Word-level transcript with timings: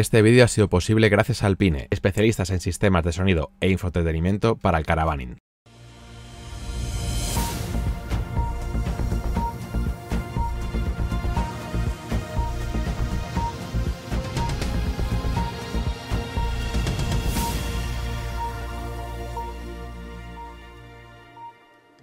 Este 0.00 0.22
vídeo 0.22 0.46
ha 0.46 0.48
sido 0.48 0.70
posible 0.70 1.10
gracias 1.10 1.42
a 1.42 1.46
Alpine, 1.46 1.86
especialistas 1.90 2.48
en 2.48 2.60
sistemas 2.60 3.04
de 3.04 3.12
sonido 3.12 3.50
e 3.60 3.68
infoentretenimiento 3.68 4.56
para 4.56 4.78
el 4.78 4.86
caravaning. 4.86 5.36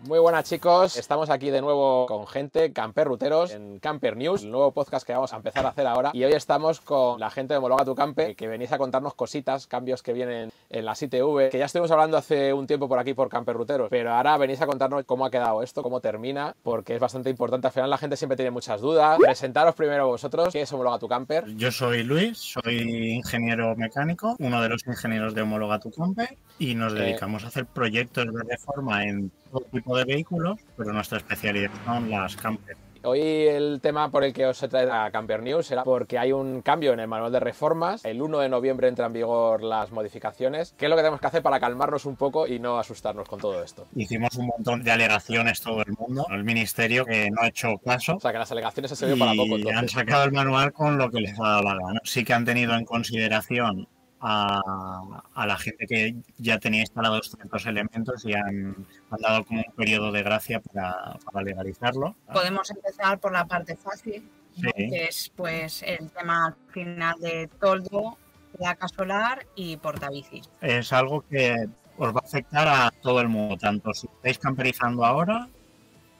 Muy 0.07 0.19
buenas 0.19 0.45
chicos, 0.45 0.95
estamos 0.95 1.29
aquí 1.29 1.49
de 1.49 1.59
nuevo 1.59 2.05
con 2.05 2.25
gente, 2.27 2.71
camper 2.71 3.07
ruteros, 3.07 3.51
en 3.51 3.79
Camper 3.79 4.15
News, 4.15 4.43
el 4.43 4.51
nuevo 4.51 4.71
podcast 4.71 5.05
que 5.05 5.11
vamos 5.11 5.33
a 5.33 5.35
empezar 5.35 5.65
a 5.65 5.69
hacer 5.69 5.85
ahora. 5.85 6.11
Y 6.13 6.23
hoy 6.23 6.31
estamos 6.31 6.79
con 6.79 7.19
la 7.19 7.29
gente 7.29 7.53
de 7.53 7.57
Homologa 7.57 7.83
tu 7.83 7.93
Camper, 7.93 8.33
que 8.33 8.47
venís 8.47 8.71
a 8.71 8.77
contarnos 8.77 9.15
cositas, 9.15 9.67
cambios 9.67 10.01
que 10.01 10.13
vienen 10.13 10.49
en 10.69 10.85
las 10.85 11.01
ITV, 11.03 11.49
que 11.49 11.57
ya 11.57 11.65
estuvimos 11.65 11.91
hablando 11.91 12.15
hace 12.15 12.53
un 12.53 12.67
tiempo 12.67 12.87
por 12.87 12.99
aquí 12.99 13.13
por 13.13 13.27
Camper 13.27 13.57
Ruteros, 13.57 13.89
pero 13.89 14.13
ahora 14.13 14.37
venís 14.37 14.61
a 14.61 14.65
contarnos 14.65 15.03
cómo 15.03 15.25
ha 15.25 15.29
quedado 15.29 15.61
esto, 15.61 15.83
cómo 15.83 15.99
termina, 15.99 16.55
porque 16.63 16.95
es 16.95 17.01
bastante 17.01 17.29
importante. 17.29 17.67
Al 17.67 17.73
final 17.73 17.89
la 17.89 17.97
gente 17.97 18.15
siempre 18.15 18.37
tiene 18.37 18.51
muchas 18.51 18.79
dudas. 18.79 19.17
Presentaros 19.19 19.75
primero 19.75 20.07
vosotros, 20.07 20.53
¿qué 20.53 20.61
es 20.61 20.71
Homologa 20.71 20.99
tu 20.99 21.09
Camper? 21.09 21.43
Yo 21.57 21.69
soy 21.69 22.03
Luis, 22.05 22.37
soy 22.37 23.11
ingeniero 23.13 23.75
mecánico, 23.75 24.37
uno 24.39 24.61
de 24.61 24.69
los 24.69 24.87
ingenieros 24.87 25.35
de 25.35 25.41
Homologa 25.41 25.79
tu 25.79 25.91
Camper, 25.91 26.37
y 26.59 26.75
nos 26.75 26.93
Eh, 26.93 26.99
dedicamos 26.99 27.43
a 27.43 27.47
hacer 27.47 27.65
proyectos 27.65 28.25
de 28.25 28.43
reforma 28.49 29.03
en 29.03 29.29
todo 29.47 29.65
tipo 29.71 29.97
de 29.97 30.05
vehículos, 30.05 30.59
pero 30.75 30.93
nuestra 30.93 31.17
especialidad 31.17 31.71
son 31.85 32.09
las 32.09 32.35
camper. 32.35 32.77
Hoy 33.03 33.21
el 33.21 33.79
tema 33.79 34.09
por 34.11 34.23
el 34.25 34.33
que 34.33 34.45
os 34.47 34.61
he 34.63 34.67
traído 34.67 34.91
a 34.91 35.09
Camper 35.11 35.41
News 35.41 35.71
era 35.71 35.83
porque 35.83 36.17
hay 36.17 36.33
un 36.33 36.61
cambio 36.61 36.91
en 36.91 36.99
el 36.99 37.07
manual 37.07 37.31
de 37.31 37.39
reformas. 37.39 38.03
El 38.03 38.21
1 38.21 38.39
de 38.39 38.49
noviembre 38.49 38.89
entran 38.89 39.07
en 39.07 39.13
vigor 39.13 39.63
las 39.63 39.91
modificaciones. 39.91 40.73
¿Qué 40.77 40.87
es 40.87 40.89
lo 40.89 40.95
que 40.97 41.03
tenemos 41.03 41.21
que 41.21 41.27
hacer 41.27 41.41
para 41.41 41.59
calmarnos 41.59 42.05
un 42.05 42.17
poco 42.17 42.47
y 42.47 42.59
no 42.59 42.79
asustarnos 42.79 43.29
con 43.29 43.39
todo 43.39 43.63
esto? 43.63 43.87
Hicimos 43.95 44.35
un 44.35 44.47
montón 44.47 44.83
de 44.83 44.91
alegaciones 44.91 45.61
todo 45.61 45.83
el 45.83 45.93
mundo, 45.97 46.25
el 46.31 46.43
ministerio 46.43 47.05
que 47.05 47.29
no 47.31 47.43
ha 47.43 47.47
hecho 47.47 47.77
caso. 47.77 48.15
O 48.15 48.19
sea, 48.19 48.33
que 48.33 48.39
las 48.39 48.51
alegaciones 48.51 48.89
se 48.89 48.97
servido 48.97 49.19
para 49.19 49.31
poco. 49.31 49.57
y 49.57 49.61
han 49.61 49.67
Entonces. 49.69 49.91
sacado 49.91 50.23
el 50.25 50.31
manual 50.33 50.73
con 50.73 50.97
lo 50.97 51.09
que 51.09 51.21
les 51.21 51.39
ha 51.39 51.43
dado 51.43 51.61
la 51.61 51.75
gana. 51.75 52.01
Sí 52.03 52.25
que 52.25 52.33
han 52.33 52.43
tenido 52.43 52.73
en 52.73 52.83
consideración 52.83 53.87
a, 54.19 55.21
a 55.33 55.45
la 55.45 55.57
gente 55.57 55.85
que 55.87 56.15
ya 56.37 56.59
tenía 56.59 56.81
instalados 56.81 57.31
ciertos 57.31 57.65
elementos 57.65 58.25
y 58.25 58.33
han, 58.33 58.75
han 59.09 59.21
dado 59.21 59.45
como 59.45 59.59
un 59.59 59.73
periodo 59.75 60.11
de 60.11 60.23
gracia 60.23 60.59
para, 60.59 61.17
para 61.31 61.45
legalizarlo. 61.45 62.15
Podemos 62.31 62.69
empezar 62.71 63.19
por 63.19 63.31
la 63.31 63.45
parte 63.45 63.75
fácil, 63.75 64.29
¿no? 64.57 64.71
Sí. 64.75 64.89
que 64.89 65.05
es 65.05 65.31
pues 65.35 65.83
el 65.83 66.09
tema 66.11 66.47
al 66.47 66.55
final 66.71 67.19
de 67.19 67.47
toldo, 67.59 68.17
placa 68.57 68.87
solar 68.87 69.45
y 69.55 69.77
portabicis. 69.77 70.49
Es 70.61 70.91
algo 70.93 71.21
que 71.21 71.67
os 71.97 72.15
va 72.15 72.21
a 72.23 72.27
afectar 72.27 72.67
a 72.67 72.91
todo 73.01 73.21
el 73.21 73.27
mundo, 73.27 73.57
tanto 73.57 73.93
si 73.93 74.07
estáis 74.07 74.39
camperizando 74.39 75.05
ahora 75.05 75.47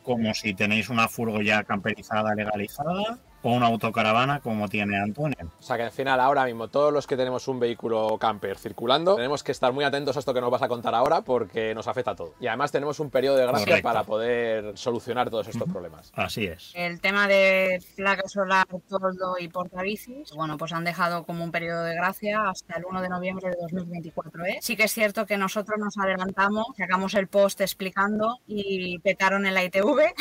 como 0.08 0.34
si 0.34 0.54
tenéis 0.54 0.88
una 0.88 1.10
furgo 1.10 1.42
ya 1.42 1.66
camperizada, 1.66 2.34
legalizada, 2.34 3.20
o 3.44 3.52
una 3.52 3.68
autocaravana 3.68 4.40
como 4.40 4.68
tiene 4.68 4.98
Antonio. 4.98 5.38
O 5.60 5.62
sea, 5.62 5.78
que 5.78 5.84
al 5.84 5.92
final 5.92 6.20
ahora 6.20 6.46
mismo 6.46 6.68
todos 6.68 6.94
los 6.94 7.08
que 7.08 7.18
tenemos 7.18 7.48
un 7.48 7.60
vehículo 7.60 8.18
camper 8.18 8.58
circulando 8.58 9.16
tenemos 9.16 9.44
que 9.44 9.52
estar 9.52 9.72
muy 9.74 9.86
atentos 9.86 10.16
a 10.16 10.20
esto 10.20 10.34
que 10.34 10.42
nos 10.42 10.52
vas 10.52 10.62
a 10.62 10.68
contar 10.68 10.96
ahora 10.96 11.22
porque 11.22 11.74
nos 11.74 11.88
afecta 11.88 12.12
a 12.12 12.16
todo. 12.16 12.34
Y 12.40 12.48
además 12.48 12.72
tenemos 12.72 13.00
un 13.00 13.10
periodo 13.10 13.38
de 13.38 13.46
gracia 13.46 13.66
Correcto. 13.66 13.84
para 13.88 14.04
poder 14.04 14.78
solucionar 14.78 15.30
todos 15.30 15.48
estos 15.48 15.70
problemas. 15.70 16.12
Así 16.16 16.46
es. 16.46 16.72
El 16.76 17.00
tema 17.02 17.28
de 17.28 17.82
placa 17.96 18.28
solar, 18.28 18.68
toldo 18.88 19.36
y 19.40 19.48
portabicis, 19.48 20.32
bueno, 20.36 20.58
pues 20.58 20.74
han 20.74 20.84
dejado 20.84 21.26
como 21.26 21.44
un 21.44 21.52
periodo 21.52 21.84
de 21.84 21.96
gracia 21.96 22.50
hasta 22.50 22.78
el 22.78 22.86
1 22.86 23.02
de 23.02 23.10
noviembre 23.10 23.50
de 23.50 23.56
2024. 23.62 24.46
¿eh? 24.46 24.58
Sí 24.62 24.76
que 24.76 24.84
es 24.84 24.94
cierto 24.94 25.26
que 25.26 25.38
nosotros 25.38 25.78
nos 25.80 25.98
adelantamos, 25.98 26.68
sacamos 26.78 27.14
el 27.16 27.28
post 27.28 27.62
explicando 27.62 28.40
y 28.48 29.00
petaron 29.00 29.46
en 29.46 29.54
la 29.54 29.64
ITV. 29.64 30.14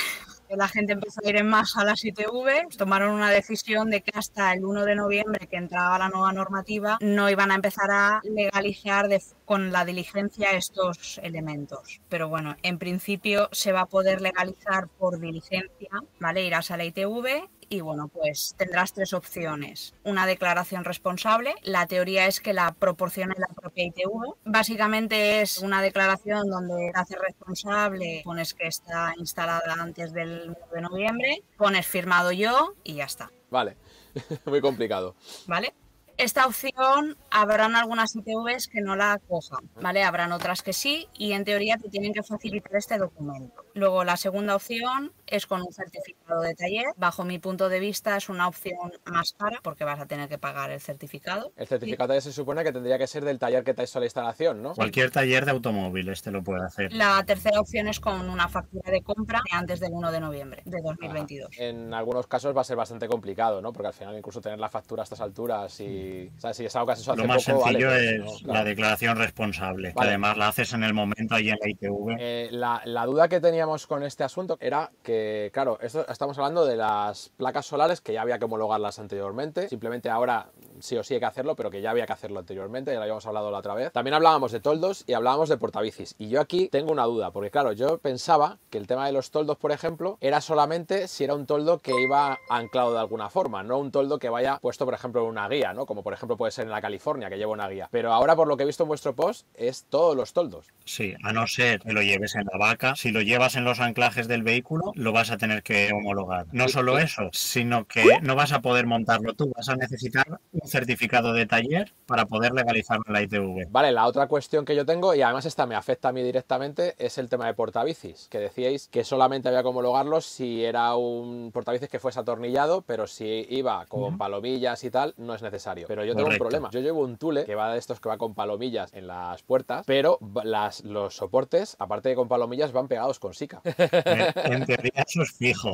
La 0.49 0.69
gente 0.69 0.93
empezó 0.93 1.21
a 1.25 1.29
ir 1.29 1.37
en 1.37 1.49
masa 1.49 1.83
a 1.83 1.85
las 1.85 2.05
ITV, 2.05 2.69
tomaron 2.77 3.15
una 3.15 3.31
decisión 3.31 3.91
de 3.91 4.03
que 4.03 4.13
hasta 4.15 4.53
el 4.53 4.65
1 4.65 4.85
de 4.85 4.95
noviembre, 4.95 5.47
que 5.47 5.57
entraba 5.57 5.99
la 5.99 6.09
nueva 6.09 6.33
normativa, 6.33 6.99
no 7.01 7.29
iban 7.29 7.51
a 7.51 7.57
empezar 7.57 7.91
a 7.91 8.21
legalizar 8.25 9.09
con 9.45 9.73
la 9.73 9.85
diligencia 9.85 10.53
estos 10.53 11.21
elementos. 11.23 12.01
Pero 12.09 12.29
bueno, 12.29 12.57
en 12.63 12.79
principio 12.79 13.49
se 13.53 13.73
va 13.73 13.83
a 13.83 13.87
poder 13.87 14.21
legalizar 14.21 14.89
por 14.89 15.19
diligencia, 15.21 15.91
¿vale? 16.19 16.45
Irás 16.45 16.71
a 16.71 16.77
la 16.77 16.85
ITV 16.85 17.49
y 17.69 17.81
bueno, 17.81 18.09
pues 18.09 18.55
tendrás 18.57 18.93
tres 18.93 19.13
opciones. 19.13 19.95
Una 20.05 20.27
declaración 20.27 20.85
responsable, 20.85 21.55
la 21.63 21.87
teoría 21.87 22.27
es 22.27 22.41
que 22.41 22.53
la 22.53 22.73
proporcione 22.73 23.35
la 23.39 23.49
propia 23.49 23.85
ITV. 23.85 24.37
Básicamente 24.45 25.43
es 25.43 25.59
una 25.59 25.83
declaración 25.83 26.49
donde 26.49 26.91
te 26.93 26.99
haces 26.99 27.19
responsable, 27.19 28.23
pones 28.25 28.55
que 28.55 28.67
está 28.67 29.15
instalada 29.19 29.75
antes 29.79 30.13
del 30.13 30.51
1 30.51 30.57
de 30.73 30.81
noviembre, 30.81 31.43
pones 31.57 31.87
firmado 31.87 32.33
yo 32.33 32.75
y 32.85 32.95
ya 32.95 33.05
está, 33.05 33.31
Vale, 33.51 33.77
muy 34.47 34.61
complicado. 34.61 35.15
¿vale? 35.47 35.73
Esta 36.19 36.47
opción 36.47 37.17
habrán 37.31 37.77
algunas 37.77 38.17
ITVs 38.17 38.69
que 38.69 38.81
no 38.81 38.97
la 38.97 39.21
cojan, 39.29 39.69
¿vale? 39.83 40.03
Habrán 40.03 40.33
otras 40.33 40.63
que 40.63 40.73
sí 40.73 41.09
y 41.13 41.33
en 41.33 41.45
teoría 41.45 41.77
te 41.77 41.91
tienen 41.91 42.15
que 42.15 42.23
facilitar 42.23 42.75
este 42.75 42.97
documento. 42.97 43.67
Luego 43.75 44.03
la 44.03 44.17
segunda 44.17 44.57
opción 44.57 45.13
es 45.27 45.47
con 45.47 45.61
un 45.61 45.73
certificado 45.73 46.41
de 46.41 46.55
taller. 46.55 46.87
Bajo 46.97 47.25
mi 47.25 47.39
punto 47.39 47.69
de 47.69 47.81
vista 47.81 48.17
es 48.17 48.31
una 48.31 48.49
opción 48.49 48.93
más 49.05 49.35
cara 49.35 49.61
porque 49.63 49.85
vas 49.85 50.01
a 50.01 50.07
tener 50.07 50.31
que 50.31 50.39
pagar 50.39 50.71
el 50.71 50.81
certificado. 50.81 51.53
El 51.55 51.67
certificado 51.67 52.15
ya 52.15 52.21
se 52.23 52.33
supone 52.33 52.65
que 52.65 52.73
tendría 52.73 52.97
que 52.97 53.07
ser 53.07 53.23
del 53.23 53.39
taller 53.39 53.63
que 53.63 53.75
te 53.75 53.83
ha 53.83 53.85
hecho 53.85 54.01
la 54.01 54.07
instalación, 54.07 54.63
¿no? 54.63 54.75
Cualquier 54.75 55.11
taller 55.11 55.45
de 55.45 55.51
automóviles 55.51 56.23
te 56.23 56.31
lo 56.31 56.43
puede 56.43 56.65
hacer. 56.65 56.95
La 56.95 57.23
tercera 57.27 57.61
opción 57.61 57.89
es 57.89 58.01
con 58.01 58.31
una 58.31 58.49
factura 58.49 58.91
de 58.91 59.03
compra 59.03 59.43
antes 59.53 59.81
del 59.81 59.93
1 59.93 60.11
de 60.11 60.21
noviembre 60.21 60.63
de 60.65 60.81
2022. 60.83 61.51
En 61.59 61.93
algunos 61.93 62.27
casos 62.27 62.57
va 62.57 62.63
a 62.63 62.65
ser 62.65 62.77
bastante 62.77 63.07
complicado, 63.07 63.61
¿no? 63.61 63.75
Porque 63.75 63.89
al 63.89 63.95
final 63.95 64.17
incluso 64.17 64.41
tener 64.41 64.59
la 64.59 64.71
factura 64.71 65.03
a 65.03 65.05
estas 65.05 65.21
alturas 65.21 65.79
y... 65.81 66.06
O 66.37 66.41
sea, 66.41 66.55
si 66.55 66.65
es 66.65 66.77
algo 66.77 66.87
que 66.87 66.93
has 66.93 67.01
hecho 67.01 67.13
hace 67.13 67.23
Lo 67.23 67.29
más 67.29 67.45
poco, 67.45 67.65
sencillo 67.65 67.89
vale, 67.89 68.17
es 68.17 68.43
la 68.43 68.65
declaración 68.65 69.19
responsable, 69.19 69.93
que 69.93 70.05
además 70.05 70.37
la 70.37 70.49
haces 70.49 70.73
en 70.73 70.85
el 70.85 70.95
momento 70.95 71.35
ahí 71.35 71.51
en 71.51 71.57
la 71.61 71.69
ITV. 71.69 72.17
Eh, 72.19 72.49
la, 72.51 72.83
la 72.85 73.07
duda 73.07 73.29
que 73.29 73.41
teníamos 73.41 73.87
con 73.87 74.03
este 74.03 74.25
asunto 74.25 74.57
era 74.61 74.91
que, 75.03 75.51
claro, 75.53 75.79
esto 75.81 76.07
estamos 76.09 76.39
hablando 76.39 76.65
de 76.67 76.77
las 76.77 77.31
placas 77.37 77.67
solares 77.67 78.01
que 78.01 78.13
ya 78.13 78.23
había 78.23 78.39
que 78.39 78.45
homologarlas 78.45 78.99
anteriormente. 78.99 79.69
Simplemente 79.69 80.11
ahora 80.11 80.51
sí 80.81 80.97
o 80.97 81.03
sí 81.03 81.15
hay 81.15 81.21
que 81.21 81.27
hacerlo, 81.27 81.57
pero 81.57 81.71
que 81.71 81.81
ya 81.81 81.91
había 81.91 82.07
que 82.07 82.13
hacerlo 82.13 82.41
anteriormente, 82.41 82.91
ya 82.91 82.97
lo 82.97 83.03
habíamos 83.03 83.27
hablado 83.27 83.51
la 83.51 83.59
otra 83.59 83.75
vez. 83.75 83.93
También 83.93 84.15
hablábamos 84.15 84.53
de 84.53 84.61
toldos 84.61 85.05
y 85.07 85.13
hablábamos 85.13 85.49
de 85.49 85.57
portabicis. 85.57 86.15
Y 86.19 86.29
yo 86.29 86.41
aquí 86.41 86.69
tengo 86.69 86.93
una 86.93 87.05
duda, 87.05 87.31
porque 87.31 87.51
claro, 87.51 87.73
yo 87.73 87.99
pensaba 87.99 88.59
que 88.71 88.79
el 88.79 88.87
tema 88.87 89.07
de 89.07 89.13
los 89.13 89.31
toldos, 89.31 89.57
por 89.57 89.73
ejemplo, 89.73 90.19
era 90.21 90.41
solamente 90.41 91.09
si 91.09 91.25
era 91.25 91.35
un 91.35 91.47
toldo 91.47 91.79
que 91.79 91.93
iba 92.01 92.39
anclado 92.49 92.93
de 92.93 93.01
alguna 93.01 93.31
forma, 93.31 93.63
no 93.63 93.79
un 93.79 93.91
toldo 93.91 94.19
que 94.19 94.29
vaya 94.29 94.59
puesto, 94.59 94.85
por 94.85 94.95
ejemplo, 94.95 95.23
en 95.23 95.29
una 95.29 95.49
guía, 95.49 95.73
¿no? 95.73 95.87
Como 95.87 96.03
por 96.03 96.13
ejemplo 96.13 96.37
puede 96.37 96.53
ser 96.53 96.65
en 96.65 96.71
la 96.71 96.81
California, 96.81 97.29
que 97.29 97.39
lleva 97.39 97.53
una 97.53 97.69
guía. 97.69 97.89
Pero 97.91 98.13
ahora, 98.13 98.37
por 98.37 98.49
lo 98.49 98.57
que 98.57 98.63
he 98.63 98.67
visto 98.67 98.85
en 98.85 98.89
vuestro 98.89 99.15
post, 99.15 99.47
es 99.55 99.87
todos 99.89 100.17
los 100.17 100.33
toldos. 100.33 100.67
Sí, 100.85 101.15
a 101.23 101.33
no 101.33 101.47
ser 101.47 101.81
que 101.81 101.93
lo 101.93 102.03
lleves 102.03 102.35
en 102.35 102.47
la 102.51 102.59
vaca, 102.59 102.95
si 102.97 103.11
lo 103.11 103.21
llevas 103.21 103.57
en 103.57 103.65
los 103.65 103.81
anclajes 103.81 104.29
del 104.29 104.43
vehículo, 104.43 104.93
lo 104.95 105.13
vas 105.13 105.31
a 105.31 105.37
tener 105.37 105.63
que 105.63 105.91
homologar. 105.93 106.47
No 106.53 106.69
solo 106.69 106.99
eso, 106.99 107.31
sino 107.33 107.87
que 107.87 108.05
no 108.23 108.35
vas 108.35 108.53
a 108.53 108.61
poder 108.61 108.87
montarlo 108.87 109.35
tú, 109.35 109.53
vas 109.57 109.69
a 109.69 109.77
necesitar 109.77 110.41
un 110.67 110.71
certificado 110.71 111.33
de 111.33 111.47
taller 111.47 111.93
para 112.07 112.27
poder 112.27 112.53
legalizarlo 112.53 113.05
en 113.07 113.13
la 113.13 113.23
ITV. 113.23 113.71
Vale, 113.71 113.93
la 113.93 114.07
otra 114.07 114.27
cuestión 114.27 114.65
que 114.65 114.75
yo 114.75 114.85
tengo, 114.85 115.15
y 115.15 115.23
además 115.23 115.47
esta 115.47 115.65
me 115.67 115.75
afecta 115.77 116.09
a 116.09 116.13
mí 116.13 116.23
directamente, 116.23 116.95
es 116.99 117.19
el 117.19 117.29
tema 117.29 117.47
de 117.47 117.55
portabicis, 117.55 118.29
que 118.29 118.39
decíais 118.39 118.89
que 118.89 119.05
solamente 119.05 119.49
había 119.49 119.63
que 119.63 119.69
homologarlo 119.69 120.21
si 120.21 120.65
era 120.65 120.95
un 120.97 121.51
portabicis 121.53 121.89
que 121.89 121.99
fuese 122.01 122.19
atornillado, 122.21 122.83
pero 122.83 123.07
si 123.07 123.47
iba 123.49 123.87
con 123.87 124.19
palomillas 124.19 124.83
y 124.85 124.91
tal, 124.91 125.15
no 125.17 125.35
es 125.35 125.43
necesario. 125.43 125.87
Pero 125.87 126.05
yo 126.05 126.13
tengo 126.15 126.25
Correcto. 126.27 126.45
un 126.45 126.49
problema. 126.51 126.71
Yo 126.73 126.81
llevo 126.81 127.03
un 127.03 127.17
tule 127.17 127.45
que 127.45 127.55
va 127.55 127.73
de 127.73 127.79
estos 127.79 128.01
que 128.01 128.09
va 128.09 128.19
con 128.19 128.35
palomillas 128.35 128.93
en 128.93 129.07
las 129.07 129.43
puertas, 129.43 129.85
pero 129.87 130.19
las, 130.45 130.83
los 130.85 131.15
soportes, 131.15 131.77
aparte 131.79 132.09
de 132.09 132.15
con 132.17 132.29
palomillas, 132.29 132.73
van 132.73 132.89
pegados 132.89 133.19
con 133.19 133.33
sica. 133.35 133.61
Eh, 133.65 134.33
En 134.45 134.65
teoría 134.67 135.05
eso 135.07 135.23
es 135.23 135.33
fijo. 135.33 135.73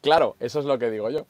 claro, 0.00 0.36
eso 0.40 0.60
es 0.60 0.64
lo 0.64 0.78
que 0.78 0.90
digo 0.90 1.10
yo, 1.10 1.26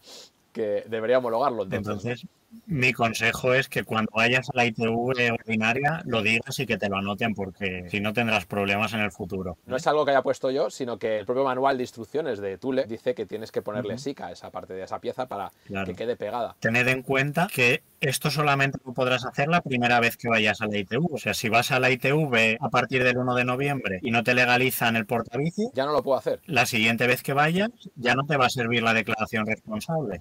que 0.53 0.85
debería 0.89 1.19
homologarlo 1.19 1.63
entonces. 1.63 1.87
Entonces, 2.05 2.27
mi 2.67 2.93
consejo 2.93 3.55
es 3.55 3.69
que 3.69 3.85
cuando 3.85 4.11
vayas 4.15 4.49
a 4.51 4.57
la 4.57 4.67
ITV 4.67 5.33
ordinaria 5.33 6.03
lo 6.05 6.23
digas 6.23 6.59
y 6.59 6.67
que 6.67 6.79
te 6.79 6.89
lo 6.89 6.97
anoten 6.97 7.35
porque 7.35 7.87
si 7.91 8.01
no 8.01 8.13
tendrás 8.13 8.47
problemas 8.47 8.93
en 8.93 9.01
el 9.01 9.11
futuro. 9.11 9.59
No 9.67 9.77
es 9.77 9.87
algo 9.87 10.05
que 10.05 10.11
haya 10.13 10.23
puesto 10.23 10.51
yo, 10.51 10.71
sino 10.71 10.99
que 10.99 11.19
el 11.19 11.27
propio 11.27 11.45
manual 11.45 11.77
de 11.77 11.85
instrucciones 11.85 12.41
de 12.41 12.59
Tule 12.59 12.85
dice 12.87 13.15
que 13.15 13.27
tienes 13.27 13.51
que 13.53 13.63
ponerle 13.63 13.99
sica 13.99 14.27
a 14.27 14.33
esa 14.33 14.51
parte 14.51 14.75
de 14.75 14.83
esa 14.85 14.99
pieza 15.01 15.27
para 15.27 15.51
Claro. 15.67 15.87
que 15.87 15.95
quede 15.95 16.17
pegada. 16.17 16.57
Tened 16.61 16.89
en 16.89 17.03
cuenta 17.03 17.49
que 17.53 17.83
esto 18.01 18.31
solamente 18.31 18.79
lo 18.85 18.93
podrás 18.93 19.25
hacer 19.25 19.49
la 19.49 19.61
primera 19.61 20.01
vez 20.01 20.17
que 20.17 20.29
vayas 20.29 20.61
a 20.61 20.67
la 20.67 20.77
ITV. 20.79 21.07
O 21.13 21.19
sea, 21.19 21.35
si 21.35 21.49
vas 21.49 21.71
a 21.71 21.79
la 21.81 21.91
ITV 21.91 22.57
a 22.61 22.69
partir 22.69 23.05
del 23.05 23.17
1 23.19 23.35
de 23.35 23.45
noviembre 23.45 23.99
y 24.03 24.11
no 24.11 24.23
te 24.25 24.35
legalizan 24.35 24.97
el 24.97 25.07
portabici, 25.07 25.69
Ya 25.75 25.87
no 25.87 25.93
lo 25.93 26.03
puedo 26.03 26.19
hacer. 26.19 26.41
la 26.47 26.67
siguiente 26.67 27.07
vez 27.07 27.23
que 27.23 27.33
vayas 27.33 27.71
ya 27.97 28.15
no 28.15 28.25
te 28.27 28.37
va 28.37 28.47
a 28.47 28.51
servir 28.51 28.83
la 28.83 28.93
declaración 28.95 29.47
responsable. 29.47 30.21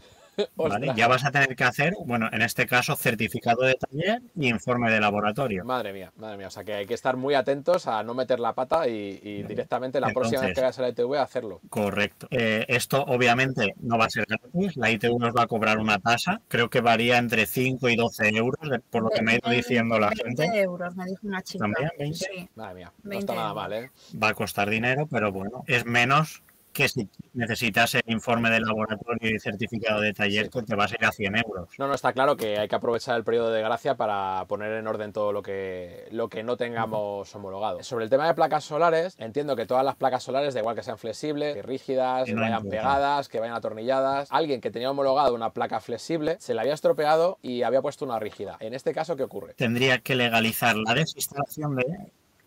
Ya 0.96 1.08
vas 1.08 1.26
a 1.26 1.32
tener 1.32 1.56
que 1.56 1.64
hacer, 1.64 1.94
bueno, 2.06 2.30
en 2.32 2.42
este 2.42 2.66
caso, 2.66 2.96
certificado 2.96 3.64
de 3.64 3.76
taller 3.76 4.22
y 4.36 4.50
informe 4.50 4.92
de 4.92 5.00
laboratorio. 5.00 5.66
Madre 5.66 5.94
mía, 5.94 6.12
madre 6.16 6.38
mía. 6.38 6.48
O 6.48 6.52
sea 6.52 6.64
que 6.64 6.74
hay 6.74 6.86
que 6.86 6.94
estar 6.94 7.18
muy 7.18 7.34
atentos 7.34 7.88
a 7.88 8.04
no 8.04 8.14
meter 8.14 8.40
la 8.40 8.54
pata 8.54 8.88
y, 8.88 9.20
y 9.22 9.44
directamente 9.44 10.00
la 10.00 10.10
próxima 10.10 10.42
vez 10.42 10.56
que 10.56 10.62
vayas 10.62 10.80
a 10.80 10.82
la 10.84 10.90
ITV 10.90 11.16
hacerlo. 11.18 11.62
Correcto. 11.70 12.28
Eh, 12.32 12.66
esto 12.68 13.04
obviamente 13.04 13.74
no 13.82 13.98
va 13.98 14.06
a 14.06 14.10
ser 14.10 14.26
gratis. 14.28 14.78
La 14.78 14.90
ITV 14.90 15.20
nos 15.20 15.36
va 15.36 15.44
a 15.44 15.48
cobrar 15.48 15.78
una 15.80 16.00
tasa. 16.00 16.42
Creo 16.48 16.70
que 16.70 16.82
varía 16.82 17.18
entre 17.18 17.46
5 17.46 17.90
y 17.90 17.96
12 17.96 18.30
euros, 18.30 18.60
por 18.90 19.04
lo 19.04 19.10
que 19.10 19.22
me 19.22 19.34
ha 19.34 19.36
ido 19.36 19.50
diciendo 19.50 20.00
la 20.00 20.10
20 20.10 20.44
gente. 20.44 20.60
euros, 20.62 20.96
me 20.96 21.06
dijo 21.06 21.28
una 21.28 21.42
chica. 21.42 21.66
¿También? 21.66 21.90
¿20? 22.00 22.14
Sí. 22.14 22.50
Madre 22.56 22.76
mía, 22.76 22.94
no 23.04 23.10
20 23.10 23.20
está 23.20 23.36
nada 23.36 23.54
mal, 23.54 23.74
¿eh? 23.74 23.92
Va 24.22 24.30
a 24.30 24.34
costar 24.34 24.70
dinero, 24.70 25.08
pero 25.10 25.32
bueno, 25.32 25.64
es 25.68 25.86
menos 25.86 26.44
que 26.74 26.88
si 26.88 27.10
necesitas 27.34 27.96
el 27.96 28.04
informe 28.08 28.50
de 28.50 28.62
laboratorio 28.62 29.36
y 29.36 29.40
certificado 29.40 30.02
de 30.02 30.14
taller, 30.14 30.50
que 30.50 30.62
te 30.64 30.76
vas 30.76 30.92
a 30.92 30.96
ir 30.96 31.06
a 31.06 31.12
100 31.12 31.36
euros. 31.38 31.70
No, 31.78 31.88
no, 31.88 31.94
está 31.94 32.14
claro 32.14 32.36
que 32.38 32.58
hay 32.58 32.68
que 32.68 32.76
aprovechar 32.76 33.18
el 33.18 33.24
periodo 33.24 33.52
de 33.52 33.62
gracia 33.62 33.96
para 33.96 34.46
poner 34.48 34.72
en 34.74 34.88
orden 34.88 35.12
todo 35.14 35.34
lo 35.34 35.42
que, 35.42 36.08
lo 36.12 36.30
que 36.30 36.44
no 36.44 36.58
tengamos 36.58 37.34
homologado. 37.36 37.84
Sobre 37.84 38.06
el 38.06 38.10
tema 38.10 38.28
de 38.28 38.34
placas 38.34 38.64
solares, 38.64 39.16
entiendo 39.18 39.56
que 39.56 39.66
todas 39.66 39.84
las 39.86 39.96
placas 39.96 40.24
solares, 40.24 40.54
da 40.54 40.60
igual 40.62 40.76
que 40.76 40.84
sean 40.84 40.98
flexibles, 40.98 41.56
que 41.56 41.62
rígidas, 41.62 42.26
Que 42.26 42.34
no 42.34 42.42
vayan 42.42 42.60
importa. 42.60 42.78
pegadas, 42.78 43.30
que 43.30 43.40
vayan 43.40 43.56
atornilladas, 43.56 44.28
alguien 44.32 44.62
que 44.62 44.72
tenía 44.72 44.92
homologado 44.92 45.36
una 45.36 45.52
placa 45.52 45.80
flexible 45.80 46.38
se 46.40 46.54
la 46.54 46.62
había 46.62 46.74
estropeado 46.74 47.38
y 47.42 47.64
había 47.64 47.82
puesto 47.82 48.06
una 48.06 48.20
rígida. 48.20 48.58
En 48.60 48.74
este 48.74 48.94
caso, 48.94 49.16
¿qué 49.16 49.24
ocurre? 49.24 49.54
Tendría 49.56 50.00
que 50.00 50.16
legalizar 50.16 50.76
la 50.78 50.94
desinstalación 50.94 51.76
de 51.76 51.86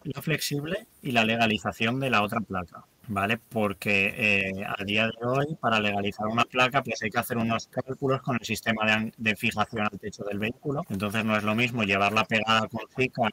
la 0.04 0.22
flexible 0.22 0.86
y 1.02 1.12
la 1.12 1.24
legalización 1.24 2.00
de 2.00 2.10
la 2.10 2.22
otra 2.22 2.40
placa. 2.40 2.84
¿Vale? 3.06 3.38
Porque 3.50 4.14
eh, 4.16 4.64
a 4.66 4.82
día 4.82 5.06
de 5.06 5.26
hoy, 5.26 5.58
para 5.60 5.78
legalizar 5.78 6.26
una 6.26 6.46
placa, 6.46 6.82
pues 6.82 7.02
hay 7.02 7.10
que 7.10 7.18
hacer 7.18 7.36
unos 7.36 7.66
cálculos 7.66 8.22
con 8.22 8.38
el 8.40 8.46
sistema 8.46 8.86
de, 8.86 9.12
de 9.18 9.36
fijación 9.36 9.82
al 9.82 9.98
techo 9.98 10.24
del 10.24 10.38
vehículo. 10.38 10.80
Entonces 10.88 11.22
no 11.22 11.36
es 11.36 11.42
lo 11.44 11.54
mismo 11.54 11.82
llevarla 11.82 12.24
pegada 12.24 12.66
con 12.68 12.80
Zika 12.96 13.30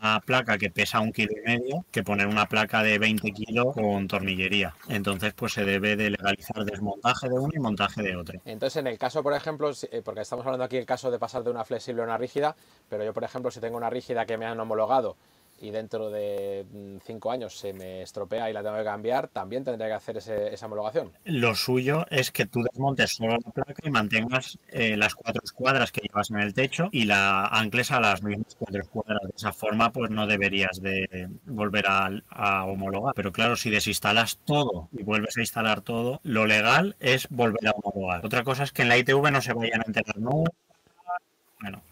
una 0.00 0.20
placa 0.20 0.56
que 0.56 0.70
pesa 0.70 1.00
un 1.00 1.10
kilo 1.10 1.32
y 1.36 1.40
medio 1.44 1.84
que 1.90 2.04
poner 2.04 2.28
una 2.28 2.46
placa 2.46 2.84
de 2.84 3.00
20 3.00 3.32
kilos 3.32 3.74
con 3.74 4.06
tornillería. 4.06 4.76
Entonces, 4.88 5.34
pues 5.34 5.52
se 5.54 5.64
debe 5.64 5.96
de 5.96 6.10
legalizar 6.10 6.64
desmontaje 6.64 7.28
de 7.28 7.34
una 7.34 7.56
y 7.56 7.58
montaje 7.58 8.02
de 8.02 8.14
otra. 8.14 8.38
Entonces, 8.44 8.76
en 8.76 8.86
el 8.86 8.98
caso, 8.98 9.24
por 9.24 9.34
ejemplo, 9.34 9.72
eh, 9.90 10.02
porque 10.04 10.20
estamos 10.20 10.46
hablando 10.46 10.62
aquí 10.62 10.76
el 10.76 10.86
caso 10.86 11.10
de 11.10 11.18
pasar 11.18 11.42
de 11.42 11.50
una 11.50 11.64
flexible 11.64 12.02
a 12.02 12.04
una 12.04 12.18
rígida, 12.18 12.54
pero 12.88 13.04
yo, 13.04 13.12
por 13.12 13.24
ejemplo, 13.24 13.50
si 13.50 13.58
tengo 13.58 13.76
una 13.76 13.90
rígida 13.90 14.26
que 14.26 14.38
me 14.38 14.46
han 14.46 14.60
homologado 14.60 15.16
y 15.60 15.70
dentro 15.70 16.10
de 16.10 16.66
mm, 16.70 16.96
cinco 17.04 17.30
años 17.30 17.56
se 17.58 17.72
me 17.72 18.02
estropea 18.02 18.50
y 18.50 18.52
la 18.52 18.62
tengo 18.62 18.76
que 18.76 18.84
cambiar, 18.84 19.28
también 19.28 19.64
tendría 19.64 19.88
que 19.88 19.94
hacer 19.94 20.16
ese- 20.18 20.52
esa 20.54 20.66
homologación. 20.66 21.12
Lo 21.24 21.54
suyo 21.54 22.06
es 22.10 22.30
que 22.30 22.46
tú 22.46 22.62
desmontes 22.62 23.12
solo 23.12 23.36
la 23.44 23.50
placa 23.52 23.82
y 23.84 23.90
mantengas 23.90 24.58
eh, 24.68 24.96
las 24.96 25.14
cuatro 25.14 25.42
escuadras 25.44 25.92
que 25.92 26.00
llevas 26.00 26.30
en 26.30 26.38
el 26.40 26.54
techo 26.54 26.88
y 26.92 27.04
la 27.04 27.44
ancles 27.46 27.90
a 27.90 28.00
las 28.00 28.22
mismas 28.22 28.54
cuatro 28.58 28.80
escuadras. 28.80 29.20
De 29.22 29.32
esa 29.36 29.52
forma, 29.52 29.92
pues 29.92 30.10
no 30.10 30.26
deberías 30.26 30.80
de 30.80 31.28
volver 31.46 31.86
a, 31.86 32.10
a 32.30 32.64
homologar. 32.64 33.14
Pero 33.14 33.32
claro, 33.32 33.56
si 33.56 33.70
desinstalas 33.70 34.38
todo 34.44 34.88
y 34.92 35.02
vuelves 35.02 35.36
a 35.36 35.40
instalar 35.40 35.80
todo, 35.82 36.20
lo 36.22 36.46
legal 36.46 36.96
es 37.00 37.28
volver 37.28 37.68
a 37.68 37.72
homologar. 37.72 38.24
Otra 38.24 38.44
cosa 38.44 38.64
es 38.64 38.72
que 38.72 38.82
en 38.82 38.88
la 38.88 38.96
ITV 38.98 39.30
no 39.30 39.40
se 39.42 39.52
vayan 39.52 39.80
a 39.80 39.84
enterar 39.86 40.18
nunca. 40.18 40.50
Bueno. 41.60 41.82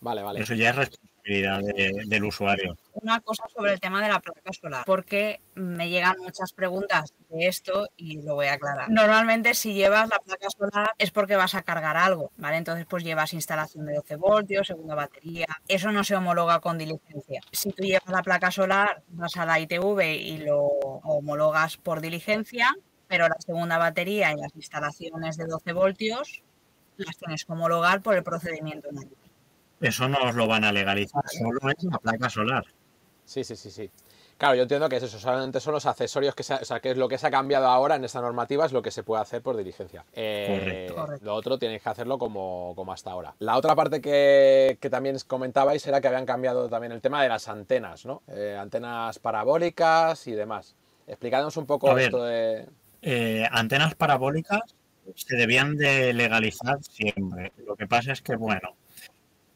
Vale, 0.00 0.22
vale. 0.22 0.40
eso 0.40 0.54
ya 0.54 0.70
es 0.70 0.76
responsabilidad 0.76 1.11
de- 1.24 2.02
del 2.06 2.24
usuario. 2.24 2.76
Una 2.94 3.20
cosa 3.20 3.44
sobre 3.54 3.72
el 3.72 3.80
tema 3.80 4.02
de 4.02 4.08
la 4.08 4.20
placa 4.20 4.52
solar, 4.52 4.84
porque 4.84 5.40
me 5.54 5.88
llegan 5.88 6.16
muchas 6.20 6.52
preguntas 6.52 7.14
de 7.28 7.46
esto 7.46 7.88
y 7.96 8.20
lo 8.22 8.34
voy 8.34 8.46
a 8.46 8.54
aclarar. 8.54 8.90
Normalmente 8.90 9.54
si 9.54 9.74
llevas 9.74 10.08
la 10.08 10.18
placa 10.18 10.48
solar 10.50 10.90
es 10.98 11.10
porque 11.10 11.36
vas 11.36 11.54
a 11.54 11.62
cargar 11.62 11.96
algo, 11.96 12.32
¿vale? 12.36 12.56
Entonces 12.56 12.86
pues 12.88 13.04
llevas 13.04 13.32
instalación 13.32 13.86
de 13.86 13.94
12 13.94 14.16
voltios, 14.16 14.66
segunda 14.66 14.94
batería. 14.94 15.46
Eso 15.68 15.92
no 15.92 16.04
se 16.04 16.16
homologa 16.16 16.60
con 16.60 16.78
diligencia. 16.78 17.40
Si 17.52 17.72
tú 17.72 17.82
llevas 17.84 18.08
la 18.08 18.22
placa 18.22 18.50
solar, 18.50 19.02
vas 19.08 19.36
a 19.36 19.46
la 19.46 19.58
ITV 19.60 20.00
y 20.16 20.38
lo 20.38 20.60
homologas 20.60 21.76
por 21.76 22.00
diligencia, 22.00 22.68
pero 23.08 23.28
la 23.28 23.36
segunda 23.38 23.78
batería 23.78 24.32
y 24.32 24.36
las 24.36 24.54
instalaciones 24.56 25.36
de 25.36 25.46
12 25.46 25.72
voltios 25.72 26.42
las 26.96 27.16
tienes 27.16 27.44
que 27.44 27.52
homologar 27.52 28.02
por 28.02 28.14
el 28.14 28.22
procedimiento 28.22 28.88
normal. 28.92 29.16
Eso 29.82 30.08
no 30.08 30.18
os 30.24 30.34
lo 30.34 30.46
van 30.46 30.64
a 30.64 30.72
legalizar, 30.72 31.22
solo 31.28 31.58
es 31.76 31.84
la 31.84 31.98
placa 31.98 32.30
solar. 32.30 32.64
Sí, 33.24 33.44
sí, 33.44 33.56
sí, 33.56 33.70
sí. 33.70 33.90
Claro, 34.38 34.56
yo 34.56 34.62
entiendo 34.62 34.88
que 34.88 34.96
es 34.96 35.02
eso, 35.04 35.18
solamente 35.20 35.60
son 35.60 35.74
los 35.74 35.86
accesorios 35.86 36.34
que 36.34 36.42
se 36.42 36.54
ha- 36.54 36.60
o 36.62 36.64
sea, 36.64 36.80
que 36.80 36.90
es 36.90 36.96
lo 36.96 37.08
que 37.08 37.16
se 37.18 37.26
ha 37.28 37.30
cambiado 37.30 37.66
ahora 37.66 37.94
en 37.94 38.04
esta 38.04 38.20
normativa, 38.20 38.66
es 38.66 38.72
lo 38.72 38.82
que 38.82 38.90
se 38.90 39.04
puede 39.04 39.22
hacer 39.22 39.40
por 39.40 39.56
diligencia. 39.56 40.04
Eh, 40.14 40.88
Correcto. 40.92 41.24
Lo 41.24 41.34
otro 41.34 41.58
tienes 41.58 41.80
que 41.80 41.88
hacerlo 41.88 42.18
como, 42.18 42.72
como 42.74 42.92
hasta 42.92 43.12
ahora. 43.12 43.34
La 43.38 43.56
otra 43.56 43.76
parte 43.76 44.00
que, 44.00 44.78
que 44.80 44.90
también 44.90 45.16
comentabais 45.28 45.86
era 45.86 46.00
que 46.00 46.08
habían 46.08 46.26
cambiado 46.26 46.68
también 46.68 46.92
el 46.92 47.00
tema 47.00 47.22
de 47.22 47.28
las 47.28 47.46
antenas, 47.48 48.04
¿no? 48.04 48.22
Eh, 48.28 48.56
antenas 48.58 49.18
parabólicas 49.20 50.26
y 50.26 50.32
demás. 50.32 50.74
Explicadnos 51.06 51.56
un 51.56 51.66
poco 51.66 51.90
A 51.90 51.94
ver. 51.94 52.04
esto 52.06 52.24
de... 52.24 52.66
Eh, 53.02 53.46
antenas 53.50 53.94
parabólicas 53.94 54.62
se 55.14 55.36
debían 55.36 55.76
de 55.76 56.12
legalizar 56.14 56.82
siempre. 56.82 57.52
Lo 57.64 57.76
que 57.76 57.86
pasa 57.86 58.12
es 58.12 58.22
que, 58.22 58.34
bueno, 58.36 58.74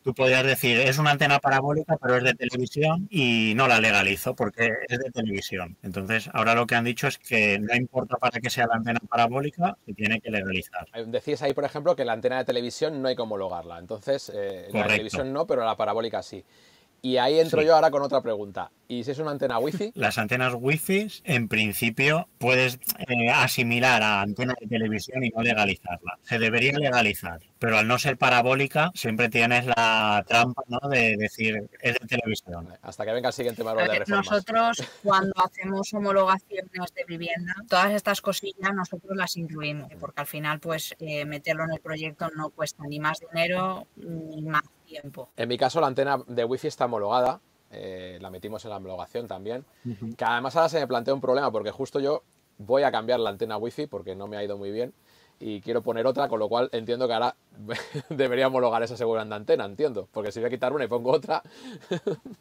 tú 0.07 0.15
podrías 0.15 0.47
decir, 0.47 0.79
es 0.79 0.99
una 0.99 1.11
antena 1.11 1.41
parabólica, 1.41 1.97
pero 2.01 2.17
es 2.19 2.23
de 2.23 2.33
televisión 2.35 3.09
y 3.11 3.55
no 3.57 3.67
la 3.67 3.81
legalizo 3.81 4.37
porque 4.37 4.73
es 4.87 5.01
de 5.01 5.11
televisión. 5.11 5.77
Entonces, 5.83 6.31
ahora 6.33 6.55
lo 6.55 6.65
que 6.65 6.77
han 6.77 6.85
dicho 6.85 7.09
es 7.09 7.19
que 7.19 7.59
no 7.59 7.75
importa 7.75 8.17
para 8.17 8.39
qué 8.39 8.49
sea 8.49 8.69
la 8.69 8.77
antena 8.77 9.01
parabólica, 9.01 9.77
se 9.85 9.95
tiene 9.95 10.21
que 10.21 10.31
legalizar. 10.31 10.87
Decías 11.09 11.43
ahí, 11.43 11.55
por 11.55 11.65
ejemplo, 11.65 11.97
que 11.97 12.05
la 12.05 12.13
antena 12.13 12.39
de 12.39 12.45
televisión 12.45 13.03
no 13.03 13.09
hay 13.09 13.17
que 13.17 13.23
homologarla. 13.23 13.81
Entonces, 13.81 14.31
eh, 14.33 14.69
la 14.73 14.87
televisión 14.87 15.33
no, 15.33 15.45
pero 15.45 15.65
la 15.65 15.77
parabólica 15.77 16.23
sí. 16.23 16.45
Y 17.03 17.19
ahí 17.19 17.39
entro 17.39 17.61
Sí. 17.61 17.67
yo 17.67 17.75
ahora 17.77 17.91
con 17.91 18.03
otra 18.03 18.21
pregunta. 18.21 18.71
¿Y 18.89 19.03
si 19.05 19.11
es 19.11 19.19
una 19.19 19.33
antena 19.33 19.59
wifi? 19.59 19.91
Las 19.95 20.17
antenas 20.19 20.55
wifi, 20.57 21.09
en 21.25 21.49
principio, 21.49 22.29
puedes 22.39 22.79
eh, 23.09 23.31
asimilar 23.31 24.03
a 24.03 24.23
antena 24.23 24.55
de 24.61 24.67
televisión 24.69 25.25
y 25.25 25.31
no 25.31 25.43
legalizarla. 25.43 26.19
Se 26.23 26.39
debería 26.39 26.73
legalizar, 26.79 27.41
pero 27.59 27.79
al 27.79 27.89
no 27.89 27.99
ser 27.99 28.17
parabólica, 28.17 28.91
siempre 28.95 29.29
tienes 29.29 29.67
la 29.67 30.25
trampa 30.29 30.63
¿no? 30.69 30.89
de 30.89 31.17
decir 31.17 31.69
es 31.81 31.95
de 31.99 32.07
televisión. 32.07 32.69
Hasta 32.83 33.05
que 33.05 33.13
venga 33.13 33.29
el 33.29 33.35
siguiente 33.35 33.63
A 33.63 33.65
manual 33.65 33.89
de 33.89 33.99
reformas. 34.01 34.27
nosotros 34.31 34.83
cuando 35.03 35.33
hacemos 35.45 35.93
homologaciones 35.95 36.95
de 36.95 37.05
vivienda, 37.09 37.55
todas 37.69 37.93
estas 37.93 38.21
cosillas 38.21 38.73
nosotros 38.75 39.17
las 39.17 39.37
incluimos, 39.37 39.91
porque 40.01 40.21
al 40.21 40.27
final 40.29 40.61
pues 40.61 40.95
eh, 41.01 41.25
meterlo 41.25 41.65
en 41.65 41.73
el 41.73 41.81
proyecto 41.81 42.29
no 42.37 42.51
cuesta 42.51 42.85
ni 42.89 43.01
más 43.01 43.19
dinero 43.21 43.87
ni 43.97 44.43
más 44.43 44.63
tiempo. 44.87 45.31
En 45.37 45.49
mi 45.49 45.59
caso, 45.59 45.81
la 45.81 45.89
antena 45.89 46.19
de 46.27 46.45
wifi 46.45 46.69
está 46.69 46.87
homologada. 46.87 47.41
eh, 47.71 48.19
la 48.21 48.31
metimos 48.31 48.65
en 48.65 48.71
la 48.71 48.77
homologación 48.77 49.27
también. 49.27 49.65
Que 50.17 50.25
además 50.25 50.55
ahora 50.57 50.69
se 50.69 50.79
me 50.79 50.87
plantea 50.87 51.13
un 51.13 51.21
problema 51.21 51.51
porque 51.51 51.71
justo 51.73 52.01
yo 52.01 52.23
voy 52.59 52.85
a 52.85 52.91
cambiar 52.93 53.21
la 53.21 53.31
antena 53.31 53.59
wifi 53.59 53.87
porque 53.87 54.15
no 54.15 54.29
me 54.29 54.37
ha 54.37 54.45
ido 54.45 54.57
muy 54.57 54.71
bien 54.71 54.95
y 55.39 55.61
quiero 55.61 55.83
poner 55.83 56.07
otra, 56.07 56.29
con 56.29 56.39
lo 56.39 56.49
cual 56.49 56.71
entiendo 56.73 57.07
que 57.07 57.15
ahora 57.15 57.37
debería 58.09 58.47
homologar 58.47 58.83
esa 58.83 58.97
segunda 58.97 59.37
antena, 59.37 59.65
entiendo. 59.65 60.09
Porque 60.13 60.33
si 60.33 60.41
voy 60.41 60.47
a 60.47 60.51
quitar 60.51 60.73
una 60.73 60.85
y 60.85 60.89
pongo 60.89 61.13
otra. 61.13 61.43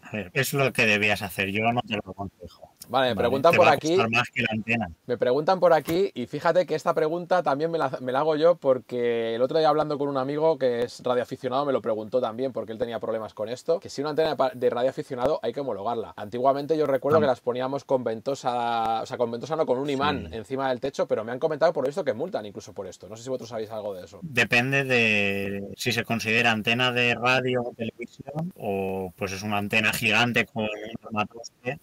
A 0.01 0.11
ver, 0.11 0.31
es 0.33 0.53
lo 0.53 0.71
que 0.71 0.85
debías 0.85 1.21
hacer, 1.21 1.49
yo 1.51 1.71
no 1.71 1.81
te 1.81 1.95
lo 1.95 2.11
aconsejo. 2.11 2.74
Vale, 2.89 3.09
me 3.09 3.13
¿vale? 3.13 3.23
preguntan 3.27 3.53
por 3.55 3.67
aquí. 3.67 3.89
costar 3.89 4.09
más 4.09 4.29
que 4.33 4.41
la 4.41 4.49
antena. 4.51 4.89
Me 5.07 5.17
preguntan 5.17 5.59
por 5.59 5.73
aquí 5.73 6.11
y 6.13 6.27
fíjate 6.27 6.65
que 6.65 6.75
esta 6.75 6.93
pregunta 6.93 7.43
también 7.43 7.71
me 7.71 7.77
la, 7.77 7.89
me 8.01 8.11
la 8.11 8.19
hago 8.19 8.35
yo 8.35 8.55
porque 8.55 9.35
el 9.35 9.41
otro 9.41 9.57
día 9.59 9.69
hablando 9.69 9.97
con 9.97 10.07
un 10.09 10.17
amigo 10.17 10.57
que 10.57 10.83
es 10.83 11.01
radioaficionado 11.03 11.65
me 11.65 11.73
lo 11.73 11.81
preguntó 11.81 12.21
también 12.21 12.51
porque 12.53 12.71
él 12.71 12.77
tenía 12.77 12.99
problemas 12.99 13.33
con 13.33 13.49
esto, 13.49 13.79
que 13.79 13.89
si 13.89 14.01
una 14.01 14.11
antena 14.11 14.35
de 14.53 14.69
radioaficionado 14.69 15.39
hay 15.41 15.53
que 15.53 15.59
homologarla. 15.61 16.13
Antiguamente 16.15 16.77
yo 16.77 16.85
recuerdo 16.85 17.17
Ah. 17.17 17.21
que 17.21 17.27
las 17.27 17.41
poníamos 17.41 17.83
con 17.85 18.03
ventosa, 18.03 19.01
o 19.03 19.05
sea, 19.05 19.17
con 19.17 19.31
ventosa 19.31 19.55
no, 19.55 19.65
con 19.65 19.77
un 19.79 19.89
imán 19.89 20.27
Sí. 20.29 20.35
encima 20.37 20.69
del 20.69 20.79
techo, 20.79 21.07
pero 21.07 21.23
me 21.23 21.31
han 21.31 21.39
comentado 21.39 21.73
por 21.73 21.87
esto 21.87 22.03
que 22.03 22.13
multan 22.13 22.45
incluso 22.45 22.73
por 22.73 22.87
esto. 22.87 23.07
No 23.07 23.15
sé 23.15 23.23
si 23.23 23.29
vosotros 23.29 23.49
sabéis 23.49 23.71
algo 23.71 23.93
de 23.93 24.05
eso. 24.05 24.19
Depende 24.21 24.83
de 24.83 25.63
si 25.75 25.91
se 25.91 26.03
considera 26.03 26.51
antena 26.51 26.91
de 26.91 27.15
radio 27.15 27.61
o 27.63 27.73
televisión 27.75 28.53
o 28.57 29.11
pues 29.15 29.31
es 29.31 29.43
una 29.43 29.57
antena 29.57 29.91
gigante 29.93 30.45
con 30.45 30.63
un 30.63 30.69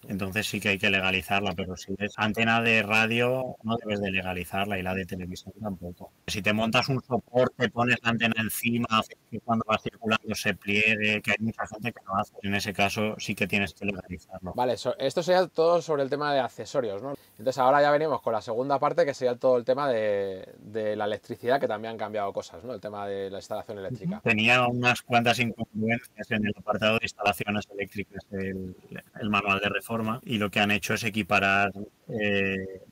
entonces 0.09 0.47
sí 0.47 0.61
que 0.61 0.71
hay 0.71 0.79
que 0.79 0.91
legalizarla, 0.93 1.53
pero 1.57 1.77
si 1.77 1.93
es 1.99 2.13
antena 2.17 2.61
de 2.63 2.83
radio 2.85 3.57
no 3.65 3.77
debes 3.77 4.01
de 4.01 4.11
legalizarla 4.13 4.79
y 4.79 4.83
la 4.83 4.95
de 4.95 5.05
televisión 5.07 5.53
tampoco. 5.61 6.13
Si 6.27 6.41
te 6.43 6.53
montas 6.53 6.89
un 6.89 7.03
soporte, 7.03 7.69
pones 7.71 7.97
la 8.03 8.11
antena 8.11 8.35
encima, 8.39 8.87
haces 8.91 9.17
que 9.31 9.41
cuando 9.41 9.65
va 9.69 9.79
circulando 9.79 10.35
se 10.35 10.55
pliegue, 10.55 11.21
que 11.23 11.33
hay 11.33 11.37
mucha 11.41 11.67
gente 11.67 11.93
que 11.93 12.01
lo 12.07 12.15
hace, 12.17 12.35
en 12.43 12.55
ese 12.55 12.73
caso 12.73 13.17
sí 13.19 13.35
que 13.35 13.47
tienes 13.49 13.75
que 13.75 13.87
legalizarlo. 13.87 14.53
Vale, 14.55 14.77
so- 14.77 14.97
esto 14.99 15.23
sería 15.23 15.47
todo 15.49 15.83
sobre 15.83 16.03
el 16.05 16.11
tema 16.11 16.33
de 16.33 16.41
accesorios, 16.41 17.03
¿no? 17.03 17.15
Entonces 17.39 17.59
ahora 17.59 17.83
ya 17.83 17.91
venimos 17.91 18.21
con 18.23 18.33
la 18.33 18.41
segunda 18.43 18.79
parte 18.79 19.05
que 19.05 19.15
sería 19.15 19.35
todo 19.37 19.57
el 19.57 19.65
tema 19.65 19.89
de, 19.89 20.49
de 20.59 20.95
la 20.95 21.07
electricidad, 21.07 21.59
que 21.59 21.67
también 21.67 21.93
han 21.93 21.99
cambiado 21.99 22.33
cosas, 22.33 22.63
¿no? 22.63 22.75
El 22.75 22.81
tema 22.81 23.07
de 23.09 23.31
la 23.31 23.39
instalación 23.39 23.79
eléctrica. 23.79 24.21
Tenía 24.23 24.67
unas 24.69 25.03
cuantas 25.03 25.39
incongruencias 25.41 26.31
en 26.31 26.47
el 26.47 26.53
apartado 26.57 26.99
de 26.99 27.05
instalaciones 27.05 27.67
eléctricas 27.73 28.23
del 28.31 28.77
el 29.23 29.31
manual 29.31 29.61
de 29.61 29.69
reforma 29.69 30.21
y 30.25 30.39
lo 30.39 30.51
que 30.51 30.61
han 30.61 30.71
hecho 30.71 30.95
es 30.95 31.05
equiparar 31.05 31.73
eh, 32.09 32.83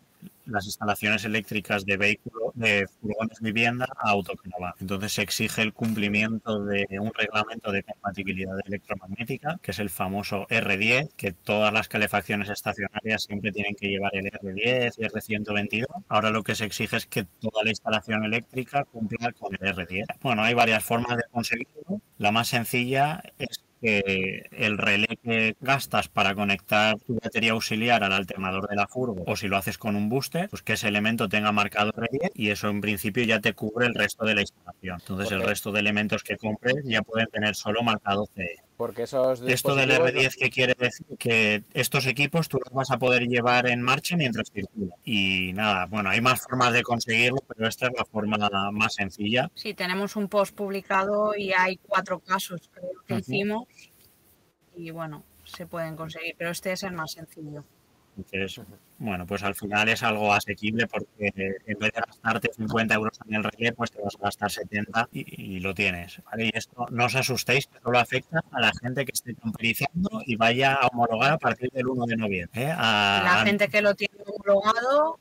las 0.47 0.67
instalaciones 0.67 1.25
eléctricas 1.25 1.85
de 1.85 1.97
vehículo 1.97 2.53
de 2.55 2.87
furgones 3.01 3.41
vivienda 3.41 3.87
a 3.97 4.11
autocaravana. 4.11 4.75
Entonces 4.81 5.13
se 5.13 5.23
exige 5.23 5.63
el 5.63 5.73
cumplimiento 5.73 6.65
de 6.65 6.87
un 7.01 7.13
reglamento 7.15 7.71
de 7.73 7.83
compatibilidad 7.83 8.57
electromagnética, 8.65 9.59
que 9.63 9.71
es 9.71 9.79
el 9.79 9.91
famoso 9.91 10.47
R10, 10.49 11.11
que 11.17 11.33
todas 11.33 11.73
las 11.73 11.89
calefacciones 11.89 12.49
estacionarias 12.49 13.23
siempre 13.23 13.53
tienen 13.53 13.75
que 13.75 13.89
llevar 13.89 14.15
el 14.15 14.27
R10 14.27 14.95
y 14.99 15.03
R122. 15.03 15.87
Ahora 16.09 16.31
lo 16.31 16.43
que 16.43 16.55
se 16.55 16.65
exige 16.65 16.97
es 16.97 17.07
que 17.07 17.25
toda 17.25 17.63
la 17.63 17.71
instalación 17.71 18.25
eléctrica 18.25 18.85
cumpla 18.85 19.33
con 19.33 19.55
el 19.55 19.75
R10. 19.75 20.07
Bueno, 20.21 20.43
hay 20.43 20.55
varias 20.55 20.83
formas 20.83 21.17
de 21.17 21.25
conseguirlo. 21.31 22.01
La 22.19 22.33
más 22.33 22.49
sencilla 22.49 23.23
es 23.39 23.63
que 23.81 24.47
el 24.53 24.79
relé 24.79 25.19
que 25.23 25.57
gastas 25.61 26.09
para 26.09 26.35
conectar 26.35 26.99
tu 26.99 27.15
batería 27.15 27.53
auxiliar 27.53 28.05
al 28.05 28.13
alternador 28.13 28.69
de 28.69 28.77
la 28.77 28.87
furgo 28.87 29.25
o 29.27 29.37
si 29.37 29.49
lo 29.49 29.57
haces 29.57 29.79
con 29.79 29.97
un 29.97 30.09
booster, 30.09 30.49
pues 30.49 30.63
que 30.63 30.75
ese 30.75 30.89
elemento 30.89 31.29
tenga 31.29 31.53
marcado 31.53 31.93
R10 31.93 32.31
y 32.35 32.51
eso 32.51 32.69
en 32.69 32.81
principio 32.81 33.25
ya 33.25 33.41
te 33.41 33.55
cubre 33.55 33.87
el 33.87 33.95
resto 33.95 34.25
de 34.25 34.35
la 34.35 34.41
instalación. 34.43 34.99
Entonces 35.01 35.33
el 35.33 35.43
resto 35.43 35.73
de 35.73 35.81
elementos 35.81 36.23
que 36.23 36.37
compres 36.37 36.77
ya 36.85 37.03
pueden 37.03 37.29
tener 37.29 37.55
solo 37.55 37.83
marcado 37.83 38.27
CE. 38.35 38.57
Porque 38.81 39.03
esos 39.03 39.43
Esto 39.43 39.75
del 39.75 39.91
R10 39.91 40.39
que 40.39 40.49
quiere 40.49 40.75
decir 40.75 41.07
que 41.19 41.65
estos 41.75 42.07
equipos 42.07 42.49
tú 42.49 42.59
los 42.65 42.73
vas 42.73 42.91
a 42.91 42.99
poder 42.99 43.25
llevar 43.25 43.67
en 43.67 43.83
marcha 43.83 44.17
mientras 44.17 44.51
circula. 44.51 44.97
Y 45.05 45.53
nada, 45.53 45.85
bueno, 45.85 46.09
hay 46.09 46.23
más 46.23 46.41
formas 46.41 46.73
de 46.73 46.83
conseguirlo, 46.83 47.45
pero 47.47 47.69
esta 47.69 47.89
es 47.89 47.93
la 47.95 48.07
forma 48.07 48.39
más 48.73 48.95
sencilla. 48.95 49.51
Sí, 49.55 49.75
tenemos 49.75 50.17
un 50.17 50.29
post 50.29 50.55
publicado 50.57 51.37
y 51.37 51.53
hay 51.53 51.77
cuatro 51.77 52.21
casos 52.21 52.71
creo, 52.73 52.93
que 53.07 53.17
hicimos 53.17 53.65
y 54.75 54.91
bueno, 54.93 55.25
se 55.45 55.67
pueden 55.67 55.95
conseguir, 55.95 56.35
pero 56.39 56.49
este 56.49 56.73
es 56.73 56.83
el 56.83 56.93
más 56.93 57.13
sencillo. 57.13 57.63
Entonces, 58.17 58.63
bueno, 59.01 59.27
pues 59.27 59.43
al 59.43 59.55
final 59.55 59.89
es 59.89 60.03
algo 60.03 60.33
asequible 60.33 60.87
porque 60.87 61.33
en 61.67 61.79
vez 61.79 61.93
de 61.93 62.03
gastarte 62.07 62.51
50 62.55 62.95
euros 62.95 63.19
en 63.27 63.35
el 63.35 63.45
relé, 63.45 63.73
pues 63.73 63.91
te 63.91 64.01
vas 64.01 64.15
a 64.15 64.25
gastar 64.25 64.51
70 64.51 65.09
y, 65.11 65.57
y 65.57 65.61
lo 65.61 65.75
tienes. 65.75 66.21
¿vale? 66.31 66.47
Y 66.47 66.51
esto 66.55 66.87
no 66.91 67.07
os 67.07 67.15
asustéis, 67.15 67.67
que 67.67 67.81
solo 67.81 67.99
afecta 67.99 68.45
a 68.53 68.61
la 68.61 68.71
gente 68.83 69.07
que 69.07 69.13
esté 69.13 69.35
camperizando 69.35 70.23
y 70.27 70.37
vaya 70.37 70.75
a 70.75 70.87
homologar 70.89 71.33
a 71.33 71.39
partir 71.39 71.71
del 71.71 71.89
1 71.89 72.07
de 72.07 72.17
noviembre. 72.17 72.63
¿eh? 72.63 72.75
A, 72.77 73.23
La 73.25 73.45
gente 73.47 73.69
que 73.69 73.81
lo 73.81 73.95
tiene 73.95 74.15
homologado 74.27 75.19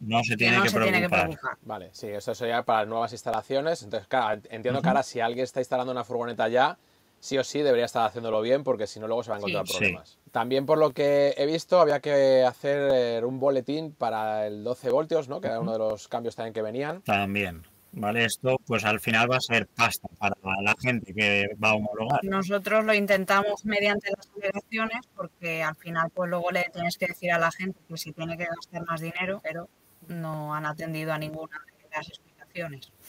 no 0.00 0.24
se 0.24 0.30
que 0.30 0.36
tiene 0.38 0.56
no 0.56 0.62
que 0.64 0.70
se 0.70 0.80
tiene 0.80 1.00
que 1.00 1.08
preocupar. 1.08 1.58
Vale, 1.62 1.90
sí, 1.92 2.08
eso 2.08 2.34
sería 2.34 2.64
para 2.64 2.86
nuevas 2.86 3.12
instalaciones. 3.12 3.84
Entonces, 3.84 4.08
claro, 4.08 4.42
entiendo 4.50 4.82
que 4.82 4.88
ahora 4.88 5.04
si 5.04 5.20
alguien 5.20 5.44
está 5.44 5.60
instalando 5.60 5.92
una 5.92 6.02
furgoneta 6.02 6.48
ya, 6.48 6.76
sí 7.20 7.38
o 7.38 7.44
sí 7.44 7.62
debería 7.62 7.86
estar 7.86 8.06
haciéndolo 8.06 8.40
bien 8.40 8.62
porque 8.64 8.86
si 8.86 9.00
no 9.00 9.06
luego 9.06 9.22
se 9.22 9.30
va 9.30 9.36
a 9.36 9.38
encontrar 9.38 9.66
Sí. 9.66 9.72
problemas. 9.74 10.18
También 10.30 10.66
por 10.66 10.78
lo 10.78 10.90
que 10.92 11.34
he 11.36 11.46
visto 11.46 11.80
había 11.80 12.00
que 12.00 12.44
hacer 12.44 13.24
un 13.24 13.40
boletín 13.40 13.92
para 13.92 14.46
el 14.46 14.62
12 14.64 14.90
voltios, 14.90 15.28
¿no? 15.28 15.40
Que 15.40 15.48
era 15.48 15.60
uno 15.60 15.72
de 15.72 15.78
los 15.78 16.08
cambios 16.08 16.36
también 16.36 16.52
que 16.54 16.62
venían. 16.62 17.02
También. 17.02 17.62
¿Vale? 17.98 18.26
Esto 18.26 18.58
pues 18.66 18.84
al 18.84 19.00
final 19.00 19.30
va 19.30 19.36
a 19.36 19.40
ser 19.40 19.66
pasta 19.68 20.06
para 20.18 20.34
la 20.60 20.74
gente 20.78 21.14
que 21.14 21.46
va 21.62 21.70
a 21.70 21.74
homologar. 21.76 22.20
Nosotros 22.24 22.84
lo 22.84 22.92
intentamos 22.92 23.64
mediante 23.64 24.10
las 24.14 24.28
alegaciones 24.36 25.06
porque 25.14 25.62
al 25.62 25.76
final 25.76 26.10
pues 26.14 26.28
luego 26.28 26.50
le 26.50 26.64
tienes 26.74 26.98
que 26.98 27.06
decir 27.06 27.32
a 27.32 27.38
la 27.38 27.50
gente 27.50 27.78
que 27.88 27.96
si 27.96 28.12
tiene 28.12 28.36
que 28.36 28.44
gastar 28.44 28.84
más 28.84 29.00
dinero, 29.00 29.40
pero 29.42 29.70
no 30.08 30.54
han 30.54 30.66
atendido 30.66 31.12
a 31.14 31.18
ninguna 31.18 31.56
de 31.82 31.88
las 31.96 32.06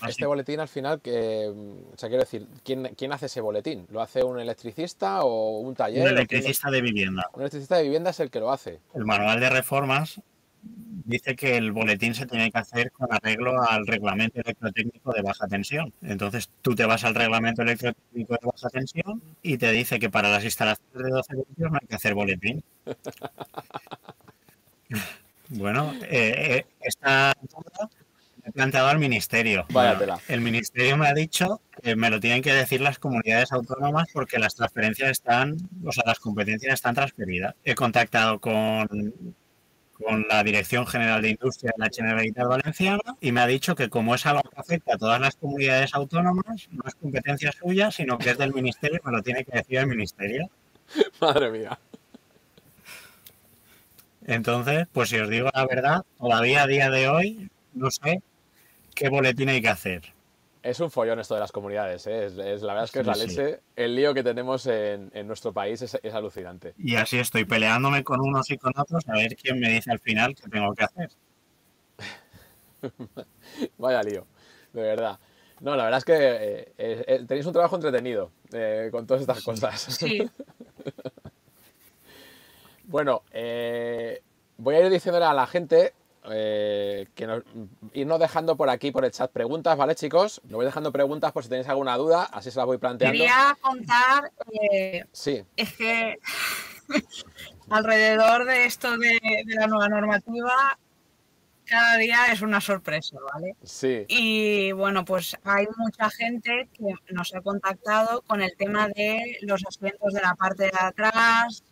Este 0.07 0.25
boletín 0.25 0.59
al 0.59 0.67
final, 0.67 1.01
que, 1.01 1.51
mm, 1.53 1.93
o 1.93 1.97
sea, 1.97 2.09
quiero 2.09 2.23
decir, 2.23 2.47
¿quién, 2.63 2.93
quién 2.97 3.11
hace 3.13 3.27
ese 3.27 3.41
boletín? 3.41 3.85
¿Lo 3.89 4.01
hace 4.01 4.23
un 4.23 4.39
electricista 4.39 5.21
o 5.23 5.59
un 5.59 5.75
taller? 5.75 6.01
un 6.01 6.03
¿O 6.03 6.05
quién 6.05 6.15
lo- 6.15 6.19
electricista 6.21 6.69
de 6.69 6.81
vivienda. 6.81 7.29
Un 7.33 7.41
electricista 7.41 7.77
de 7.77 7.83
vivienda 7.83 8.09
es 8.11 8.19
el 8.19 8.29
que 8.29 8.39
lo 8.39 8.51
hace. 8.51 8.79
El 8.93 9.05
manual 9.05 9.39
de 9.39 9.49
reformas 9.49 10.21
dice 10.61 11.35
que 11.35 11.55
el 11.55 11.71
boletín 11.71 12.13
se 12.13 12.25
tiene 12.25 12.51
que 12.51 12.57
hacer 12.57 12.91
con 12.91 13.07
arreglo 13.13 13.61
al 13.63 13.87
reglamento 13.87 14.41
electrotécnico 14.41 15.13
de 15.13 15.21
baja 15.21 15.47
tensión. 15.47 15.93
Entonces 16.01 16.49
tú 16.61 16.75
te 16.75 16.85
vas 16.85 17.03
al 17.05 17.15
reglamento 17.15 17.61
electrotécnico 17.61 18.33
de 18.33 18.39
baja 18.45 18.69
tensión 18.69 19.21
y 19.41 19.57
te 19.57 19.71
dice 19.71 19.99
que 19.99 20.09
para 20.09 20.29
las 20.29 20.43
instalaciones 20.43 21.03
de 21.05 21.09
12 21.09 21.35
voltios 21.35 21.71
no 21.71 21.77
hay 21.81 21.87
que 21.87 21.95
hacer 21.95 22.13
boletín. 22.13 22.63
Bueno, 25.49 25.93
eh, 26.01 26.57
eh, 26.59 26.65
esta 26.81 27.33
duda 27.41 27.89
he 28.47 28.51
planteado 28.51 28.87
al 28.87 28.97
ministerio. 28.97 29.65
Bueno, 29.69 30.19
el 30.27 30.41
ministerio 30.41 30.95
me 30.95 31.07
ha 31.07 31.13
dicho 31.13 31.61
que 31.81 31.95
me 31.95 32.09
lo 32.09 32.19
tienen 32.19 32.41
que 32.41 32.53
decir 32.53 32.79
las 32.79 32.97
comunidades 32.97 33.51
autónomas 33.51 34.07
porque 34.13 34.39
las 34.39 34.55
transferencias 34.55 35.11
están, 35.11 35.57
o 35.85 35.91
sea, 35.91 36.03
las 36.05 36.19
competencias 36.19 36.73
están 36.73 36.95
transferidas. 36.95 37.55
He 37.65 37.75
contactado 37.75 38.39
con, 38.39 39.35
con 39.91 40.25
la 40.29 40.43
Dirección 40.43 40.87
General 40.87 41.21
de 41.21 41.31
Industria 41.31 41.73
de 41.75 41.83
la 41.83 41.91
Generalitat 41.93 42.47
Valenciana 42.47 43.17
y 43.19 43.33
me 43.33 43.41
ha 43.41 43.47
dicho 43.47 43.75
que 43.75 43.89
como 43.89 44.15
es 44.15 44.25
algo 44.25 44.43
que 44.43 44.59
afecta 44.59 44.95
a 44.95 44.97
todas 44.97 45.19
las 45.19 45.35
comunidades 45.35 45.93
autónomas, 45.93 46.69
no 46.71 46.83
es 46.87 46.95
competencia 46.95 47.51
suya, 47.51 47.91
sino 47.91 48.17
que 48.17 48.29
es 48.29 48.37
del 48.37 48.53
ministerio, 48.53 49.01
me 49.03 49.11
lo 49.11 49.21
tiene 49.21 49.43
que 49.43 49.57
decir 49.57 49.79
el 49.79 49.87
ministerio. 49.87 50.49
Madre 51.19 51.51
mía. 51.51 51.77
Entonces, 54.25 54.87
pues 54.93 55.09
si 55.09 55.17
os 55.17 55.29
digo 55.29 55.49
la 55.53 55.65
verdad, 55.65 56.05
todavía 56.17 56.63
a 56.63 56.67
día 56.67 56.89
de 56.89 57.09
hoy 57.09 57.49
no 57.73 57.91
sé 57.91 58.21
qué 58.97 59.09
boletín 59.09 59.49
hay 59.49 59.61
que 59.61 59.69
hacer. 59.69 60.13
Es 60.63 60.79
un 60.79 60.89
follón 60.91 61.19
esto 61.19 61.35
de 61.35 61.39
las 61.39 61.51
comunidades, 61.51 62.07
¿eh? 62.07 62.25
es, 62.25 62.33
es- 62.37 62.61
la 62.61 62.73
verdad 62.73 62.85
es 62.85 62.91
que 62.91 62.99
es 62.99 63.05
la 63.05 63.13
Sí, 63.13 63.29
sí. 63.29 63.37
leche. 63.37 63.59
El 63.75 63.95
lío 63.95 64.13
que 64.13 64.23
tenemos 64.23 64.65
en, 64.67 65.11
en 65.13 65.27
nuestro 65.27 65.53
país 65.53 65.81
es, 65.81 65.97
es 66.01 66.13
alucinante. 66.13 66.73
Y 66.77 66.95
así 66.95 67.19
estoy 67.19 67.45
peleándome 67.45 68.03
con 68.03 68.19
unos 68.19 68.49
y 68.51 68.57
con 68.57 68.73
otros 68.75 69.07
a 69.07 69.13
ver 69.13 69.35
quién 69.37 69.59
me 69.59 69.69
dice 69.69 69.91
al 69.91 69.99
final 69.99 70.35
qué 70.35 70.49
tengo 70.49 70.73
que 70.73 70.83
hacer. 70.83 71.09
Vaya 73.77 74.03
lío, 74.03 74.25
de 74.73 74.81
verdad. 74.81 75.19
No, 75.61 75.75
la 75.75 75.85
verdad 75.85 75.97
es 75.99 76.05
que 76.05 76.13
eh, 76.15 76.73
eh, 77.07 77.23
tenéis 77.27 77.45
un 77.45 77.53
trabajo 77.53 77.75
entretenido 77.75 78.31
eh, 78.51 78.89
con 78.91 79.07
todas 79.07 79.21
estas 79.21 79.41
cosas. 79.43 79.79
Sí, 79.81 80.19
Bueno, 82.83 83.23
eh, 83.31 84.21
voy 84.57 84.75
a 84.75 84.79
ir 84.85 84.89
diciéndole 84.89 85.25
a 85.25 85.33
la 85.33 85.45
gente 85.47 85.93
eh, 86.31 87.07
que 87.15 87.27
nos, 87.27 87.43
irnos 87.93 88.19
dejando 88.19 88.55
por 88.57 88.69
aquí, 88.69 88.91
por 88.91 89.05
el 89.05 89.11
chat, 89.11 89.31
preguntas, 89.31 89.77
¿vale, 89.77 89.95
chicos? 89.95 90.41
Nos 90.45 90.53
voy 90.53 90.65
dejando 90.65 90.91
preguntas 90.91 91.31
por 91.31 91.43
si 91.43 91.49
tenéis 91.49 91.67
alguna 91.67 91.97
duda, 91.97 92.23
así 92.23 92.51
se 92.51 92.57
las 92.57 92.65
voy 92.65 92.77
planteando. 92.77 93.17
quería 93.17 93.57
contar, 93.61 94.31
eh, 94.71 95.05
Sí, 95.11 95.43
es 95.55 95.73
que 95.73 96.15
alrededor 97.69 98.45
de 98.45 98.65
esto 98.65 98.97
de, 98.97 99.19
de 99.45 99.55
la 99.55 99.67
nueva 99.67 99.89
normativa, 99.89 100.77
cada 101.67 101.97
día 101.97 102.31
es 102.31 102.41
una 102.41 102.61
sorpresa, 102.61 103.17
¿vale? 103.33 103.55
sí. 103.63 104.05
Y 104.07 104.71
bueno, 104.71 105.03
pues 105.03 105.35
hay 105.43 105.67
mucha 105.77 106.09
gente 106.09 106.69
que 106.73 107.13
nos 107.13 107.35
ha 107.35 107.41
contactado 107.41 108.21
con 108.21 108.41
el 108.41 108.55
tema 108.57 108.87
de 108.87 109.37
los 109.41 109.63
asientos 109.67 110.13
de 110.13 110.21
la 110.21 110.33
parte 110.35 110.63
de 110.63 110.79
atrás, 110.79 111.63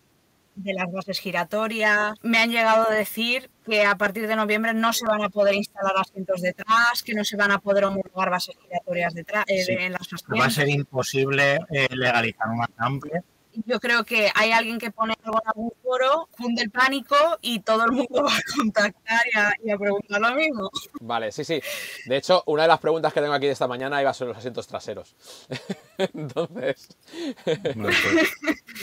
de 0.56 0.74
las 0.74 0.92
bases 0.92 1.20
giratorias. 1.20 2.14
Me 2.22 2.38
han 2.40 2.50
llegado 2.52 2.90
a 2.90 2.94
decir 2.94 3.50
que 3.66 3.84
a 3.86 3.98
partir 3.98 4.28
de 4.28 4.36
noviembre 4.36 4.74
no 4.74 4.94
se 4.94 5.06
van 5.06 5.24
a 5.24 5.30
poder 5.30 5.54
instalar 5.56 5.94
asientos 5.98 6.42
detrás, 6.42 7.04
que 7.04 7.14
no 7.14 7.24
se 7.24 7.36
van 7.38 7.52
a 7.52 7.60
poder 7.60 7.86
homologar 7.86 8.30
bases 8.30 8.56
giratorias 8.62 9.14
detrás 9.14 9.46
eh, 9.48 9.64
Sí. 9.64 9.72
en 9.74 9.92
las 9.94 10.02
Va 10.02 10.06
a 10.12 10.16
asientos. 10.48 10.54
ser 10.54 10.70
imposible 10.70 11.60
eh, 11.70 11.88
legalizar 11.92 12.48
una 12.50 12.68
camper. 12.68 13.24
Yo 13.66 13.80
creo 13.80 14.04
que 14.04 14.30
hay 14.36 14.52
alguien 14.52 14.78
que 14.78 14.92
pone 14.92 15.14
algo 15.24 15.40
en 15.42 15.48
algún 15.48 15.72
foro, 15.82 16.28
cunde 16.38 16.62
el 16.64 16.72
pánico 16.72 17.16
y 17.42 17.62
todo 17.62 17.86
el 17.86 17.92
mundo 17.94 18.24
va 18.26 18.34
a 18.36 18.42
contactar 18.58 19.22
y 19.34 19.38
a, 19.38 19.54
y 19.64 19.72
a 19.72 19.78
preguntar 19.78 20.20
lo 20.20 20.36
mismo. 20.36 20.70
Vale, 21.00 21.32
sí, 21.32 21.46
sí. 21.46 21.62
De 22.06 22.18
hecho, 22.18 22.44
una 22.48 22.64
de 22.64 22.68
las 22.68 22.80
preguntas 22.80 23.14
que 23.14 23.22
tengo 23.22 23.34
aquí 23.34 23.46
de 23.46 23.54
esta 23.54 23.68
mañana 23.68 24.02
iba 24.02 24.14
sobre 24.14 24.30
los 24.30 24.38
asientos 24.40 24.68
traseros. 24.68 25.16
Entonces, 26.14 26.98
pues, 27.44 27.98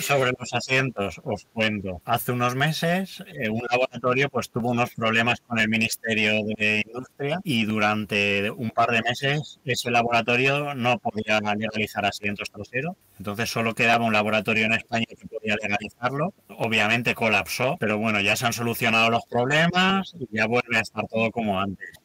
sobre 0.00 0.32
los 0.38 0.52
asientos, 0.52 1.20
os 1.24 1.46
cuento. 1.52 2.00
Hace 2.04 2.32
unos 2.32 2.54
meses, 2.54 3.22
eh, 3.26 3.48
un 3.48 3.62
laboratorio 3.70 4.28
pues 4.30 4.50
tuvo 4.50 4.70
unos 4.70 4.94
problemas 4.94 5.40
con 5.40 5.58
el 5.58 5.68
Ministerio 5.68 6.32
de 6.56 6.82
Industria 6.86 7.40
y 7.44 7.64
durante 7.64 8.50
un 8.50 8.70
par 8.70 8.90
de 8.90 9.02
meses 9.02 9.60
ese 9.64 9.90
laboratorio 9.90 10.74
no 10.74 10.98
podía 10.98 11.40
legalizar 11.40 12.04
asientos 12.06 12.50
traseros. 12.50 12.96
Entonces 13.18 13.50
solo 13.50 13.74
quedaba 13.74 14.04
un 14.04 14.12
laboratorio 14.12 14.66
en 14.66 14.72
España 14.72 15.06
que 15.08 15.26
podía 15.26 15.56
legalizarlo. 15.60 16.34
Obviamente 16.48 17.14
colapsó, 17.14 17.76
pero 17.78 17.98
bueno, 17.98 18.20
ya 18.20 18.36
se 18.36 18.46
han 18.46 18.52
solucionado 18.52 19.10
los 19.10 19.24
problemas 19.26 20.14
y 20.18 20.26
ya 20.36 20.46
vuelve 20.46 20.78
a 20.78 20.80
estar 20.80 21.06
todo 21.08 21.30
como 21.30 21.60
antes. 21.60 22.01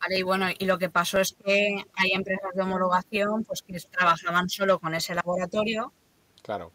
Vale, 0.00 0.18
y 0.18 0.22
bueno, 0.22 0.46
y 0.56 0.64
lo 0.64 0.78
que 0.78 0.88
pasó 0.88 1.18
es 1.18 1.36
que 1.44 1.84
hay 1.94 2.12
empresas 2.12 2.54
de 2.54 2.62
homologación 2.62 3.44
pues 3.44 3.62
que 3.62 3.78
trabajaban 3.90 4.48
solo 4.48 4.78
con 4.78 4.94
ese 4.94 5.14
laboratorio 5.14 5.92
claro. 6.42 6.72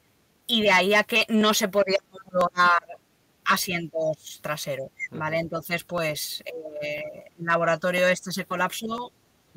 y 0.47 0.61
de 0.61 0.71
ahí 0.71 0.93
a 0.93 1.03
que 1.03 1.25
no 1.29 1.53
se 1.53 1.67
podía 1.67 1.97
homologar 2.11 2.83
asientos 3.45 4.39
traseros, 4.41 4.91
¿vale? 5.11 5.39
Entonces, 5.39 5.83
pues 5.83 6.43
eh, 6.45 7.31
el 7.37 7.45
laboratorio 7.45 8.07
este 8.07 8.31
se 8.31 8.45
colapsó, 8.45 9.11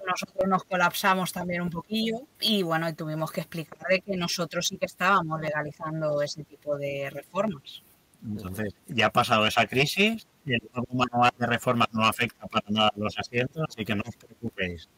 nosotros 0.06 0.48
nos 0.48 0.64
colapsamos 0.64 1.32
también 1.32 1.62
un 1.62 1.70
poquillo 1.70 2.22
y 2.40 2.62
bueno, 2.62 2.88
y 2.88 2.94
tuvimos 2.94 3.32
que 3.32 3.40
explicar 3.40 3.88
de 3.88 4.00
que 4.00 4.16
nosotros 4.16 4.68
sí 4.68 4.78
que 4.78 4.86
estábamos 4.86 5.40
legalizando 5.40 6.20
ese 6.22 6.44
tipo 6.44 6.76
de 6.76 7.10
reformas. 7.10 7.82
Entonces, 8.24 8.74
ya 8.86 9.06
ha 9.06 9.10
pasado 9.12 9.46
esa 9.46 9.66
crisis 9.66 10.26
y 10.44 10.54
el 10.54 10.62
nuevo 10.74 10.94
manual 10.94 11.32
de 11.38 11.46
reformas 11.46 11.88
no 11.92 12.04
afecta 12.04 12.46
para 12.46 12.66
nada 12.70 12.88
a 12.88 12.98
los 12.98 13.18
asientos, 13.18 13.64
así 13.68 13.84
que 13.84 13.94
no 13.94 14.02
os 14.06 14.16
preocupéis. 14.16 14.88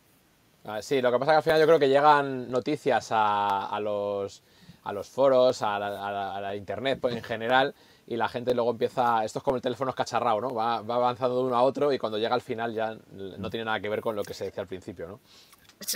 Ah, 0.65 0.83
sí, 0.83 1.01
lo 1.01 1.11
que 1.13 1.19
pasa 1.19 1.33
es 1.33 1.35
que 1.35 1.37
al 1.39 1.43
final 1.45 1.61
yo 1.61 1.67
creo 1.67 1.79
que 1.79 1.89
llegan 1.89 2.51
noticias 2.51 3.09
a, 3.13 3.67
a 3.69 3.81
los, 3.81 4.43
a 4.85 4.93
los 4.93 5.09
foros, 5.09 5.63
a 5.63 5.79
la, 5.79 5.87
a 6.09 6.13
la- 6.13 6.37
a 6.37 6.41
la 6.41 6.57
internet 6.57 6.99
pues, 7.01 7.15
en 7.17 7.23
general, 7.23 7.75
y 8.07 8.17
la 8.17 8.29
gente 8.29 8.55
luego 8.55 8.71
empieza. 8.73 9.25
Esto 9.25 9.39
es 9.39 9.43
como 9.43 9.57
el 9.57 9.63
teléfono 9.63 9.91
escacharrado, 9.91 10.41
¿no? 10.41 10.55
Va, 10.55 10.81
va 10.83 10.97
avanzando 10.97 11.37
de 11.39 11.45
uno 11.45 11.57
a 11.57 11.63
otro 11.63 11.93
y 11.93 11.99
cuando 11.99 12.19
llega 12.19 12.35
al 12.35 12.41
final 12.43 12.75
ya 12.75 12.97
no 13.13 13.51
tiene 13.51 13.65
nada 13.65 13.81
que 13.81 13.89
ver 13.89 14.01
con 14.01 14.17
lo 14.17 14.23
que 14.25 14.35
se 14.35 14.45
decía 14.45 14.63
al 14.63 14.69
principio, 14.69 15.07
¿no? 15.09 15.21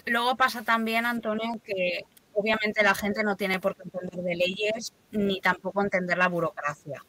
Luego 0.06 0.36
pasa 0.36 0.62
también, 0.62 1.04
Antonio, 1.06 1.54
que 1.64 2.04
obviamente 2.34 2.82
la 2.82 2.94
gente 2.94 3.22
no 3.24 3.36
tiene 3.36 3.58
por 3.60 3.74
qué 3.76 3.82
entender 3.84 4.22
de 4.24 4.36
leyes 4.36 4.92
ni 5.10 5.40
tampoco 5.40 5.82
entender 5.82 6.16
la 6.18 6.28
burocracia. 6.28 7.04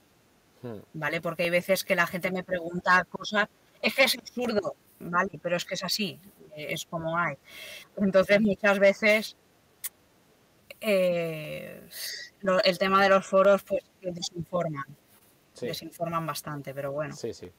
¿Vale? 0.94 1.22
Porque 1.22 1.44
hay 1.44 1.50
veces 1.50 1.84
que 1.84 1.96
la 1.96 2.08
gente 2.08 2.32
me 2.32 2.44
pregunta 2.44 3.04
cosas, 3.06 3.48
es 3.82 3.94
que 3.96 4.04
es 4.04 4.18
absurdo, 4.18 4.76
¿vale? 5.00 5.40
Pero 5.42 5.58
es 5.58 5.66
que 5.66 5.74
es 5.76 5.84
así, 5.84 6.20
eh, 6.56 6.68
es 6.70 6.86
como 6.86 7.18
hay. 7.18 7.36
Entonces 7.98 8.40
muchas 8.42 8.80
veces 8.80 9.36
eh, 10.82 11.82
lo- 12.42 12.62
el 12.64 12.78
tema 12.78 13.02
de 13.04 13.10
los 13.10 13.26
foros 13.26 13.64
pues 13.64 13.84
desinforman, 14.02 14.86
Sí. 15.54 15.68
desinforman 15.68 16.26
bastante, 16.26 16.74
pero 16.74 16.92
bueno. 16.92 17.16
Sí, 17.16 17.34
sí. 17.34 17.50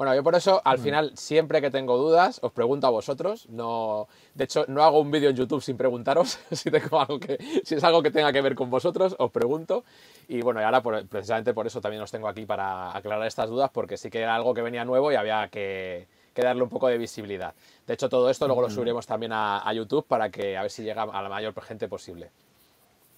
Bueno, 0.00 0.14
yo 0.14 0.22
por 0.22 0.34
eso, 0.34 0.62
al 0.64 0.78
final, 0.78 1.12
siempre 1.14 1.60
que 1.60 1.70
tengo 1.70 1.98
dudas, 1.98 2.40
os 2.42 2.52
pregunto 2.52 2.86
a 2.86 2.90
vosotros. 2.90 3.46
No, 3.50 4.08
de 4.34 4.44
hecho, 4.44 4.64
no 4.66 4.82
hago 4.82 4.98
un 4.98 5.10
vídeo 5.10 5.28
en 5.28 5.36
YouTube 5.36 5.60
sin 5.60 5.76
preguntaros. 5.76 6.38
si, 6.52 6.70
tengo 6.70 6.98
algo 7.02 7.20
que, 7.20 7.36
si 7.62 7.74
es 7.74 7.84
algo 7.84 8.02
que 8.02 8.10
tenga 8.10 8.32
que 8.32 8.40
ver 8.40 8.54
con 8.54 8.70
vosotros, 8.70 9.14
os 9.18 9.30
pregunto. 9.30 9.84
Y 10.26 10.40
bueno, 10.40 10.58
y 10.58 10.64
ahora 10.64 10.82
por- 10.82 11.06
precisamente 11.06 11.52
por 11.52 11.66
eso 11.66 11.82
también 11.82 12.02
os 12.02 12.10
tengo 12.10 12.28
aquí 12.28 12.46
para 12.46 12.96
aclarar 12.96 13.26
estas 13.26 13.50
dudas, 13.50 13.68
porque 13.74 13.98
sí 13.98 14.08
que 14.08 14.20
era 14.20 14.34
algo 14.34 14.54
que 14.54 14.62
venía 14.62 14.86
nuevo 14.86 15.12
y 15.12 15.16
había 15.16 15.48
que, 15.48 16.06
que 16.32 16.42
darle 16.42 16.62
un 16.62 16.70
poco 16.70 16.88
de 16.88 16.96
visibilidad. 16.96 17.52
De 17.86 17.92
hecho, 17.92 18.08
todo 18.08 18.30
esto 18.30 18.46
luego 18.46 18.62
lo 18.62 18.70
subiremos 18.70 19.06
también 19.06 19.32
a, 19.32 19.68
a 19.68 19.74
YouTube 19.74 20.06
para 20.06 20.30
que 20.30 20.56
a 20.56 20.62
ver 20.62 20.70
si 20.70 20.82
llega 20.82 21.02
a 21.02 21.20
la 21.22 21.28
mayor 21.28 21.52
gente 21.60 21.88
posible. 21.88 22.30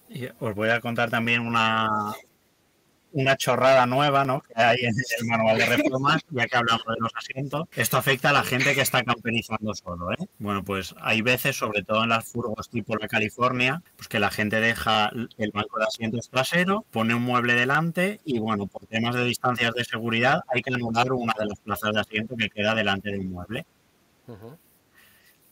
Y 0.09 0.25
os 0.25 0.53
voy 0.53 0.67
a 0.67 0.81
contar 0.81 1.09
también 1.09 1.47
una, 1.47 2.13
una 3.13 3.37
chorrada 3.37 3.85
nueva 3.85 4.25
¿no? 4.25 4.41
que 4.41 4.53
hay 4.55 4.77
en 4.81 4.93
el 5.19 5.27
manual 5.27 5.57
de 5.57 5.65
reformas, 5.65 6.21
ya 6.29 6.45
que 6.47 6.57
hablamos 6.57 6.85
de 6.85 6.95
los 6.99 7.11
asientos. 7.15 7.67
Esto 7.75 7.97
afecta 7.97 8.29
a 8.29 8.33
la 8.33 8.43
gente 8.43 8.75
que 8.75 8.81
está 8.81 9.03
camperizando 9.03 9.73
solo. 9.73 10.11
¿eh? 10.11 10.17
Bueno, 10.39 10.63
pues 10.63 10.93
hay 10.99 11.21
veces, 11.21 11.55
sobre 11.55 11.83
todo 11.83 12.03
en 12.03 12.09
las 12.09 12.25
furgos 12.25 12.69
tipo 12.69 12.95
la 12.95 13.07
California, 13.07 13.81
pues 13.95 14.07
que 14.07 14.19
la 14.19 14.31
gente 14.31 14.59
deja 14.59 15.11
el 15.37 15.51
banco 15.51 15.79
de 15.79 15.85
asientos 15.85 16.29
trasero, 16.29 16.85
pone 16.91 17.13
un 17.13 17.23
mueble 17.23 17.53
delante 17.53 18.19
y 18.25 18.39
bueno, 18.39 18.67
por 18.67 18.85
temas 18.87 19.15
de 19.15 19.23
distancias 19.23 19.73
de 19.73 19.85
seguridad 19.85 20.41
hay 20.53 20.61
que 20.61 20.73
anular 20.73 21.11
una 21.13 21.33
de 21.37 21.45
las 21.45 21.59
plazas 21.59 21.93
de 21.93 22.01
asiento 22.01 22.35
que 22.35 22.49
queda 22.49 22.75
delante 22.75 23.11
de 23.11 23.19
un 23.19 23.31
mueble. 23.31 23.65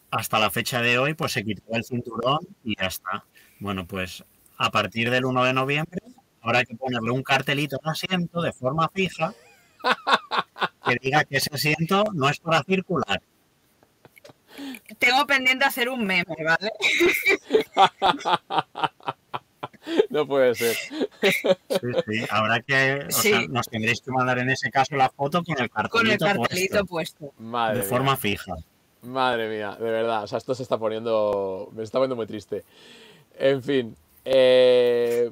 Hasta 0.09 0.39
la 0.39 0.49
fecha 0.49 0.81
de 0.81 0.97
hoy, 0.97 1.13
pues 1.13 1.31
se 1.31 1.43
quitó 1.43 1.73
el 1.73 1.83
cinturón 1.83 2.39
y 2.63 2.75
ya 2.77 2.87
está. 2.87 3.25
Bueno, 3.59 3.85
pues 3.85 4.23
a 4.57 4.71
partir 4.71 5.09
del 5.09 5.25
1 5.25 5.43
de 5.43 5.53
noviembre 5.53 6.01
habrá 6.41 6.63
que 6.65 6.75
ponerle 6.75 7.11
un 7.11 7.23
cartelito 7.23 7.79
al 7.83 7.91
asiento 7.91 8.41
de 8.41 8.51
forma 8.53 8.89
fija 8.93 9.33
que 10.85 10.95
diga 11.01 11.23
que 11.23 11.37
ese 11.37 11.49
asiento 11.53 12.03
no 12.13 12.29
es 12.29 12.39
para 12.39 12.63
circular. 12.63 13.21
Tengo 14.99 15.25
pendiente 15.25 15.65
hacer 15.65 15.89
un 15.89 16.05
meme, 16.05 16.35
¿vale? 16.45 16.71
No 20.11 20.27
puede 20.27 20.53
ser. 20.53 20.75
Sí, 20.75 21.31
sí, 22.07 22.25
habrá 22.29 22.61
que, 22.61 23.05
o 23.07 23.11
Sí. 23.11 23.29
sea, 23.29 23.41
nos 23.49 23.67
tendréis 23.67 23.99
que 24.01 24.11
mandar 24.11 24.37
en 24.37 24.51
ese 24.51 24.69
caso 24.69 24.95
la 24.95 25.09
foto 25.09 25.43
con 25.43 25.59
el 25.59 25.71
cartelito, 25.71 25.97
Con 25.97 26.07
el 26.07 26.19
cartelito 26.19 26.85
puesto, 26.85 27.17
puesto. 27.29 27.41
Madre 27.41 27.77
de 27.77 27.81
mía. 27.81 27.89
forma 27.89 28.15
fija. 28.15 28.53
Madre 29.01 29.49
mía, 29.49 29.75
de 29.79 29.91
verdad. 29.91 30.23
O 30.23 30.27
sea, 30.27 30.37
esto 30.37 30.53
se 30.53 30.61
está 30.63 30.77
poniendo. 30.77 31.69
Me 31.73 31.81
está 31.83 31.97
poniendo 31.97 32.15
muy 32.15 32.27
triste. 32.27 32.63
En 33.39 33.63
fin. 33.63 33.95
eh, 34.23 35.31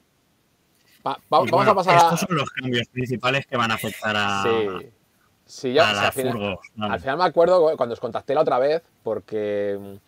vamos 1.03 1.51
bueno, 1.51 1.71
a 1.71 1.75
pasar 1.75 1.97
estos 1.97 2.23
a. 2.23 2.27
son 2.27 2.35
los 2.35 2.49
cambios 2.49 2.88
principales 2.88 3.45
que 3.45 3.57
van 3.57 3.71
a 3.71 3.75
afectar 3.75 4.15
a, 4.15 4.43
Sí. 4.43 4.89
Sí, 5.45 5.73
yo, 5.73 5.81
a 5.83 5.85
o 5.85 5.93
sea, 5.93 6.01
la 6.01 6.07
al, 6.09 6.13
final, 6.13 6.33
furgos. 6.33 6.59
al 6.79 6.99
final 6.99 7.17
me 7.17 7.23
acuerdo 7.23 7.75
cuando 7.75 7.93
os 7.93 7.99
contacté 7.99 8.35
la 8.35 8.41
otra 8.41 8.59
vez, 8.59 8.83
porque 9.01 9.99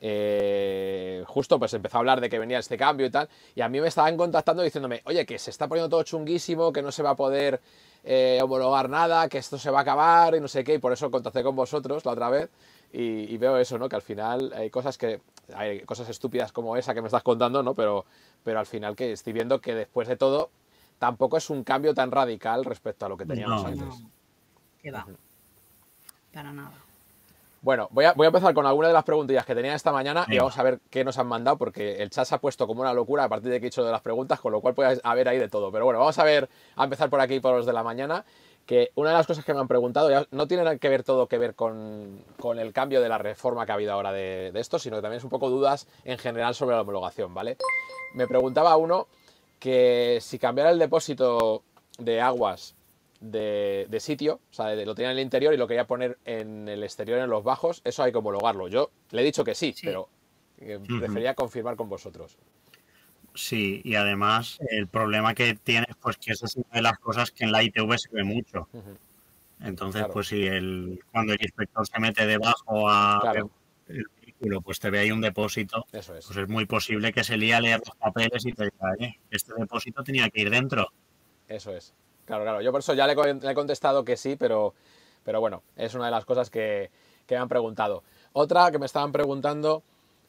eh, 0.00 1.24
justo 1.26 1.58
pues 1.58 1.74
empezó 1.74 1.98
a 1.98 2.00
hablar 2.00 2.22
de 2.22 2.30
que 2.30 2.38
venía 2.38 2.58
este 2.58 2.78
cambio 2.78 3.06
y 3.06 3.10
tal, 3.10 3.28
y 3.54 3.60
a 3.60 3.68
mí 3.68 3.82
me 3.82 3.88
estaban 3.88 4.16
contactando 4.16 4.62
diciéndome, 4.62 5.02
oye, 5.04 5.26
que 5.26 5.38
se 5.38 5.50
está 5.50 5.68
poniendo 5.68 5.90
todo 5.90 6.02
chunguísimo, 6.04 6.72
que 6.72 6.80
no 6.80 6.90
se 6.90 7.02
va 7.02 7.10
a 7.10 7.16
poder 7.16 7.60
eh, 8.02 8.40
homologar 8.42 8.88
nada, 8.88 9.28
que 9.28 9.36
esto 9.36 9.58
se 9.58 9.70
va 9.70 9.80
a 9.80 9.82
acabar 9.82 10.34
y 10.34 10.40
no 10.40 10.48
sé 10.48 10.64
qué, 10.64 10.74
y 10.74 10.78
por 10.78 10.92
eso 10.92 11.10
contacté 11.10 11.42
con 11.42 11.54
vosotros 11.54 12.06
la 12.06 12.12
otra 12.12 12.30
vez. 12.30 12.48
Y, 12.90 13.34
y 13.34 13.36
veo 13.36 13.58
eso, 13.58 13.76
¿no? 13.76 13.86
Que 13.88 13.96
al 13.96 14.02
final 14.02 14.52
hay 14.56 14.70
cosas 14.70 14.96
que. 14.96 15.20
Hay 15.54 15.80
cosas 15.80 16.08
estúpidas 16.08 16.52
como 16.52 16.76
esa 16.76 16.94
que 16.94 17.02
me 17.02 17.08
estás 17.08 17.22
contando, 17.22 17.62
¿no? 17.62 17.74
Pero, 17.74 18.06
pero 18.44 18.58
al 18.58 18.66
final 18.66 18.96
que 18.96 19.12
estoy 19.12 19.32
viendo 19.32 19.60
que 19.60 19.74
después 19.74 20.08
de 20.08 20.16
todo 20.16 20.50
tampoco 20.98 21.36
es 21.36 21.48
un 21.50 21.64
cambio 21.64 21.94
tan 21.94 22.10
radical 22.10 22.64
respecto 22.64 23.06
a 23.06 23.08
lo 23.08 23.16
que 23.16 23.26
teníamos 23.26 23.62
No. 23.62 23.68
antes. 23.68 24.00
No, 24.00 24.10
que 24.82 24.90
va. 24.90 25.06
Para 26.32 26.52
nada. 26.52 26.72
Bueno, 27.60 27.88
voy 27.90 28.04
a, 28.04 28.12
voy 28.12 28.24
a 28.26 28.28
empezar 28.28 28.54
con 28.54 28.66
algunas 28.66 28.90
de 28.90 28.92
las 28.94 29.02
preguntillas 29.02 29.44
que 29.44 29.54
tenía 29.54 29.74
esta 29.74 29.90
mañana 29.90 30.24
y 30.28 30.38
vamos 30.38 30.56
a 30.58 30.62
ver 30.62 30.78
qué 30.90 31.02
nos 31.02 31.18
han 31.18 31.26
mandado, 31.26 31.56
porque 31.58 32.00
el 32.00 32.08
chat 32.10 32.24
se 32.24 32.34
ha 32.36 32.38
puesto 32.38 32.68
como 32.68 32.82
una 32.82 32.94
locura 32.94 33.24
a 33.24 33.28
partir 33.28 33.50
de 33.50 33.58
que 33.58 33.66
he 33.66 33.68
hecho 33.68 33.84
de 33.84 33.90
las 33.90 34.00
preguntas, 34.00 34.38
con 34.38 34.52
lo 34.52 34.60
cual 34.60 34.74
puede 34.74 35.00
haber 35.02 35.28
ahí 35.28 35.38
de 35.38 35.48
todo. 35.48 35.72
Pero 35.72 35.84
bueno, 35.84 35.98
vamos 35.98 36.16
a 36.20 36.24
ver, 36.24 36.48
a 36.76 36.84
empezar 36.84 37.10
por 37.10 37.20
aquí, 37.20 37.40
por 37.40 37.56
los 37.56 37.66
de 37.66 37.72
la 37.72 37.82
mañana, 37.82 38.24
que 38.68 38.92
una 38.96 39.08
de 39.08 39.16
las 39.16 39.26
cosas 39.26 39.46
que 39.46 39.54
me 39.54 39.60
han 39.60 39.66
preguntado 39.66 40.10
ya 40.10 40.26
no 40.30 40.46
tiene 40.46 40.78
que 40.78 40.88
ver 40.90 41.02
todo 41.02 41.26
que 41.26 41.38
ver 41.38 41.54
con, 41.54 42.22
con 42.38 42.58
el 42.58 42.74
cambio 42.74 43.00
de 43.00 43.08
la 43.08 43.16
reforma 43.16 43.64
que 43.64 43.72
ha 43.72 43.76
habido 43.76 43.94
ahora 43.94 44.12
de, 44.12 44.50
de 44.52 44.60
esto, 44.60 44.78
sino 44.78 44.96
que 44.96 45.00
también 45.02 45.16
es 45.16 45.24
un 45.24 45.30
poco 45.30 45.48
dudas 45.48 45.88
en 46.04 46.18
general 46.18 46.54
sobre 46.54 46.76
la 46.76 46.82
homologación, 46.82 47.32
¿vale? 47.32 47.56
Me 48.12 48.28
preguntaba 48.28 48.76
uno 48.76 49.08
que 49.58 50.18
si 50.20 50.38
cambiara 50.38 50.70
el 50.70 50.78
depósito 50.78 51.62
de 51.98 52.20
aguas 52.20 52.74
de, 53.20 53.86
de 53.88 54.00
sitio, 54.00 54.34
o 54.50 54.54
sea, 54.54 54.66
de- 54.66 54.84
lo 54.84 54.94
tenía 54.94 55.12
en 55.12 55.16
el 55.16 55.22
interior 55.22 55.54
y 55.54 55.56
lo 55.56 55.66
quería 55.66 55.86
poner 55.86 56.18
en 56.26 56.68
el 56.68 56.82
exterior, 56.84 57.20
en 57.20 57.30
los 57.30 57.42
bajos, 57.42 57.80
eso 57.84 58.02
hay 58.02 58.12
que 58.12 58.18
homologarlo. 58.18 58.68
Yo 58.68 58.90
le 59.12 59.22
he 59.22 59.24
dicho 59.24 59.44
que 59.44 59.54
sí, 59.54 59.72
Sí. 59.72 59.86
pero 59.86 60.10
eh, 60.58 60.78
prefería 61.00 61.32
confirmar 61.34 61.74
con 61.76 61.88
vosotros. 61.88 62.36
Sí, 63.38 63.80
y 63.84 63.94
además 63.94 64.58
el 64.68 64.88
problema 64.88 65.32
que 65.32 65.54
tienes, 65.54 65.94
pues 66.02 66.16
que 66.16 66.32
eso 66.32 66.46
es 66.46 66.56
una 66.56 66.66
de 66.72 66.82
las 66.82 66.98
cosas 66.98 67.30
que 67.30 67.44
en 67.44 67.52
la 67.52 67.62
ITV 67.62 67.96
se 67.96 68.08
ve 68.10 68.24
mucho. 68.24 68.68
Entonces, 69.60 70.00
Claro. 70.00 70.12
pues 70.12 70.26
si 70.26 70.44
el, 70.44 70.98
cuando 71.12 71.34
el 71.34 71.40
inspector 71.40 71.86
se 71.86 72.00
mete 72.00 72.26
debajo 72.26 72.90
a 72.90 73.20
Claro. 73.22 73.50
el 73.86 74.04
vehículo, 74.20 74.60
pues 74.60 74.80
te 74.80 74.90
ve 74.90 74.98
ahí 74.98 75.12
un 75.12 75.20
depósito, 75.20 75.84
Eso 75.92 76.16
es. 76.16 76.26
pues 76.26 76.36
es 76.36 76.48
muy 76.48 76.66
posible 76.66 77.12
que 77.12 77.22
se 77.22 77.36
lía 77.36 77.58
a 77.58 77.60
leer 77.60 77.80
los 77.86 77.94
papeles 77.96 78.44
y 78.44 78.52
te 78.52 78.64
diga, 78.64 78.92
"Oye, 78.98 79.20
este 79.30 79.52
depósito 79.56 80.02
tenía 80.02 80.28
que 80.30 80.40
ir 80.40 80.50
dentro. 80.50 80.88
Eso 81.46 81.72
es. 81.72 81.94
Claro, 82.24 82.42
claro. 82.42 82.60
Yo 82.60 82.72
por 82.72 82.80
eso 82.80 82.92
ya 82.94 83.06
le, 83.06 83.12
he 83.12 83.16
con- 83.16 83.38
le 83.40 83.50
he 83.52 83.54
contestado 83.54 84.04
que 84.04 84.16
sí, 84.16 84.34
pero, 84.36 84.74
pero 85.24 85.38
bueno, 85.40 85.62
es 85.76 85.94
una 85.94 86.06
de 86.06 86.10
las 86.10 86.24
cosas 86.24 86.50
que, 86.50 86.90
que 87.26 87.36
me 87.36 87.40
han 87.42 87.48
preguntado. 87.48 88.02
Otra 88.32 88.70
que 88.72 88.78
me 88.80 88.86
estaban 88.86 89.12
preguntando 89.12 89.84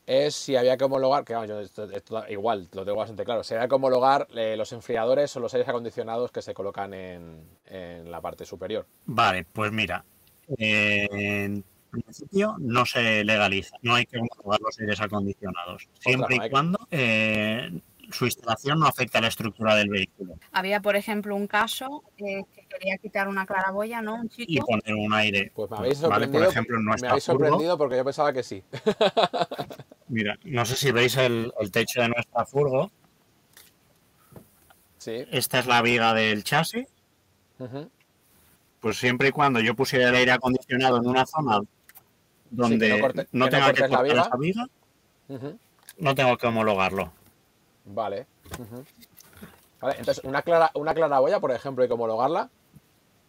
es 0.10 0.34
si 0.36 0.56
había 0.56 0.76
que 0.76 0.84
homologar, 0.86 1.24
que 1.24 1.34
vamos, 1.34 1.48
yo 1.50 1.60
esto- 1.60 1.84
esto 1.92 2.24
igual, 2.30 2.68
lo 2.74 2.84
tengo 2.84 2.98
bastante 2.98 3.24
claro, 3.24 3.44
si 3.44 3.54
había 3.54 3.68
que 3.68 3.76
homologar 3.76 4.28
eh, 4.36 4.56
los 4.58 4.72
enfriadores 4.74 5.36
o 5.36 5.40
los 5.40 5.54
aires 5.54 5.70
acondicionados 5.70 6.32
que 6.32 6.42
se 6.42 6.56
colocan 6.56 6.94
en, 6.96 7.44
en 7.66 8.10
la 8.10 8.20
parte 8.20 8.44
superior. 8.44 8.88
Vale, 9.06 9.46
pues 9.54 9.72
mira, 9.72 10.04
eh, 10.58 11.08
en 11.12 11.64
principio 11.92 12.56
no 12.58 12.86
se 12.86 13.24
legaliza, 13.24 13.78
no 13.84 13.94
hay 13.96 14.06
que 14.08 14.18
homologar 14.18 14.60
los 14.62 14.80
aires 14.80 15.00
acondicionados, 15.00 15.88
siempre 16.00 16.38
no 16.38 16.44
y 16.44 16.46
que- 16.48 16.52
cuando 16.52 16.80
eh, 16.90 17.70
su 18.12 18.26
instalación 18.26 18.80
no 18.80 18.88
afecte 18.88 19.20
a 19.20 19.22
la 19.22 19.28
estructura 19.28 19.76
del 19.76 19.90
vehículo 19.90 20.34
Había, 20.52 20.82
por 20.82 20.96
ejemplo, 20.96 21.36
un 21.36 21.46
caso 21.46 22.04
eh, 22.18 22.42
que 22.56 22.66
quería 22.68 22.98
quitar 22.98 23.28
una 23.28 23.46
claraboya, 23.46 24.02
¿no? 24.02 24.16
Un 24.16 24.30
y 24.36 24.46
chico. 24.48 24.66
poner 24.66 24.96
un 24.96 25.14
aire. 25.14 25.52
Pues 25.54 25.70
me 25.70 25.78
habéis 25.78 26.02
Vale, 26.02 26.26
sorprendido, 26.26 26.44
por 26.46 26.52
ejemplo, 26.52 26.78
en 26.78 26.86
me 26.86 27.08
habéis 27.08 27.24
sorprendido 27.24 27.78
porque 27.78 27.98
yo 27.98 28.04
pensaba 28.06 28.34
que 28.34 28.42
sí. 28.42 28.64
Mira, 30.10 30.38
no 30.44 30.66
sé 30.66 30.76
si 30.76 30.92
veis 30.92 31.16
el, 31.18 31.54
el 31.60 31.72
techo 31.72 32.02
de 32.02 32.10
nuestra 32.10 32.46
furgo. 32.46 32.92
Sí. 34.98 35.26
Esta 35.32 35.60
es 35.60 35.66
la 35.68 35.82
viga 35.82 36.14
del 36.14 36.44
chasis. 36.44 36.88
Pues 38.80 38.98
siempre 38.98 39.30
y 39.30 39.32
cuando 39.32 39.60
yo 39.60 39.76
pusiera 39.76 40.10
el 40.10 40.16
aire 40.16 40.32
acondicionado 40.32 40.98
en 40.98 41.08
una 41.08 41.26
zona 41.26 41.60
donde 42.50 42.90
no 42.90 42.96
no, 42.98 43.02
corte- 43.02 43.22
que 43.24 43.30
no 43.34 43.50
tenga 43.50 43.74
que 43.74 43.82
cortes 43.82 43.92
la 43.92 43.98
cortar 43.98 44.04
viga. 44.06 44.22
esa 44.22 44.38
viga, 44.38 45.50
no 45.98 46.16
tengo 46.16 46.38
que 46.38 46.48
homologarlo. 46.48 47.12
Vale. 47.86 48.26
Vale, 49.82 49.96
entonces, 50.00 50.24
una, 50.26 50.42
clara, 50.42 50.72
una 50.74 50.94
claraboya, 50.94 51.40
por 51.40 51.52
ejemplo, 51.52 51.84
hay 51.84 51.88
que 51.88 51.94
homologarla, 51.94 52.50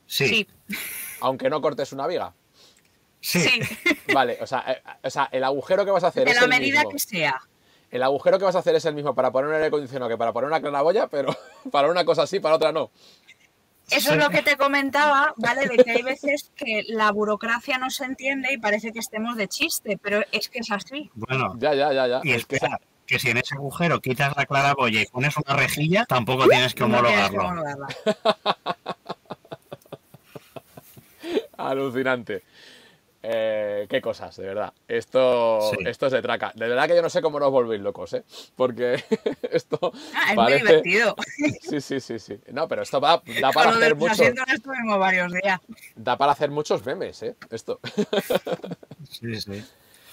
Sí, 0.07 0.27
Sí, 0.27 0.49
aunque 1.21 1.49
no 1.51 1.61
cortes 1.61 1.93
una 1.93 2.07
viga. 2.09 2.35
Sí, 3.21 3.41
sí, 3.41 3.61
Vale, 4.15 4.39
o 4.41 4.47
sea, 4.47 4.65
eh, 4.69 4.83
o 5.03 5.11
sea, 5.11 5.29
el 5.33 5.45
agujero 5.45 5.85
que 5.85 5.91
vas 5.91 6.05
a 6.05 6.09
hacer 6.09 6.25
de 6.25 6.31
es 6.33 6.37
la 6.37 6.45
el 6.45 6.49
medida 6.51 6.81
mismo. 6.81 6.91
que 6.93 6.99
sea. 6.99 7.41
El 7.91 8.03
agujero 8.05 8.39
que 8.39 8.45
vas 8.45 8.55
a 8.55 8.61
hacer 8.61 8.75
es 8.77 8.85
el 8.85 8.95
mismo 8.95 9.15
para 9.15 9.33
poner 9.33 9.49
un 9.49 9.55
aire 9.55 9.67
acondicionado 9.67 10.09
que 10.09 10.17
para 10.17 10.33
poner 10.33 10.49
una 10.49 10.61
claraboya, 10.61 11.09
pero 11.09 11.37
para 11.73 11.91
una 11.91 12.05
cosa 12.05 12.27
sí, 12.27 12.39
para 12.41 12.55
otra 12.57 12.73
no. 12.73 12.91
Eso 13.91 14.11
Sí. 14.11 14.17
es 14.17 14.23
lo 14.25 14.31
que 14.31 14.43
te 14.43 14.57
comentaba, 14.57 15.35
¿vale? 15.37 15.67
De 15.67 15.77
que 15.83 15.91
hay 15.91 16.03
veces 16.03 16.53
que 16.55 16.85
la 16.89 17.11
burocracia 17.11 17.77
no 17.79 17.91
se 17.91 18.05
entiende 18.05 18.53
y 18.53 18.59
parece 18.59 18.93
que 18.93 19.01
estemos 19.01 19.37
de 19.37 19.49
chiste, 19.49 19.99
pero 20.01 20.23
es 20.31 20.49
que 20.49 20.61
es 20.61 20.71
así. 20.71 21.11
Bueno, 21.15 21.55
Ya, 21.59 21.75
ya, 21.75 21.93
ya, 21.93 22.07
ya. 22.07 22.21
y 22.23 22.31
espera, 22.31 22.79
que 23.05 23.19
si 23.19 23.31
en 23.31 23.39
ese 23.39 23.57
agujero 23.57 24.01
quitas 24.01 24.37
la 24.37 24.47
claraboya 24.47 25.03
y 25.03 25.07
pones 25.07 25.35
una 25.37 25.57
rejilla, 25.57 26.05
tampoco 26.07 26.47
tienes 26.47 26.73
que 26.73 26.87
No 26.87 27.03
tienes 27.03 27.31
que 27.31 27.37
homologarlo. 27.37 27.65
homologarla. 27.65 27.89
Alucinante. 31.59 32.43
Eh, 33.23 33.87
qué 33.91 34.01
cosas, 34.01 34.35
de 34.37 34.47
verdad. 34.47 34.73
Esto, 34.89 35.61
Sí. 35.73 35.77
esto 35.87 36.07
es 36.07 36.13
de 36.13 36.23
traca. 36.23 36.53
De 36.55 36.67
verdad 36.69 36.89
que 36.89 36.97
yo 36.97 37.03
no 37.03 37.11
sé 37.11 37.21
cómo 37.21 37.39
nos 37.39 37.51
volvéis 37.51 37.83
locos, 37.83 38.15
¿eh? 38.15 38.25
Porque 38.57 38.95
esto 39.51 39.93
Ah, 40.15 40.31
es 40.31 40.37
parece... 40.37 40.59
muy 40.65 40.69
divertido. 40.69 41.17
Sí, 41.61 41.81
sí, 41.81 42.01
sí, 42.01 42.19
sí. 42.19 42.41
No, 42.53 42.67
pero 42.67 42.83
esto 42.83 42.99
da, 42.99 43.23
da 43.41 43.51
para 43.53 43.71
hacer 43.71 43.95
muchos, 43.95 44.21
estuvimos 44.21 44.99
varios 44.99 45.33
días. 45.33 45.61
da 45.97 46.17
para 46.17 46.33
hacer 46.33 46.51
muchos 46.51 46.85
memes, 46.87 47.23
¿eh? 47.23 47.37
Esto. 47.51 47.79
Sí, 49.11 49.41
sí. 49.41 49.65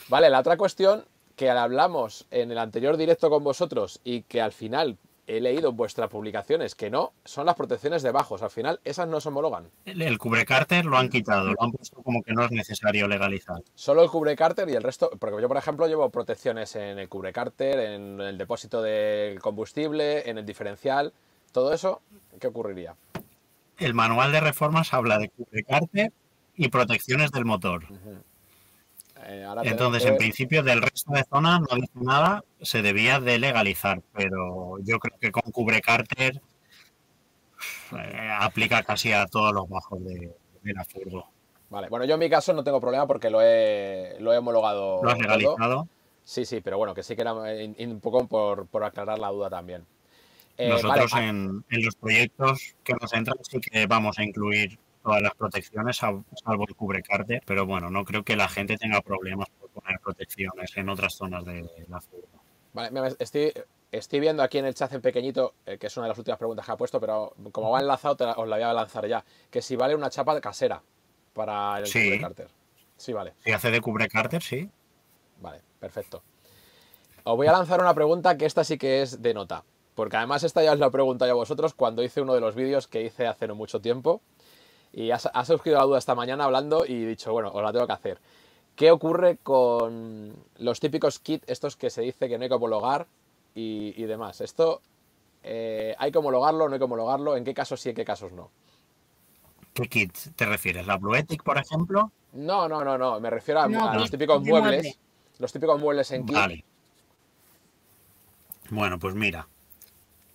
Vale, 0.10 0.30
la 0.30 0.40
otra 0.40 0.58
cuestión 0.58 1.06
que 1.36 1.50
hablamos 1.50 2.26
en 2.32 2.52
el 2.52 2.58
anterior 2.58 2.98
directo 2.98 3.30
con 3.30 3.44
vosotros 3.44 4.00
y 4.04 4.24
que 4.24 4.42
al 4.42 4.52
final 4.52 4.98
he 5.28 5.42
leído 5.42 5.74
vuestras 5.74 6.10
publicaciones 6.10 6.74
que 6.74 6.90
no, 6.90 7.14
son 7.26 7.46
las 7.46 7.56
protecciones 7.56 8.02
de 8.02 8.12
bajos. 8.12 8.42
Al 8.42 8.50
final, 8.50 8.80
esas 8.86 9.08
no 9.08 9.20
se 9.20 9.28
homologan. 9.28 9.70
El, 9.86 10.02
el 10.02 10.18
cubrecárter 10.18 10.86
lo 10.86 10.98
han 10.98 11.10
quitado, 11.10 11.52
lo 11.52 11.62
han 11.62 11.72
puesto 11.72 12.02
como 12.02 12.24
que 12.24 12.34
no 12.34 12.46
es 12.46 12.52
necesario 12.52 13.08
legalizar. 13.08 13.62
Solo 13.76 14.04
el 14.04 14.10
cubrecárter 14.10 14.70
y 14.70 14.74
el 14.74 14.84
resto, 14.84 15.12
porque 15.20 15.42
yo 15.42 15.48
por 15.48 15.58
ejemplo 15.58 15.88
llevo 15.88 16.10
protecciones 16.10 16.76
en 16.78 16.98
el 16.98 17.10
cubrecárter, 17.10 17.80
en 17.80 18.22
el 18.22 18.38
depósito 18.38 18.82
del 18.82 19.40
combustible, 19.42 20.30
en 20.30 20.38
el 20.38 20.46
diferencial, 20.46 21.14
todo 21.52 21.74
eso, 21.74 22.02
¿qué 22.40 22.48
ocurriría? 22.48 22.96
El 23.78 23.94
manual 23.94 24.32
de 24.32 24.40
reformas 24.40 24.94
habla 24.94 25.20
de 25.20 25.30
cubrecárter 25.30 26.12
y 26.56 26.70
protecciones 26.70 27.32
del 27.32 27.46
motor. 27.46 27.84
Eh, 29.26 29.44
ahora 29.44 29.64
Entonces, 29.64 30.06
en 30.06 30.18
principio, 30.18 30.64
del 30.64 30.82
resto 30.82 31.12
de 31.12 31.24
zonas 31.24 31.62
no 31.62 31.76
dice 31.76 31.92
nada, 31.96 32.44
se 32.62 32.82
debía 32.82 33.20
de 33.20 33.40
legalizar, 33.40 34.02
pero 34.14 34.78
yo 34.80 35.00
creo 35.00 35.18
que 35.20 35.32
con 35.32 35.52
cubrecárter 35.52 36.42
eh, 37.98 38.30
aplica 38.40 38.84
casi 38.84 39.12
a 39.12 39.26
todos 39.26 39.54
los 39.54 39.68
bajos 39.68 40.04
de, 40.04 40.36
de 40.62 40.74
la 40.74 40.86
furgo. 40.86 41.30
Vale, 41.70 41.90
bueno, 41.90 42.06
yo 42.06 42.14
en 42.14 42.20
mi 42.20 42.30
caso 42.30 42.54
no 42.54 42.64
tengo 42.64 42.80
problema 42.80 43.08
porque 43.08 43.30
lo 43.30 43.42
he, 43.42 44.16
lo 44.20 44.34
he 44.34 44.38
homologado. 44.38 45.04
¿Lo 45.04 45.10
has 45.10 45.20
legalizado? 45.20 45.88
Sí, 46.24 46.46
sí, 46.46 46.62
pero 46.62 46.78
bueno, 46.78 46.94
que 46.94 47.04
sí 47.04 47.16
que 47.16 47.22
era 47.22 47.34
un 47.34 48.00
poco 48.02 48.28
por, 48.28 48.68
por 48.68 48.84
aclarar 48.84 49.20
la 49.20 49.30
duda 49.30 49.50
también. 49.50 49.86
Eh, 50.58 50.70
Nosotros 50.70 51.12
vale, 51.12 51.28
en, 51.28 51.64
en 51.70 51.86
los 51.86 51.96
proyectos 51.96 52.76
que 52.84 52.94
nos 53.00 53.14
entran 53.14 53.38
sí 53.44 53.60
que 53.60 53.86
vamos 53.86 54.18
a 54.18 54.24
incluir 54.24 54.80
todas 55.08 55.22
las 55.22 55.36
protecciones, 55.36 55.96
sal- 55.96 56.26
salvo 56.44 56.66
el 56.68 56.76
cubrecárter, 56.76 57.42
pero 57.46 57.66
bueno, 57.66 57.90
no 57.90 58.04
creo 58.04 58.24
que 58.26 58.36
la 58.36 58.50
gente 58.50 58.76
tenga 58.76 59.00
problemas 59.02 59.48
por 59.58 59.70
poner 59.70 60.02
protecciones 60.02 60.76
en 60.76 60.90
otras 60.90 61.14
zonas 61.16 61.46
de 61.46 61.62
la 61.88 62.02
furgo. 62.02 62.28
Vale, 62.74 63.16
estoy, 63.20 63.54
estoy 63.90 64.20
viendo 64.20 64.44
aquí 64.44 64.58
en 64.58 64.66
el 64.66 64.76
chat 64.76 64.92
en 64.92 65.02
pequeñito, 65.02 65.54
eh, 65.66 65.78
que 65.78 65.88
es 65.88 65.96
una 65.96 66.08
de 66.08 66.10
las 66.10 66.18
últimas 66.18 66.38
preguntas 66.38 66.66
que 66.66 66.72
ha 66.74 66.76
puesto, 66.76 67.00
pero 67.00 67.34
como 67.54 67.72
va 67.72 67.80
enlazado, 67.80 68.18
te 68.18 68.26
la- 68.26 68.34
os 68.34 68.46
la 68.50 68.58
voy 68.58 68.64
a 68.66 68.74
lanzar 68.74 69.08
ya. 69.08 69.24
Que 69.50 69.62
si 69.62 69.78
vale 69.78 69.96
una 69.96 70.10
chapa 70.10 70.40
casera 70.42 70.84
para 71.34 71.80
el 71.80 71.86
Sí. 71.88 72.04
cubrecárter. 72.04 72.50
Sí, 72.98 73.14
vale. 73.14 73.34
Si 73.46 73.52
hace 73.54 73.72
de 73.72 73.80
cubrecárter, 73.80 74.44
sí. 74.44 74.70
Vale, 75.40 75.62
perfecto. 75.80 76.22
Os 77.24 77.38
voy 77.38 77.48
a 77.48 77.54
lanzar 77.54 77.80
una 77.80 77.94
pregunta 77.94 78.38
que 78.38 78.46
esta 78.46 78.66
sí 78.66 78.78
que 78.78 79.02
es 79.04 79.22
de 79.22 79.34
nota. 79.34 79.64
Porque 79.96 80.18
además 80.18 80.44
esta 80.44 80.62
ya 80.64 80.74
os 80.74 80.80
la 80.80 80.88
he 80.88 80.92
preguntado 80.92 81.30
yo 81.30 81.34
a 81.34 81.38
vosotros 81.38 81.74
cuando 81.74 82.04
hice 82.04 82.22
uno 82.22 82.34
de 82.36 82.42
los 82.42 82.56
vídeos 82.56 82.88
que 82.88 83.04
hice 83.04 83.26
hace 83.26 83.48
no 83.48 83.56
mucho 83.56 83.80
tiempo. 83.82 84.22
Y 84.98 85.12
ha, 85.12 85.16
ha 85.18 85.46
surgido 85.46 85.78
la 85.78 85.84
duda 85.84 86.00
esta 86.00 86.16
mañana 86.16 86.46
hablando 86.46 86.84
y 86.84 87.04
he 87.04 87.08
dicho, 87.08 87.32
bueno, 87.32 87.52
os 87.54 87.62
la 87.62 87.72
tengo 87.72 87.86
que 87.86 87.94
hacer. 87.94 88.18
¿Qué 88.76 88.90
ocurre 88.90 89.38
con 89.38 90.34
los 90.58 90.80
típicos 90.80 91.20
kits 91.20 91.48
estos 91.48 91.76
que 91.76 91.92
se 91.92 92.02
dice 92.02 92.28
que 92.28 92.36
no 92.40 92.44
hay 92.44 92.50
que 92.50 92.56
homologar 92.56 93.06
y, 93.54 93.94
y 93.96 94.06
demás? 94.06 94.42
Esto, 94.42 94.82
eh, 95.44 95.94
¿hay 96.00 96.12
que 96.12 96.18
homologarlo 96.18 96.68
no 96.68 96.74
hay 96.74 96.80
que 96.80 96.86
homologarlo? 96.86 97.38
¿En 97.38 97.44
qué 97.44 97.54
casos 97.54 97.80
sí, 97.80 97.90
en 97.90 97.96
qué 97.96 98.04
casos 98.06 98.32
no? 98.32 98.50
¿Qué 99.76 99.88
kit 99.88 100.12
te 100.36 100.48
refieres? 100.48 100.88
¿La 100.88 100.98
Blue 100.98 101.14
Ethic, 101.14 101.44
por 101.44 101.60
ejemplo? 101.60 102.12
No, 102.34 102.68
no, 102.68 102.84
no, 102.84 102.98
no. 102.98 103.20
Me 103.20 103.30
refiero 103.30 103.62
a, 103.62 103.68
No, 103.68 103.88
a 103.88 103.96
los 103.98 104.10
típicos 104.10 104.42
muebles. 104.42 104.72
mueble. 104.84 104.96
Los 105.38 105.54
típicos 105.54 105.80
muebles 105.80 106.10
en 106.10 106.26
kit. 106.26 106.36
Vale. 106.36 106.64
Bueno, 108.72 108.98
pues 108.98 109.14
mira. 109.14 109.48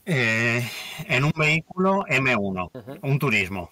Eh, 0.07 0.63
en 1.09 1.25
un 1.25 1.33
vehículo 1.37 2.05
M1, 2.09 2.71
Ujú. 2.73 2.99
un 3.07 3.19
turismo, 3.19 3.71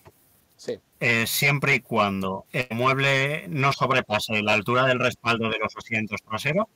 Sí. 0.61 0.79
eh, 1.01 1.27
siempre 1.27 1.77
y 1.77 1.81
cuando 1.81 2.45
el 2.53 2.67
mueble 2.77 3.49
no 3.49 3.73
sobrepase 3.73 4.43
la 4.43 4.53
altura 4.53 4.85
del 4.85 4.99
respaldo 4.99 5.49
de 5.49 5.59
los 5.59 5.75
asientos 5.75 6.21
traseros, 6.23 6.67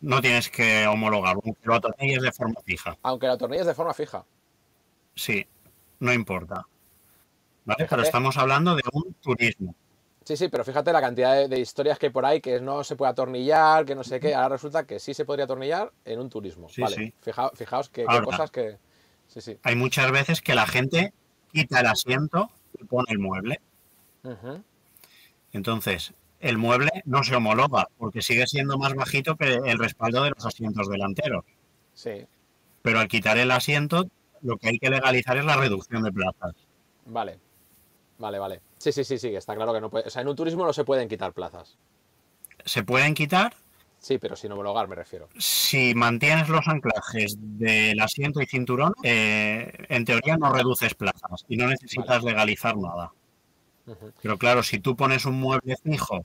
no 0.00 0.20
tienes 0.22 0.48
que 0.48 0.86
homologarlo, 0.86 1.42
aunque 1.44 1.60
lo 1.64 1.74
atornilles 1.74 2.22
de 2.22 2.32
forma 2.32 2.58
fija. 2.64 2.96
Aunque 3.02 3.26
la 3.26 3.36
tornilla 3.36 3.60
es 3.60 3.66
de 3.66 3.74
forma 3.74 3.92
fija. 3.92 4.24
Sí, 5.14 5.46
no 5.98 6.10
importa. 6.14 6.66
¿Vale? 7.66 7.86
Pero 7.88 8.00
estamos 8.00 8.38
hablando 8.38 8.74
de 8.74 8.82
un 8.92 9.12
turismo. 9.20 9.74
Sí, 10.24 10.38
sí, 10.38 10.48
pero 10.48 10.64
fíjate 10.64 10.94
la 10.94 11.02
cantidad 11.02 11.34
de, 11.34 11.48
de 11.48 11.60
historias 11.60 11.98
que 11.98 12.06
hay 12.06 12.12
por 12.12 12.24
ahí 12.24 12.40
que 12.40 12.60
no 12.62 12.82
se 12.82 12.96
puede 12.96 13.10
atornillar, 13.12 13.84
que 13.84 13.94
no 13.94 14.04
sé 14.04 14.20
qué. 14.20 14.34
Ahora 14.34 14.48
resulta 14.56 14.86
que 14.86 14.98
sí 15.00 15.12
se 15.12 15.26
podría 15.26 15.44
atornillar 15.44 15.92
en 16.06 16.18
un 16.18 16.30
turismo. 16.30 16.66
Sí, 16.70 16.80
vale. 16.80 16.96
sí. 16.96 17.14
Fija- 17.20 17.50
fijaos 17.54 17.90
que, 17.90 18.06
cosas 18.24 18.50
que. 18.50 18.78
Sí, 19.26 19.42
sí. 19.42 19.58
Hay 19.62 19.76
muchas 19.76 20.10
veces 20.10 20.40
que 20.40 20.54
la 20.54 20.66
gente 20.66 21.12
quita 21.52 21.80
el 21.80 21.86
asiento 21.86 22.50
y 22.78 22.84
pone 22.84 23.06
el 23.10 23.18
mueble. 23.18 23.60
Entonces, 25.52 26.12
el 26.40 26.58
mueble 26.58 26.90
no 27.04 27.22
se 27.22 27.34
homologa 27.34 27.88
porque 27.98 28.22
sigue 28.22 28.46
siendo 28.46 28.78
más 28.78 28.94
bajito 28.94 29.36
que 29.36 29.54
el 29.54 29.78
respaldo 29.78 30.22
de 30.22 30.30
los 30.30 30.46
asientos 30.46 30.88
delanteros. 30.88 31.44
Sí, 31.94 32.26
Pero 32.82 32.98
al 33.00 33.08
quitar 33.08 33.36
el 33.36 33.50
asiento, 33.50 34.08
lo 34.42 34.56
que 34.56 34.68
hay 34.68 34.78
que 34.78 34.88
legalizar 34.90 35.36
es 35.36 35.44
la 35.44 35.56
reducción 35.56 36.02
de 36.02 36.12
plazas. 36.12 36.54
vale. 37.06 37.38
Vale, 38.18 38.38
vale. 38.38 38.60
Sí, 38.76 38.92
sí, 38.92 39.02
sí, 39.02 39.16
sí, 39.18 39.34
está 39.34 39.54
claro 39.54 39.72
que 39.72 39.80
no 39.80 39.88
puede. 39.88 40.06
O 40.06 40.10
sea, 40.10 40.20
en 40.20 40.28
un 40.28 40.36
turismo 40.36 40.66
no 40.66 40.74
se 40.74 40.84
pueden 40.84 41.08
quitar 41.08 41.32
plazas. 41.32 41.78
Se 42.66 42.82
pueden 42.82 43.14
quitar 43.14 43.54
Sí, 44.00 44.16
pero 44.18 44.34
sin 44.34 44.50
homologar 44.50 44.88
me 44.88 44.96
refiero. 44.96 45.28
si 45.38 45.94
mantienes 45.94 46.48
los 46.48 46.66
anclajes 46.66 47.36
del 47.38 48.00
asiento 48.00 48.40
y 48.40 48.46
cinturón. 48.46 48.94
eh, 49.02 49.70
en 49.90 50.04
teoría 50.06 50.36
no 50.38 50.52
reduces 50.52 50.94
plazas 50.94 51.44
y 51.48 51.56
no 51.58 51.68
necesitas 51.68 52.24
legalizar 52.24 52.76
nada. 52.78 53.12
Pero 54.22 54.38
claro, 54.38 54.62
si 54.62 54.78
tú 54.78 54.96
pones 54.96 55.24
un 55.26 55.34
mueble 55.38 55.76
fijo 55.82 56.24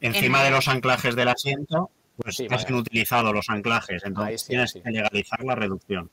encima 0.00 0.38
En- 0.40 0.44
de 0.44 0.50
los 0.52 0.68
anclajes 0.68 1.16
del 1.16 1.28
asiento, 1.28 1.90
pues 2.16 2.36
Sí, 2.36 2.44
has 2.50 2.62
vale. 2.62 2.66
inutilizado 2.74 3.32
los 3.32 3.48
anclajes. 3.48 4.04
Entonces 4.04 4.42
sí, 4.42 4.48
tienes 4.48 4.70
sí. 4.70 4.80
que 4.82 4.90
legalizar 4.90 5.42
la 5.44 5.54
reducción. 5.54 6.10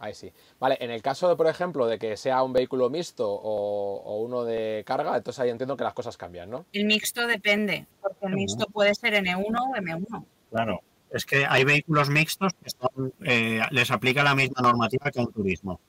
Ahí 0.00 0.14
sí. 0.14 0.32
Vale, 0.60 0.76
en 0.80 0.90
el 0.90 1.02
caso 1.02 1.28
de, 1.28 1.36
por 1.36 1.48
ejemplo, 1.48 1.86
de 1.86 1.98
que 1.98 2.16
sea 2.16 2.42
un 2.42 2.52
vehículo 2.52 2.88
mixto 2.88 3.28
o, 3.28 3.96
o 3.96 4.22
uno 4.22 4.44
de 4.44 4.84
carga, 4.86 5.16
entonces 5.16 5.40
ahí 5.40 5.50
entiendo 5.50 5.76
que 5.76 5.84
las 5.84 5.94
cosas 5.94 6.16
cambian, 6.16 6.50
¿no? 6.50 6.66
El 6.72 6.86
mixto 6.86 7.26
depende, 7.26 7.86
porque 8.00 8.26
el 8.26 8.34
mixto 8.34 8.66
puede 8.66 8.94
ser 8.94 9.14
N1 9.14 9.44
o 9.44 9.74
M1. 9.74 10.24
Claro. 10.50 10.80
Es 11.10 11.24
que 11.24 11.46
hay 11.46 11.64
vehículos 11.64 12.10
mixtos 12.10 12.52
que 12.54 12.68
están, 12.68 13.12
eh, 13.24 13.62
les 13.70 13.90
aplica 13.90 14.22
la 14.22 14.34
misma 14.34 14.60
normativa 14.60 15.10
que 15.10 15.20
un 15.20 15.32
turismo. 15.32 15.80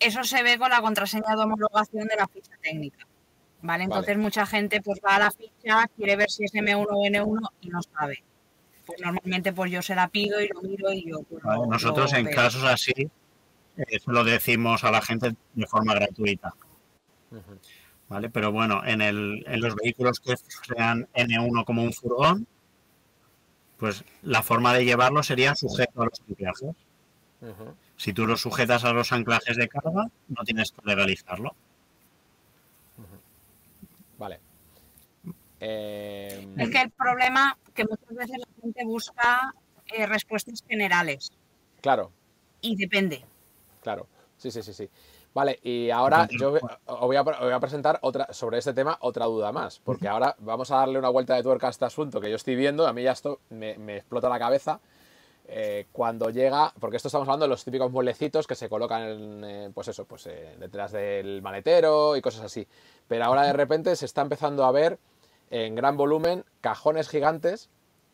Eso 0.00 0.24
se 0.24 0.42
ve 0.42 0.58
con 0.58 0.70
la 0.70 0.80
contraseña 0.80 1.36
de 1.36 1.42
homologación 1.42 2.06
de 2.08 2.16
la 2.16 2.26
ficha 2.28 2.52
técnica. 2.62 3.06
¿Vale? 3.60 3.84
Entonces 3.84 4.16
mucha 4.16 4.46
gente 4.46 4.80
pues 4.80 5.00
va 5.04 5.16
a 5.16 5.18
la 5.18 5.30
ficha, 5.30 5.86
quiere 5.96 6.16
ver 6.16 6.30
si 6.30 6.44
es 6.44 6.54
M1 6.54 6.86
o 6.88 7.04
N1 7.04 7.48
y 7.60 7.68
no 7.68 7.82
sabe. 7.82 8.22
Pues 8.88 9.00
normalmente 9.02 9.52
pues 9.52 9.70
yo 9.70 9.82
se 9.82 9.94
la 9.94 10.08
pido 10.08 10.40
y 10.40 10.48
lo 10.48 10.62
miro 10.62 10.90
y 10.92 11.04
yo 11.06 11.22
pues, 11.22 11.42
¿vale? 11.44 11.60
lo- 11.60 11.66
Nosotros 11.66 12.12
lo 12.12 12.18
en 12.18 12.24
veo. 12.24 12.34
casos 12.34 12.64
así 12.64 12.92
eh, 13.76 14.00
se 14.02 14.10
lo 14.10 14.24
decimos 14.24 14.82
a 14.82 14.90
la 14.90 15.02
gente 15.02 15.36
de 15.52 15.66
forma 15.66 15.94
gratuita. 15.94 16.54
¿vale? 18.08 18.30
Pero 18.30 18.50
bueno, 18.50 18.82
en, 18.86 19.02
el, 19.02 19.44
en 19.46 19.60
los 19.60 19.74
vehículos 19.76 20.20
que 20.20 20.34
sean 20.66 21.06
N1 21.14 21.64
como 21.66 21.82
un 21.82 21.92
furgón, 21.92 22.46
pues 23.76 24.02
la 24.22 24.42
forma 24.42 24.72
de 24.72 24.86
llevarlo 24.86 25.22
sería 25.22 25.54
sujeto 25.54 26.00
a 26.02 26.06
los 26.06 26.20
anclajes. 26.26 26.74
Si 27.98 28.12
tú 28.14 28.26
lo 28.26 28.36
sujetas 28.38 28.84
a 28.84 28.92
los 28.94 29.12
anclajes 29.12 29.56
de 29.58 29.68
carga, 29.68 30.08
no 30.28 30.44
tienes 30.44 30.72
que 30.72 30.80
legalizarlo. 30.84 31.54
Vale. 34.18 34.40
Eh, 35.60 36.46
Es 36.56 36.70
que 36.70 36.80
el 36.82 36.90
problema 36.90 37.56
que 37.74 37.84
muchas 37.84 38.08
veces 38.14 38.38
la 38.38 38.62
gente 38.62 38.84
busca 38.84 39.52
eh, 39.86 40.06
respuestas 40.06 40.62
generales 40.68 41.30
Claro, 41.80 42.10
y 42.60 42.76
depende. 42.76 43.24
claro. 43.82 44.06
Sí, 44.36 44.50
sí, 44.52 44.62
sí, 44.62 44.72
sí. 44.72 44.88
Vale, 45.34 45.58
y 45.62 45.90
ahora 45.90 46.28
yo 46.38 46.52
ve- 46.52 46.60
pues- 46.60 46.72
os 46.86 47.00
voy, 47.00 47.16
a, 47.16 47.22
os 47.22 47.40
voy 47.40 47.52
a 47.52 47.60
presentar 47.60 47.98
otra 48.02 48.32
sobre 48.32 48.58
este 48.58 48.72
tema 48.72 48.96
otra 49.00 49.26
duda 49.26 49.50
más, 49.52 49.80
porque 49.80 50.08
ahora 50.08 50.34
vamos 50.38 50.70
a 50.70 50.76
darle 50.76 50.98
una 50.98 51.08
vuelta 51.08 51.34
de 51.34 51.42
tuerca 51.42 51.66
a 51.66 51.70
este 51.70 51.84
asunto 51.84 52.20
que 52.20 52.30
yo 52.30 52.36
estoy 52.36 52.54
viendo, 52.56 52.86
a 52.86 52.92
mí 52.92 53.02
ya 53.02 53.12
esto 53.12 53.40
me, 53.50 53.76
me 53.78 53.96
explota 53.96 54.28
la 54.28 54.38
cabeza. 54.38 54.80
eh, 55.50 55.86
cuando 55.92 56.28
llega, 56.30 56.74
porque 56.78 56.96
esto 56.98 57.08
estamos 57.08 57.26
hablando 57.26 57.46
de 57.46 57.48
los 57.48 57.64
típicos 57.64 57.90
mueblecitos 57.90 58.46
que 58.46 58.54
se 58.54 58.68
colocan, 58.68 59.02
en, 59.02 59.44
eh, 59.44 59.70
pues 59.72 59.88
eso, 59.88 60.04
pues 60.04 60.26
eh, 60.26 60.56
detrás 60.58 60.92
del 60.92 61.40
maletero 61.40 62.16
y 62.16 62.20
cosas 62.20 62.44
así. 62.44 62.66
Pero 63.08 63.24
ahora 63.24 63.44
de 63.44 63.54
repente 63.54 63.96
se 63.96 64.04
está 64.04 64.20
empezando 64.20 64.64
a 64.66 64.72
ver 64.72 64.98
en 65.50 65.74
gran 65.74 65.96
volumen 65.96 66.44
cajones 66.60 67.08
gigantes 67.08 67.70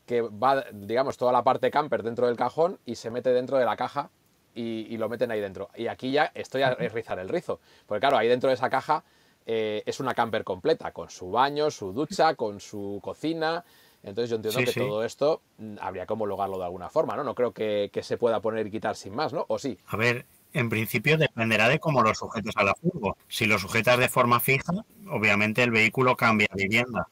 que 0.06 0.20
va, 0.22 0.64
digamos, 0.72 1.16
toda 1.16 1.32
la 1.32 1.44
parte 1.44 1.70
camper 1.70 2.02
dentro 2.02 2.26
del 2.26 2.36
cajón 2.36 2.78
y 2.84 2.96
se 2.96 3.10
mete 3.10 3.30
dentro 3.32 3.56
de 3.58 3.64
la 3.64 3.76
caja 3.76 4.10
y, 4.54 4.86
y 4.90 4.96
lo 4.98 5.08
meten 5.08 5.30
ahí 5.30 5.40
dentro. 5.40 5.70
Y 5.74 5.86
aquí 5.86 6.12
ya 6.12 6.30
estoy 6.34 6.62
a 6.62 6.74
rizar 6.74 7.18
el 7.18 7.28
rizo, 7.28 7.60
porque 7.86 8.00
claro, 8.00 8.16
ahí 8.18 8.28
dentro 8.28 8.48
de 8.48 8.54
esa 8.54 8.68
caja 8.70 9.02
eh, 9.46 9.82
es 9.86 10.00
una 10.00 10.14
camper 10.14 10.44
completa, 10.44 10.92
con 10.92 11.10
su 11.10 11.30
baño, 11.30 11.70
su 11.70 11.92
ducha, 11.92 12.34
con 12.34 12.60
su 12.60 13.00
cocina. 13.02 13.64
Entonces 14.02 14.28
yo 14.30 14.36
entiendo 14.36 14.60
Sí, 14.60 14.66
que 14.66 14.72
sí. 14.72 14.80
todo 14.80 15.02
esto 15.04 15.40
mm, 15.58 15.76
habría 15.80 16.04
que 16.06 16.12
homologarlo 16.12 16.58
de 16.58 16.64
alguna 16.64 16.90
forma, 16.90 17.16
¿no? 17.16 17.24
No 17.24 17.34
creo 17.34 17.52
que, 17.52 17.88
que 17.92 18.02
se 18.02 18.18
pueda 18.18 18.40
poner 18.40 18.66
y 18.66 18.70
quitar 18.70 18.96
sin 18.96 19.14
más, 19.14 19.32
¿no? 19.32 19.46
¿O 19.48 19.58
sí? 19.58 19.78
A 19.86 19.96
ver, 19.96 20.26
en 20.52 20.68
principio 20.68 21.16
dependerá 21.16 21.68
de 21.68 21.78
cómo 21.80 22.02
lo 22.02 22.14
sujetes 22.14 22.54
a 22.56 22.64
la 22.64 22.74
furgo. 22.74 23.16
Si 23.28 23.46
lo 23.46 23.58
sujetas 23.58 23.98
de 23.98 24.08
forma 24.08 24.40
fija, 24.40 24.72
obviamente 25.10 25.62
el 25.62 25.70
vehículo 25.70 26.16
cambia 26.16 26.48
de 26.52 26.64
vivienda. 26.64 27.08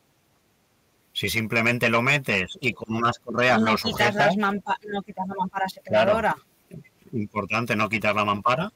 Si 1.13 1.29
simplemente 1.29 1.89
lo 1.91 2.01
metes 2.03 2.57
y 2.61 2.73
con 2.73 2.95
unas 2.97 3.19
correas 3.19 3.61
No 3.61 3.73
lo 3.73 3.77
quitas, 3.77 3.91
sujetas, 3.91 4.15
las 4.15 4.37
mampa- 4.37 4.79
no 4.89 5.03
quitas 5.03 5.29
la 5.29 5.35
mampara 5.39 5.69
separadora. 5.69 6.37
importante 7.13 7.77
no 7.77 7.89
quitar 7.91 8.15
la 8.17 8.25
mampara 8.25 8.73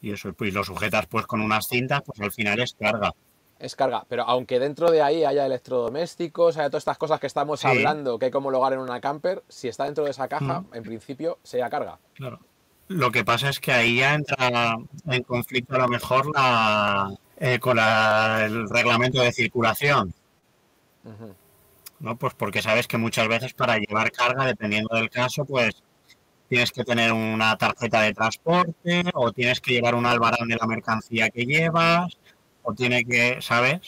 y 0.00 0.12
eso 0.12 0.32
pues 0.32 0.54
lo 0.54 0.62
sujetas 0.62 1.06
pues 1.06 1.26
con 1.26 1.40
unas 1.40 1.66
cintas, 1.66 2.02
pues 2.06 2.20
al 2.20 2.30
final 2.32 2.60
es 2.60 2.74
carga. 2.74 3.12
Es 3.58 3.74
carga, 3.74 4.04
pero 4.08 4.22
aunque 4.22 4.60
dentro 4.60 4.88
de 4.92 5.02
ahí 5.02 5.24
haya 5.24 5.44
electrodomésticos, 5.44 6.56
haya 6.56 6.70
todas 6.70 6.82
estas 6.82 6.98
cosas 6.98 7.18
que 7.18 7.26
estamos 7.26 7.58
Sí. 7.60 7.66
hablando 7.66 8.16
que 8.18 8.26
hay 8.26 8.30
que 8.30 8.36
homologar 8.38 8.72
en 8.72 8.78
una 8.78 9.00
camper, 9.00 9.42
si 9.48 9.66
está 9.66 9.84
dentro 9.86 10.04
de 10.04 10.12
esa 10.12 10.28
caja, 10.28 10.62
en 10.72 10.82
principio 10.84 11.38
sería 11.42 11.68
carga. 11.68 11.98
Claro. 12.14 12.38
Lo 12.86 13.10
que 13.10 13.24
pasa 13.24 13.48
es 13.50 13.58
que 13.58 13.72
ahí 13.72 13.96
ya 13.98 14.14
entra 14.14 14.76
en 15.08 15.22
conflicto 15.24 15.74
a 15.74 15.78
lo 15.78 15.88
mejor 15.88 16.30
la, 16.32 17.10
eh, 17.36 17.58
con 17.58 17.76
la- 17.76 18.44
el 18.46 18.68
reglamento 18.70 19.20
de 19.20 19.32
circulación. 19.32 20.14
¿No? 22.00 22.16
Pues 22.16 22.34
porque 22.34 22.62
sabes 22.62 22.86
que 22.86 22.96
muchas 22.98 23.28
veces 23.28 23.54
para 23.54 23.78
llevar 23.78 24.12
carga, 24.12 24.46
dependiendo 24.46 24.94
del 24.96 25.10
caso, 25.10 25.44
pues 25.44 25.82
tienes 26.48 26.70
que 26.72 26.84
tener 26.84 27.12
una 27.12 27.56
tarjeta 27.56 28.02
de 28.02 28.14
transporte 28.14 29.02
o 29.14 29.32
tienes 29.32 29.60
que 29.60 29.72
llevar 29.72 29.94
un 29.94 30.06
albarán 30.06 30.48
de 30.48 30.56
la 30.56 30.66
mercancía 30.66 31.28
que 31.30 31.44
llevas 31.44 32.16
o 32.62 32.72
tiene 32.74 33.04
que, 33.04 33.38
¿sabes? 33.42 33.80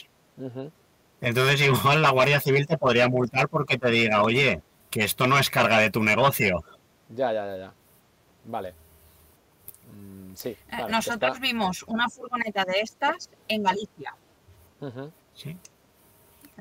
Entonces 1.21 1.61
igual 1.95 2.01
la 2.01 2.09
Guardia 2.11 2.39
Civil 2.39 2.67
te 2.67 2.77
podría 2.77 3.07
multar 3.07 3.47
porque 3.49 3.77
te 3.77 3.89
diga, 3.89 4.23
oye, 4.23 4.61
que 4.89 5.03
esto 5.03 5.25
no 5.27 5.37
es 5.39 5.49
carga 5.49 5.79
de 5.79 5.89
tu 5.91 6.03
negocio. 6.03 6.63
Ya, 7.09 7.31
ya, 7.33 7.45
ya, 7.45 7.57
ya. 7.57 7.73
Vale. 8.45 8.73
Mm, 9.93 10.33
sí. 10.35 10.49
Eh, 10.49 10.57
claro, 10.67 10.89
Nosotros 10.89 11.31
está- 11.37 11.39
vimos 11.41 11.83
una 11.87 12.09
furgoneta 12.09 12.65
de 12.65 12.81
estas 12.81 13.29
en 13.47 13.63
Galicia. 13.63 14.15
¿sí? 15.35 15.55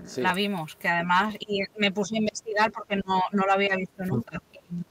Sí. 0.06 0.22
La 0.22 0.32
vimos, 0.32 0.76
que 0.76 0.88
además 0.88 1.34
y 1.40 1.62
me 1.76 1.90
puse 1.92 2.14
a 2.16 2.18
investigar 2.18 2.72
porque 2.72 2.96
no, 2.96 3.22
no 3.32 3.44
lo 3.44 3.52
había 3.52 3.76
visto 3.76 4.02
nunca. 4.04 4.40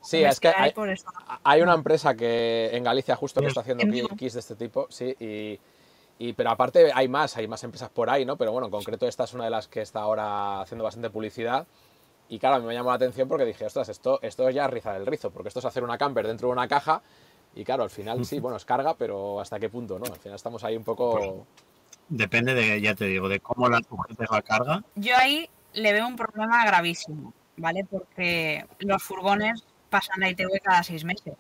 Sí, 0.02 0.24
es 0.24 0.40
que 0.40 0.50
hay, 0.50 0.72
por 0.72 0.90
eso- 0.90 1.08
hay 1.44 1.62
una 1.62 1.74
empresa 1.74 2.16
que 2.16 2.70
en 2.74 2.84
Galicia 2.84 3.16
justo 3.16 3.42
que 3.42 3.48
está 3.48 3.62
haciendo 3.62 3.84
kits 4.16 4.34
de 4.34 4.40
este 4.40 4.56
tipo, 4.56 4.88
sí, 4.90 5.16
y, 5.20 5.60
y- 6.20 6.34
pero 6.34 6.52
aparte 6.52 6.92
hay 6.94 7.08
más, 7.08 7.38
hay 7.38 7.48
más 7.48 7.64
empresas 7.64 7.90
por 7.90 8.10
ahí, 8.10 8.26
¿no? 8.26 8.36
Pero 8.38 8.52
bueno, 8.52 8.68
en 8.68 8.72
concreto 8.72 9.08
esta 9.08 9.24
es 9.24 9.34
una 9.34 9.46
de 9.46 9.50
las 9.50 9.68
que 9.68 9.82
está 9.82 10.02
ahora 10.02 10.62
haciendo 10.62 10.84
bastante 10.84 11.10
publicidad. 11.10 11.66
Y 12.28 12.38
claro, 12.38 12.58
a 12.58 12.60
mí 12.60 12.66
me 12.68 12.76
llamó 12.76 12.90
la 12.90 12.96
atención 12.98 13.28
porque 13.28 13.46
dije, 13.46 13.66
ostras, 13.66 13.90
esto, 13.90 14.20
esto 14.22 14.48
es 14.48 14.54
ya 14.54 14.68
rizar 14.68 14.96
el 14.96 15.08
rizo, 15.08 15.32
porque 15.32 15.48
esto 15.48 15.60
es 15.60 15.66
hacer 15.66 15.84
una 15.84 15.98
camper 15.98 16.28
dentro 16.28 16.50
de 16.50 16.52
una 16.52 16.68
caja. 16.68 17.02
Y 17.56 17.64
claro, 17.64 17.82
al 17.82 17.90
final 17.90 18.24
sí, 18.26 18.40
bueno, 18.40 18.58
es 18.58 18.66
carga, 18.66 18.94
pero 18.94 19.40
¿hasta 19.40 19.60
qué 19.60 19.70
punto, 19.70 19.98
no? 19.98 20.06
Al 20.06 20.20
final 20.20 20.36
estamos 20.36 20.64
ahí 20.64 20.78
un 20.78 20.84
poco... 20.84 21.48
Depende 22.10 22.54
de, 22.56 22.82
ya 22.82 22.96
te 22.96 23.06
digo, 23.06 23.30
de 23.30 23.40
cómo 23.40 23.70
la 23.70 23.80
sujetes 23.88 24.28
la 24.32 24.42
carga. 24.42 24.84
Yo 24.96 25.16
ahí 25.16 25.50
le 25.74 25.94
veo 25.94 26.08
un 26.08 26.16
problema 26.16 26.66
gravísimo, 26.66 27.34
¿vale? 27.58 27.86
Porque 27.90 28.66
los 28.80 29.02
furgones 29.04 29.64
pasan 29.90 30.20
la 30.20 30.30
ITV 30.30 30.60
cada 30.64 30.84
seis 30.84 31.04
meses. 31.04 31.36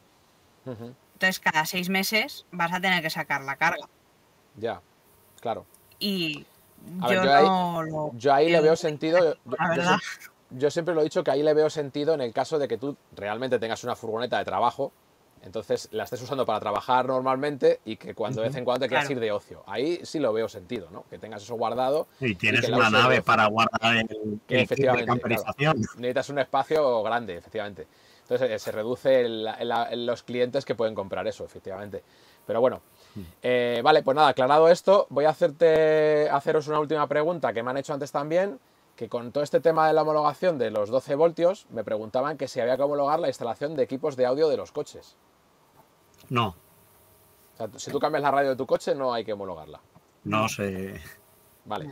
Entonces, 0.66 1.40
cada 1.40 1.66
seis 1.66 1.90
meses 1.90 2.46
vas 2.52 2.72
a 2.72 2.80
tener 2.80 3.02
que 3.02 3.10
sacar 3.10 3.42
la 3.42 3.56
carga. 3.56 3.88
Ya, 4.56 4.82
claro. 5.42 5.66
Y 5.98 6.46
A 7.02 7.08
ver, 7.08 7.24
yo, 7.24 7.34
ahí- 7.36 7.46
no 7.48 7.84
lo. 7.84 8.12
Yo 8.16 8.34
ahí 8.34 8.50
le 8.50 8.62
veo 8.62 8.76
sentido... 8.76 9.36
yo- 9.76 9.98
yo 10.52 10.72
siempre 10.72 10.94
lo 10.96 11.02
he 11.02 11.04
dicho 11.04 11.24
que 11.24 11.32
ahí 11.32 11.44
le 11.44 11.54
veo 11.54 11.70
sentido 11.70 12.14
en 12.14 12.22
el 12.22 12.34
caso 12.34 12.58
de 12.60 12.68
que 12.68 12.78
tú 12.78 12.96
realmente 13.16 13.60
tengas 13.60 13.84
una 13.84 13.96
furgoneta 13.96 14.38
de 14.40 14.46
trabajo, 14.46 14.92
entonces 15.44 15.88
la 15.92 16.04
estés 16.04 16.22
usando 16.22 16.46
para 16.46 16.60
trabajar 16.60 17.06
normalmente 17.08 17.80
y 17.86 17.96
que 17.98 18.14
cuando 18.14 18.42
de 18.42 18.50
vez 18.50 18.58
en 18.58 18.66
cuando 18.66 18.82
te 18.82 18.88
quieras 18.90 19.06
Claro. 19.06 19.20
ir 19.20 19.20
de 19.22 19.32
ocio. 19.32 19.64
Ahí 19.68 20.00
sí 20.04 20.20
lo 20.20 20.34
veo 20.34 20.48
sentido, 20.50 20.88
¿no? 20.92 21.04
Que 21.10 21.18
tengas 21.18 21.42
eso 21.44 21.56
guardado, 21.56 22.08
Y 22.20 22.36
tienes 22.36 22.68
una 22.70 22.90
nave 22.90 23.22
para 23.22 23.46
guardar 23.48 23.96
el, 23.96 24.00
el 24.00 24.08
kit 24.08 24.48
de 24.48 24.62
Efectivamente, 24.62 25.06
camperización. 25.08 25.78
necesitas 25.98 26.30
un 26.30 26.40
espacio 26.40 27.04
grande, 27.04 27.38
efectivamente. 27.38 27.88
Entonces 28.24 28.52
eh, 28.52 28.60
se 28.60 28.72
reduce 28.72 29.22
el- 29.22 29.48
el- 29.60 29.72
el- 29.92 30.06
los 30.06 30.24
clientes 30.24 30.64
que 30.66 30.76
pueden 30.76 30.94
comprar 30.94 31.28
eso, 31.28 31.44
efectivamente. 31.46 32.04
Pero 32.46 32.62
bueno, 32.62 32.82
eh, 33.42 33.82
vale, 33.84 34.04
pues 34.04 34.16
nada, 34.16 34.30
aclarado 34.30 34.70
esto, 34.70 35.08
voy 35.10 35.26
a 35.26 35.30
hacerte, 35.30 36.30
haceros 36.30 36.68
una 36.68 36.80
última 36.80 37.08
pregunta 37.08 37.54
que 37.54 37.64
me 37.64 37.72
han 37.72 37.78
hecho 37.78 37.94
antes 37.94 38.12
también, 38.12 38.60
que 38.96 39.08
con 39.08 39.32
todo 39.32 39.44
este 39.44 39.60
tema 39.62 39.88
de 39.88 39.94
la 39.94 40.02
homologación 40.02 40.58
de 40.58 40.72
los 40.72 40.90
12 40.90 41.16
voltios, 41.16 41.66
me 41.70 41.84
preguntaban 41.84 42.38
que 42.38 42.48
si 42.48 42.60
había 42.60 42.76
que 42.76 42.84
homologar 42.84 43.20
la 43.20 43.28
instalación 43.30 43.76
de 43.76 43.84
equipos 43.84 44.16
de 44.18 44.26
audio 44.26 44.50
de 44.50 44.58
los 44.58 44.72
coches. 44.72 45.16
No, 46.30 46.56
O 47.54 47.58
sea, 47.58 47.68
si 47.78 47.92
tú 47.92 48.00
cambias 48.00 48.22
la 48.24 48.32
radio 48.32 48.50
de 48.52 48.56
tu 48.56 48.66
coche, 48.66 48.94
no 48.96 49.14
hay 49.14 49.24
que 49.26 49.34
homologarla. 49.34 49.80
no 50.24 50.48
sé. 50.50 51.02
Vale. 51.66 51.92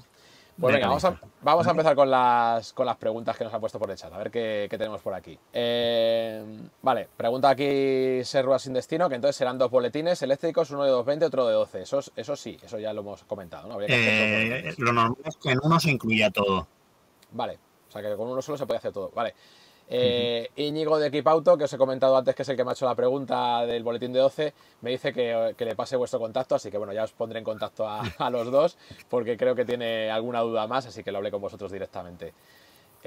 Pues 0.60 0.74
venga, 0.74 0.88
vamos 0.88 1.06
a, 1.06 1.20
vamos 1.44 1.68
a 1.68 1.70
empezar 1.70 1.96
con 1.96 2.10
las, 2.10 2.74
con 2.74 2.88
las 2.88 2.98
preguntas 2.98 3.38
que 3.38 3.44
nos 3.44 3.54
han 3.54 3.60
puesto 3.60 3.78
por 3.78 3.92
el 3.92 3.96
chat. 3.98 4.12
A 4.12 4.18
ver 4.18 4.32
qué, 4.32 4.66
qué 4.68 4.76
tenemos 4.76 5.02
por 5.02 5.14
aquí. 5.14 5.38
Eh, 5.54 6.44
vale, 6.82 7.08
pregunta 7.16 7.50
aquí 7.50 8.24
Serrua 8.24 8.58
sin 8.58 8.74
destino, 8.74 9.08
que 9.08 9.14
entonces 9.16 9.36
serán 9.36 9.60
dos 9.60 9.70
boletines 9.70 10.20
eléctricos, 10.24 10.72
uno 10.72 10.84
de 10.84 10.90
220, 10.90 11.26
otro 11.26 11.46
de 11.46 11.54
12. 11.54 11.82
Eso, 11.84 12.00
es- 12.00 12.12
eso 12.16 12.36
sí, 12.36 12.58
eso 12.64 12.80
ya 12.80 12.92
lo 12.92 13.02
hemos 13.02 13.24
comentado. 13.26 13.68
¿no? 13.68 13.76
Habría 13.76 13.88
que 13.90 14.70
Eh, 14.70 14.76
lo 14.80 14.94
normal 14.94 15.18
es 15.26 15.38
que 15.38 15.52
en 15.52 15.60
uno 15.62 15.80
se 15.80 15.92
incluya 15.92 16.32
todo. 16.32 16.68
Vale, 17.34 17.60
o 17.88 17.92
sea 17.92 18.02
que 18.02 18.16
con 18.16 18.28
uno 18.28 18.42
solo 18.42 18.58
se 18.58 18.66
puede 18.66 18.80
hacer 18.80 18.92
todo. 18.94 19.12
Vale. 19.14 19.36
Eh, 19.90 20.50
Íñigo 20.58 21.00
de 21.00 21.08
Equipauto, 21.08 21.58
que 21.58 21.64
os 21.64 21.74
he 21.74 21.78
comentado 21.78 22.18
antes 22.18 22.36
que 22.36 22.42
es 22.42 22.50
el 22.50 22.58
que 22.58 22.64
me 22.64 22.72
ha 22.72 22.74
hecho 22.74 22.86
la 22.86 22.96
pregunta 22.96 23.66
del 23.66 23.84
boletín 23.84 24.12
de 24.12 24.20
12, 24.20 24.54
me 24.82 24.92
dice 24.92 25.14
que, 25.14 25.56
que 25.58 25.66
le 25.66 25.76
pase 25.76 25.96
vuestro 25.96 26.20
contacto, 26.20 26.56
así 26.56 26.70
que 26.70 26.78
bueno, 26.78 26.92
ya 26.92 27.04
os 27.04 27.14
pondré 27.14 27.40
en 27.40 27.46
contacto 27.46 27.88
a, 27.88 28.02
a 28.18 28.30
los 28.30 28.52
dos, 28.52 28.78
porque 29.10 29.38
creo 29.38 29.56
que 29.56 29.64
tiene 29.64 30.12
alguna 30.12 30.42
duda 30.42 30.68
más, 30.68 30.86
así 30.86 31.04
que 31.04 31.12
lo 31.12 31.20
hablé 31.20 31.32
con 31.32 31.42
vosotros 31.42 31.72
directamente. 31.72 32.34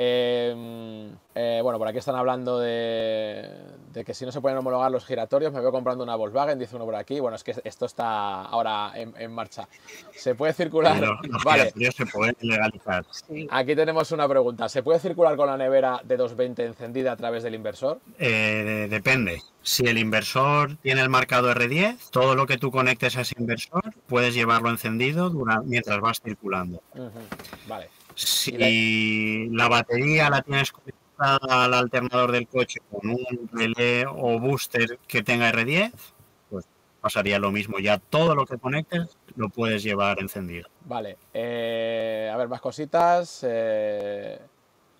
Eh, 0.02 1.10
eh, 1.34 1.60
bueno, 1.62 1.78
por 1.78 1.86
aquí 1.86 1.98
están 1.98 2.16
hablando 2.16 2.58
de, 2.58 3.46
de 3.92 4.02
que 4.02 4.14
si 4.14 4.24
no 4.24 4.32
se 4.32 4.40
pueden 4.40 4.56
homologar 4.56 4.90
los 4.90 5.04
giratorios, 5.04 5.52
me 5.52 5.60
veo 5.60 5.70
comprando 5.70 6.02
una 6.02 6.16
Volkswagen, 6.16 6.58
dice 6.58 6.74
uno 6.76 6.86
por 6.86 6.94
aquí. 6.94 7.20
Bueno, 7.20 7.36
es 7.36 7.44
que 7.44 7.54
esto 7.64 7.84
está 7.84 8.44
ahora 8.44 8.92
en, 8.94 9.12
en 9.18 9.30
marcha. 9.30 9.68
¿Se 10.16 10.34
puede 10.34 10.54
circular? 10.54 10.98
Los, 10.98 11.18
los 11.28 11.44
Vale, 11.44 11.64
giratorios 11.64 11.94
se 11.96 12.06
pueden 12.06 12.34
legalizar. 12.40 13.04
Sí. 13.10 13.46
Aquí 13.50 13.76
tenemos 13.76 14.10
una 14.12 14.26
pregunta. 14.26 14.70
¿Se 14.70 14.82
puede 14.82 15.00
circular 15.00 15.36
con 15.36 15.48
la 15.48 15.58
nevera 15.58 16.00
de 16.02 16.16
220 16.16 16.64
encendida 16.64 17.12
a 17.12 17.16
través 17.16 17.42
del 17.42 17.54
inversor? 17.54 18.00
Eh, 18.18 18.86
depende. 18.88 19.42
Si 19.60 19.84
el 19.86 19.98
inversor 19.98 20.76
tiene 20.76 21.02
el 21.02 21.10
marcado 21.10 21.52
R10, 21.52 22.08
todo 22.10 22.34
lo 22.34 22.46
que 22.46 22.56
tú 22.56 22.70
conectes 22.70 23.18
a 23.18 23.20
ese 23.20 23.34
inversor 23.38 23.82
puedes 24.06 24.32
llevarlo 24.32 24.70
encendido 24.70 25.28
durante, 25.28 25.66
mientras 25.68 26.00
vas 26.00 26.22
circulando. 26.22 26.82
Vale. 27.68 27.90
Si 28.26 29.48
la 29.50 29.68
batería 29.68 30.28
la 30.28 30.42
tienes 30.42 30.72
conectada 30.72 31.64
al 31.64 31.74
alternador 31.74 32.32
del 32.32 32.46
coche 32.48 32.80
con 32.90 33.08
un 33.10 33.48
relé 33.52 34.04
o 34.06 34.38
booster 34.38 34.98
que 35.06 35.22
tenga 35.22 35.50
R10, 35.50 35.92
pues 36.50 36.66
pasaría 37.00 37.38
lo 37.38 37.50
mismo. 37.50 37.78
Ya 37.78 37.98
todo 37.98 38.34
lo 38.34 38.44
que 38.46 38.58
conectes 38.58 39.16
lo 39.36 39.48
puedes 39.48 39.82
llevar 39.82 40.20
encendido. 40.20 40.68
Vale. 40.84 41.16
eh, 41.32 42.30
a 42.32 42.36
ver, 42.36 42.48
más 42.48 42.60
cositas. 42.60 43.40
eh, 43.48 44.38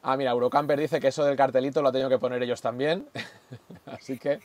Ah, 0.03 0.17
mira, 0.17 0.31
Eurocamper 0.31 0.81
dice 0.81 0.99
que 0.99 1.09
eso 1.09 1.25
del 1.25 1.37
cartelito 1.37 1.83
lo 1.83 1.89
han 1.89 1.93
tenido 1.93 2.09
que 2.09 2.19
poner 2.19 2.43
ellos 2.43 2.63
también. 2.63 3.07
Así 3.85 4.19
que. 4.19 4.41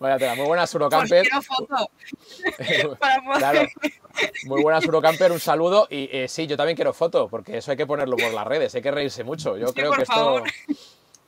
Vaya 0.00 0.18
tela. 0.18 0.34
Muy 0.34 0.46
buenas, 0.46 0.72
Eurocamper. 0.74 1.22
quiero 1.22 1.42
foto. 1.42 1.90
Claro. 3.38 3.68
Muy 4.46 4.62
buenas, 4.62 4.84
Eurocamper. 4.84 5.30
Un 5.30 5.40
saludo. 5.40 5.86
Y 5.90 6.08
eh, 6.10 6.26
sí, 6.26 6.46
yo 6.46 6.56
también 6.56 6.74
quiero 6.74 6.92
foto, 6.94 7.28
porque 7.28 7.58
eso 7.58 7.70
hay 7.70 7.76
que 7.76 7.86
ponerlo 7.86 8.16
por 8.16 8.32
las 8.32 8.46
redes. 8.46 8.74
Hay 8.74 8.82
que 8.82 8.90
reírse 8.90 9.24
mucho. 9.24 9.56
Yo 9.58 9.68
Sí, 9.68 9.74
creo 9.74 9.90
por 9.90 9.96
que 9.98 10.02
esto. 10.04 10.42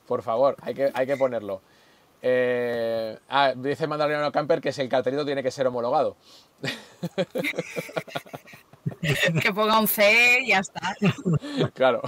Por 0.07 0.21
favor, 0.23 0.57
hay 0.61 0.73
que, 0.73 0.91
hay 0.93 1.05
que 1.05 1.15
ponerlo. 1.15 1.61
Eh, 2.21 3.17
ah, 3.29 3.53
dice 3.55 3.85
Mandaloriano 3.85 4.31
Camper 4.31 4.59
que 4.61 4.71
si 4.71 4.81
el 4.81 4.89
cartelito 4.89 5.25
tiene 5.25 5.43
que 5.43 5.51
ser 5.51 5.67
homologado. 5.67 6.17
Que 9.41 9.53
ponga 9.53 9.79
un 9.79 9.87
C 9.87 10.39
y 10.41 10.47
ya 10.49 10.59
está. 10.59 10.95
Claro. 11.73 12.01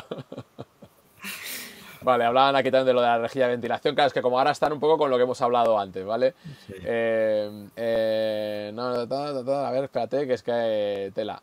Vale, 2.06 2.24
hablaban 2.24 2.56
aquí 2.56 2.70
también 2.70 2.86
de 2.86 2.94
lo 2.94 3.02
de 3.02 3.08
la 3.08 3.18
rejilla 3.18 3.46
de 3.46 3.54
ventilación. 3.54 3.96
Claro, 3.96 4.08
es 4.08 4.14
que 4.14 4.22
como 4.22 4.38
ahora 4.38 4.52
están 4.52 4.72
un 4.72 4.80
poco 4.80 4.96
con 4.96 5.10
lo 5.10 5.18
que 5.18 5.24
hemos 5.24 5.42
hablado 5.42 5.80
antes, 5.80 6.06
¿vale? 6.06 6.36
Eh, 6.70 7.68
eh, 7.76 8.72
no, 8.76 8.84
a 8.90 9.72
ver, 9.72 9.86
espérate, 9.86 10.28
que 10.28 10.34
es 10.34 10.44
que 10.44 11.12
tela. 11.16 11.42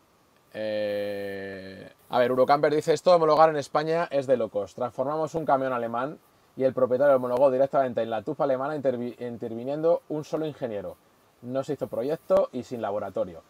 Eh, 0.53 1.91
a 2.09 2.17
ver, 2.17 2.31
Eurocamper 2.31 2.73
dice, 2.73 2.93
esto 2.93 3.09
de 3.09 3.17
homologar 3.17 3.49
en 3.49 3.57
España 3.57 4.07
es 4.09 4.25
de 4.25 4.37
locos. 4.37 4.73
Transformamos 4.73 5.35
un 5.35 5.45
camión 5.45 5.73
alemán 5.73 6.17
y 6.55 6.63
el 6.63 6.73
propietario 6.73 7.17
homologó 7.17 7.51
directamente 7.51 8.01
en 8.01 8.09
la 8.09 8.21
tufa 8.21 8.45
alemana 8.45 8.73
interviniendo 8.77 10.03
un 10.07 10.23
solo 10.23 10.45
ingeniero. 10.45 10.95
No 11.41 11.65
se 11.65 11.73
hizo 11.73 11.87
proyecto 11.87 12.47
y 12.53 12.63
sin 12.63 12.81
laboratorio. 12.81 13.41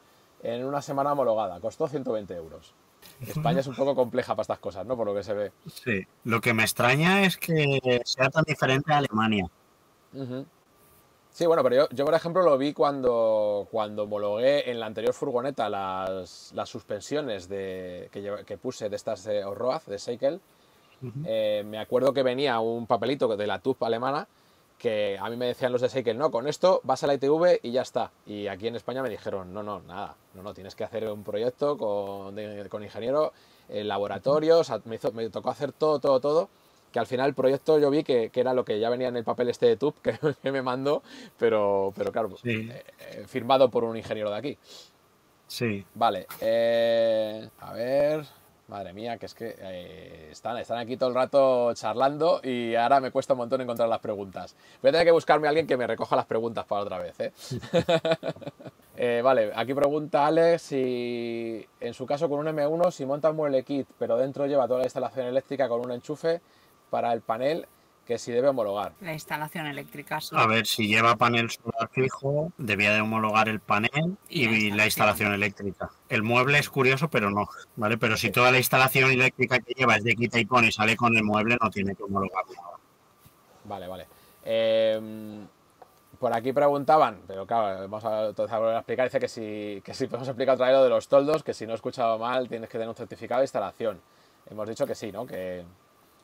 En 0.41 0.65
una 0.65 0.81
semana 0.81 1.11
homologada, 1.11 1.59
costó 1.59 1.87
120 1.87 2.33
euros. 2.33 2.73
España 3.31 3.59
es 3.59 3.67
un 3.67 3.75
poco 3.75 3.95
compleja 3.95 4.33
para 4.35 4.43
estas 4.43 4.59
cosas, 4.59 4.85
¿no? 4.85 4.95
Por 4.95 5.07
lo 5.07 5.15
que 5.15 5.23
se 5.23 5.33
ve. 5.33 5.51
Sí, 5.67 6.05
lo 6.23 6.41
que 6.41 6.53
me 6.53 6.63
extraña 6.63 7.23
es 7.23 7.37
que 7.37 8.01
sea 8.05 8.29
tan 8.29 8.43
diferente 8.43 8.91
a 8.93 8.97
Alemania. 8.97 9.47
Sí, 11.29 11.47
bueno, 11.47 11.63
pero 11.63 11.89
yo, 11.89 12.05
por 12.05 12.13
ejemplo, 12.13 12.43
lo 12.43 12.57
vi 12.57 12.73
cuando, 12.73 13.67
cuando 13.71 14.03
homologué 14.03 14.69
en 14.69 14.79
la 14.79 14.85
anterior 14.85 15.13
furgoneta 15.13 15.67
las, 15.67 16.51
las 16.53 16.69
suspensiones 16.69 17.49
de, 17.49 18.09
que, 18.11 18.57
puse 18.57 18.87
de 18.89 18.95
estas 18.95 19.23
de 19.23 19.43
Orroaz, 19.43 19.85
de 19.87 19.97
Seikel. 19.97 20.39
Eh, 21.25 21.63
me 21.65 21.79
acuerdo 21.79 22.13
que 22.13 22.23
venía 22.23 22.59
un 22.59 22.87
papelito 22.87 23.35
de 23.35 23.47
la 23.47 23.59
TUP 23.59 23.83
alemana 23.83 24.27
que 24.83 25.17
a 25.17 25.29
mí 25.29 25.37
me 25.37 25.45
decían 25.45 25.71
los 25.71 25.79
de 25.79 25.87
Seikel, 25.87 26.17
no, 26.17 26.29
con 26.29 26.45
esto 26.45 26.81
vas 26.83 27.01
a 27.05 27.07
la 27.07 27.13
ITV 27.13 27.61
y 27.63 27.71
ya 27.71 27.83
está. 27.83 28.11
Y 28.25 28.47
aquí 28.47 28.67
en 28.67 28.75
España 28.75 29.01
me 29.01 29.09
dijeron, 29.09 29.53
no, 29.53 29.63
no, 29.63 29.79
nada, 29.83 30.17
no, 30.33 30.43
no, 30.43 30.53
tienes 30.53 30.75
que 30.75 30.83
hacer 30.83 31.09
un 31.09 31.23
proyecto 31.23 31.77
con, 31.77 32.35
con 32.67 32.83
ingeniero, 32.83 33.31
en 33.69 33.87
laboratorios, 33.87 34.69
me, 34.83 34.99
me, 35.13 35.29
tocó 35.29 35.51
hacer 35.51 35.71
todo, 35.71 35.99
todo, 35.99 36.19
todo, 36.19 36.49
que 36.91 36.99
al 36.99 37.07
final 37.07 37.29
el 37.29 37.33
proyecto 37.33 37.79
yo 37.79 37.89
vi 37.89 38.03
que, 38.03 38.29
que 38.29 38.41
era 38.41 38.53
lo 38.53 38.65
que 38.65 38.77
ya 38.77 38.89
venía 38.89 39.07
en 39.07 39.15
el 39.15 39.23
papel 39.23 39.47
este 39.47 39.67
de 39.67 39.77
TUP 39.77 39.95
que, 40.43 40.51
me 40.51 40.61
mandó, 40.61 41.01
pero, 41.37 41.93
pero 41.95 42.11
claro, 42.11 42.31
eh, 42.43 42.83
eh, 42.99 43.23
firmado 43.25 43.71
por 43.71 43.85
un 43.85 43.95
ingeniero 43.95 44.31
de 44.31 44.37
aquí. 44.37 44.57
Sí. 45.47 45.85
Vale, 45.95 46.27
eh, 46.41 47.47
a 47.57 47.71
ver... 47.71 48.25
Madre 48.73 48.91
mía, 48.91 49.19
que 49.19 49.27
es 49.27 49.35
que 49.35 49.55
eh, 49.55 50.29
están, 50.31 50.57
están 50.57 50.79
aquí 50.79 50.97
todo 50.97 51.09
el 51.09 51.13
rato 51.13 51.75
charlando 51.75 52.41
y 52.43 52.73
ahora 52.73 52.99
me 52.99 53.11
cuesta 53.11 53.33
un 53.33 53.37
montón 53.37 53.61
encontrar 53.61 53.87
las 53.87 53.99
preguntas. 53.99 54.55
Voy 54.81 54.89
a 54.89 54.91
tener 54.93 55.05
que 55.05 55.11
buscarme 55.11 55.45
a 55.45 55.49
alguien 55.49 55.67
que 55.67 55.77
me 55.77 55.85
recoja 55.85 56.15
las 56.15 56.25
preguntas 56.25 56.65
para 56.65 56.81
otra 56.81 56.97
vez. 56.97 57.19
¿eh? 57.19 57.31
eh, 58.97 59.21
vale, 59.23 59.51
aquí 59.55 59.75
pregunta 59.75 60.25
Alex 60.25 60.59
si 60.63 61.63
en 61.79 61.93
su 61.93 62.07
caso 62.07 62.27
con 62.27 62.39
un 62.39 62.47
M1 62.47 62.89
si 62.89 63.05
monta 63.05 63.29
un 63.29 63.35
mueble 63.35 63.61
kit 63.61 63.87
pero 63.99 64.17
dentro 64.17 64.47
lleva 64.47 64.65
toda 64.65 64.79
la 64.79 64.85
instalación 64.85 65.27
eléctrica 65.27 65.69
con 65.69 65.81
un 65.81 65.91
enchufe 65.91 66.41
para 66.89 67.13
el 67.13 67.21
panel 67.21 67.67
que 68.05 68.17
si 68.17 68.31
debe 68.31 68.49
homologar. 68.49 68.93
La 69.01 69.13
instalación 69.13 69.65
eléctrica. 69.65 70.19
A 70.33 70.47
ver, 70.47 70.65
si 70.65 70.87
lleva 70.87 71.15
panel 71.15 71.49
solar 71.49 71.89
fijo, 71.91 72.51
debía 72.57 72.93
de 72.93 73.01
homologar 73.01 73.47
el 73.47 73.59
panel 73.59 74.17
y, 74.27 74.71
la, 74.71 74.85
instalación. 74.85 75.33
eléctrica. 75.33 75.89
El 76.09 76.23
mueble 76.23 76.59
es 76.59 76.69
curioso, 76.69 77.09
pero 77.09 77.29
no, 77.31 77.47
¿vale? 77.75 77.97
Pero 77.97 78.17
si 78.17 78.29
toda 78.29 78.51
la 78.51 78.57
instalación 78.57 79.11
eléctrica 79.11 79.59
que 79.59 79.73
lleva 79.73 79.95
es 79.95 80.03
de 80.03 80.15
quita 80.15 80.39
y 80.39 80.45
pone 80.45 80.67
y 80.67 80.71
sale 80.71 80.97
con 80.97 81.15
el 81.15 81.23
mueble, 81.23 81.57
no 81.61 81.69
tiene 81.69 81.95
que 81.95 82.03
homologar 82.03 82.43
Vale, 83.65 83.87
vale. 83.87 84.07
Em, 84.43 85.47
por 86.19 86.33
aquí 86.33 86.51
preguntaban, 86.51 87.21
pero 87.25 87.47
claro, 87.47 87.87
vamos 87.87 88.03
a, 88.03 88.27
a 88.27 88.59
volver 88.59 88.75
a 88.75 88.79
explicar. 88.79 89.05
Dice 89.05 89.19
que 89.21 89.29
si, 89.29 89.81
que 89.83 89.93
si 89.93 90.07
podemos 90.07 90.27
explicar 90.27 90.55
otra 90.55 90.67
vez 90.67 90.75
lo 90.75 90.83
de 90.83 90.89
los 90.89 91.07
toldos, 91.07 91.43
que 91.43 91.53
si 91.53 91.65
no 91.65 91.71
he 91.71 91.75
escuchado 91.75 92.19
mal, 92.19 92.49
tienes 92.49 92.69
que 92.69 92.73
tener 92.73 92.89
un 92.89 92.95
certificado 92.95 93.39
de 93.39 93.45
instalación. 93.45 94.01
Hemos 94.49 94.67
dicho 94.67 94.85
que 94.85 94.95
sí, 94.95 95.11
¿no? 95.13 95.25
Que, 95.25 95.63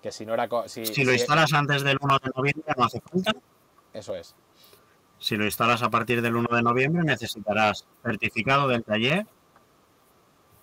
que 0.01 0.11
si 0.11 0.25
no 0.25 0.33
era. 0.33 0.47
Si, 0.67 1.03
lo 1.03 1.13
instalas 1.13 1.53
antes 1.53 1.83
del 1.83 1.97
1 1.99 2.19
de 2.23 2.31
noviembre, 2.35 2.73
no 2.77 2.85
hace 2.85 3.01
falta. 3.01 3.31
Eso 3.93 4.15
es. 4.15 4.35
Si 5.17 5.35
lo 5.35 5.45
instalas 5.45 5.83
a 5.83 5.89
partir 5.89 6.21
del 6.21 6.35
1 6.35 6.55
de 6.55 6.61
noviembre, 6.61 7.03
necesitarás 7.03 7.85
certificado 8.03 8.67
del 8.67 8.83
taller 8.83 9.25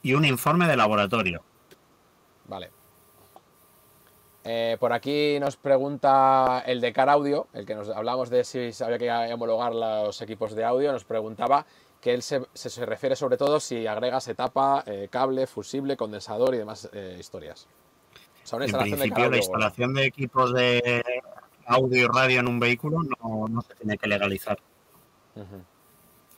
y 0.02 0.14
un 0.14 0.24
informe 0.24 0.66
de 0.66 0.76
laboratorio. 0.76 1.42
Vale. 2.46 2.70
Eh, 4.44 4.76
por 4.78 4.92
aquí 4.92 5.38
nos 5.40 5.56
pregunta 5.56 6.62
el 6.64 6.80
de 6.80 6.92
Car 6.92 7.10
Audio, 7.10 7.48
el 7.52 7.66
que 7.66 7.74
nos 7.74 7.90
hablamos 7.90 8.30
de 8.30 8.44
si 8.44 8.70
había 8.82 8.98
que 8.98 9.34
homologar 9.34 9.74
los 9.74 10.22
equipos 10.22 10.54
de 10.54 10.64
audio, 10.64 10.92
nos 10.92 11.04
preguntaba 11.04 11.66
que 12.00 12.14
él 12.14 12.22
se, 12.22 12.46
refiere 12.86 13.16
sobre 13.16 13.36
todo 13.36 13.58
si 13.58 13.88
agregas 13.88 14.28
etapa, 14.28 14.84
eh, 14.86 15.08
cable, 15.10 15.48
fusible, 15.48 15.96
condensador 15.96 16.54
y 16.54 16.58
demás 16.58 16.88
eh, 16.92 17.16
historias 17.18 17.66
en 18.52 18.78
principio, 18.78 19.30
la 19.30 19.36
instalación 19.36 19.94
de 19.94 20.06
equipos 20.06 20.52
de 20.52 21.02
audio 21.66 22.04
y 22.04 22.06
radio 22.06 22.40
en 22.40 22.48
un 22.48 22.60
vehículo 22.60 23.00
no, 23.02 23.62
se 23.62 23.74
tiene 23.74 23.98
que 23.98 24.06
legalizar. 24.06 24.58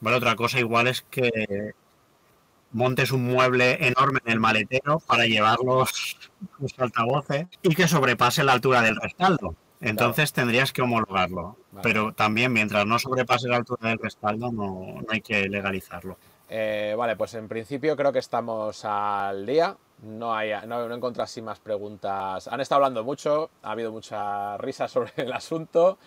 Vale, 0.01 0.17
otra 0.17 0.35
cosa 0.35 0.59
igual 0.59 0.87
es 0.87 1.01
que 1.01 1.73
montes 2.71 3.11
un 3.11 3.25
mueble 3.25 3.87
enorme 3.87 4.19
en 4.25 4.33
el 4.33 4.39
maletero 4.39 4.99
para 4.99 5.25
llevar 5.25 5.59
los, 5.59 6.31
altavoces 6.77 7.47
y 7.61 7.75
que 7.75 7.87
sobrepase 7.87 8.43
la 8.43 8.53
altura 8.53 8.81
del 8.81 8.95
respaldo. 8.95 9.55
Entonces 9.81 10.33
tendrías 10.33 10.73
que 10.73 10.81
homologarlo. 10.81 11.55
Pero 11.81 12.13
también 12.13 12.51
mientras 12.51 12.85
no 12.85 12.99
sobrepase 12.99 13.47
la 13.47 13.57
altura 13.57 13.89
del 13.89 13.99
respaldo 13.99 14.51
no, 14.51 15.01
hay 15.09 15.21
que 15.21 15.47
legalizarlo. 15.47 16.17
Eh, 16.49 16.95
vale, 16.97 17.15
pues 17.15 17.35
en 17.35 17.47
principio 17.47 17.95
creo 17.95 18.11
que 18.11 18.19
estamos 18.19 18.83
al 18.83 19.45
día 19.45 19.77
no, 20.03 20.33
hay, 20.33 20.51
no, 20.67 20.87
no 20.87 21.13
así 21.21 21.41
más 21.41 21.59
preguntas. 21.59 22.47
Han 22.47 22.61
estado 22.61 22.77
hablando 22.77 23.03
mucho, 23.03 23.49
ha 23.61 23.71
habido 23.71 23.91
mucha 23.91 24.57
risa 24.57 24.87
sobre 24.87 25.11
el 25.17 25.33
asunto. 25.33 25.97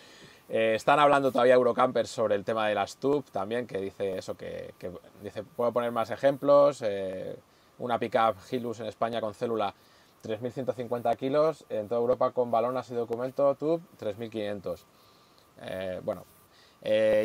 Eh, 0.49 0.75
están 0.75 0.99
hablando 0.99 1.31
todavía 1.33 1.55
Eurocampers 1.55 2.11
sobre 2.11 2.35
el 2.35 2.45
tema 2.45 2.69
de 2.69 2.75
las 2.75 2.97
TUB 2.97 3.25
también, 3.31 3.67
que 3.67 3.79
dice 3.79 4.19
eso, 4.19 4.37
que, 4.37 4.75
dice, 5.23 5.43
puedo 5.45 5.73
poner 5.73 5.93
más 5.93 6.11
ejemplos. 6.11 6.83
Eh, 6.83 7.37
una 7.79 7.99
pickup 7.99 8.37
Hilux 8.51 8.81
en 8.81 8.87
España 8.87 9.21
con 9.21 9.35
célula 9.35 9.75
3.150 10.23 11.17
kilos, 11.17 11.65
en 11.69 11.89
toda 11.89 12.01
Europa 12.01 12.31
con 12.31 12.51
balonas 12.51 12.91
y 12.91 12.95
documento 12.95 13.55
TUB 13.55 13.81
3.500. 13.99 14.81
Eh, 15.63 16.01
bueno, 16.05 16.25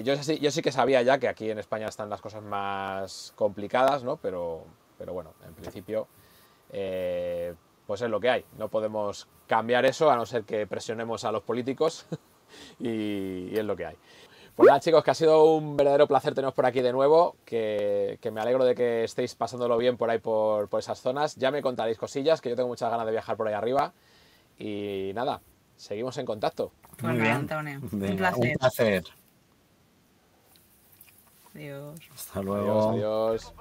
yo, 0.03 0.15
sí, 0.23 0.39
yo 0.39 0.51
sí 0.51 0.61
que 0.61 0.71
sabía 0.71 1.01
ya 1.01 1.17
que 1.17 1.27
aquí 1.27 1.49
en 1.49 1.59
España 1.59 1.87
están 1.87 2.09
las 2.09 2.21
cosas 2.21 2.43
más 2.43 3.33
complicadas, 3.35 4.03
¿no? 4.03 4.17
Pero, 4.17 4.63
pero 4.97 5.13
bueno, 5.13 5.33
en 5.45 5.53
principio 5.53 6.07
eh, 6.71 7.53
pues 7.85 8.01
es 8.01 8.09
lo 8.09 8.19
que 8.19 8.29
hay. 8.29 8.45
No 8.57 8.69
podemos 8.69 9.27
cambiar 9.47 9.85
eso 9.85 10.11
a 10.11 10.15
no 10.15 10.25
ser 10.25 10.43
que 10.43 10.67
presionemos 10.67 11.23
a 11.23 11.31
los 11.31 11.43
políticos 11.43 12.05
y, 12.79 13.57
es 13.57 13.65
lo 13.65 13.75
que 13.75 13.85
hay. 13.85 13.95
Pues 14.55 14.67
nada 14.67 14.79
chicos, 14.79 15.03
que 15.03 15.11
ha 15.11 15.13
sido 15.13 15.53
un 15.53 15.77
verdadero 15.77 16.07
placer 16.07 16.33
teneros 16.33 16.53
por 16.53 16.65
aquí 16.65 16.81
de 16.81 16.91
nuevo, 16.91 17.35
que, 17.45 18.19
me 18.31 18.41
alegro 18.41 18.65
de 18.65 18.73
que 18.73 19.03
estéis 19.03 19.35
pasándolo 19.35 19.77
bien 19.77 19.97
por 19.97 20.09
ahí 20.09 20.17
por, 20.17 20.67
esas 20.79 20.99
zonas. 20.99 21.35
Ya 21.35 21.51
me 21.51 21.61
contaréis 21.61 21.97
cosillas, 21.97 22.41
que 22.41 22.49
yo 22.49 22.55
tengo 22.55 22.67
muchas 22.67 22.89
ganas 22.89 23.05
de 23.05 23.11
viajar 23.11 23.37
por 23.37 23.47
ahí 23.47 23.53
arriba. 23.53 23.93
Y 24.57 25.11
nada, 25.13 25.41
seguimos 25.75 26.17
en 26.17 26.25
contacto. 26.25 26.71
Pues 26.97 27.13
Muy 27.13 27.21
bien, 27.21 27.33
Antonio. 27.33 27.79
un 27.79 28.17
placer. 28.57 29.03
Adiós. 31.53 31.99
Hasta 32.15 32.41
luego. 32.41 32.89
adiós. 32.91 33.53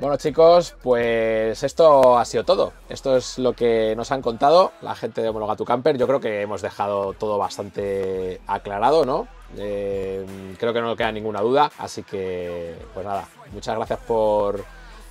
Bueno 0.00 0.16
chicos, 0.16 0.76
pues 0.80 1.60
esto 1.64 2.16
ha 2.18 2.24
sido 2.24 2.44
todo. 2.44 2.72
Esto 2.88 3.16
es 3.16 3.36
lo 3.36 3.52
que 3.52 3.94
nos 3.96 4.12
han 4.12 4.22
contado 4.22 4.70
la 4.80 4.94
gente 4.94 5.22
de 5.22 5.28
Homologa 5.28 5.56
tu 5.56 5.64
Camper. 5.64 5.98
Yo 5.98 6.06
creo 6.06 6.20
que 6.20 6.40
hemos 6.40 6.62
dejado 6.62 7.14
todo 7.14 7.36
bastante 7.36 8.40
aclarado, 8.46 9.04
¿no? 9.04 9.26
Eh, 9.56 10.24
creo 10.56 10.72
que 10.72 10.80
no 10.80 10.94
queda 10.94 11.10
ninguna 11.10 11.40
duda. 11.40 11.72
Así 11.78 12.04
que, 12.04 12.76
pues 12.94 13.04
nada, 13.04 13.26
muchas 13.52 13.74
gracias 13.74 13.98
por 14.06 14.64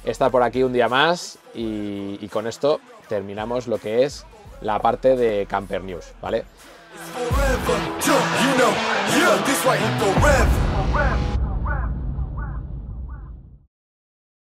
estar 0.05 0.31
por 0.31 0.41
aquí 0.41 0.63
un 0.63 0.71
día 0.71 0.87
más. 0.87 1.37
Y, 1.53 2.17
y 2.21 2.29
con 2.29 2.47
esto 2.47 2.79
terminamos 3.09 3.67
lo 3.67 3.79
que 3.79 4.05
es 4.05 4.25
la 4.61 4.79
parte 4.79 5.17
de 5.17 5.47
Camper 5.47 5.83
News, 5.83 6.13
¿vale? 6.21 6.45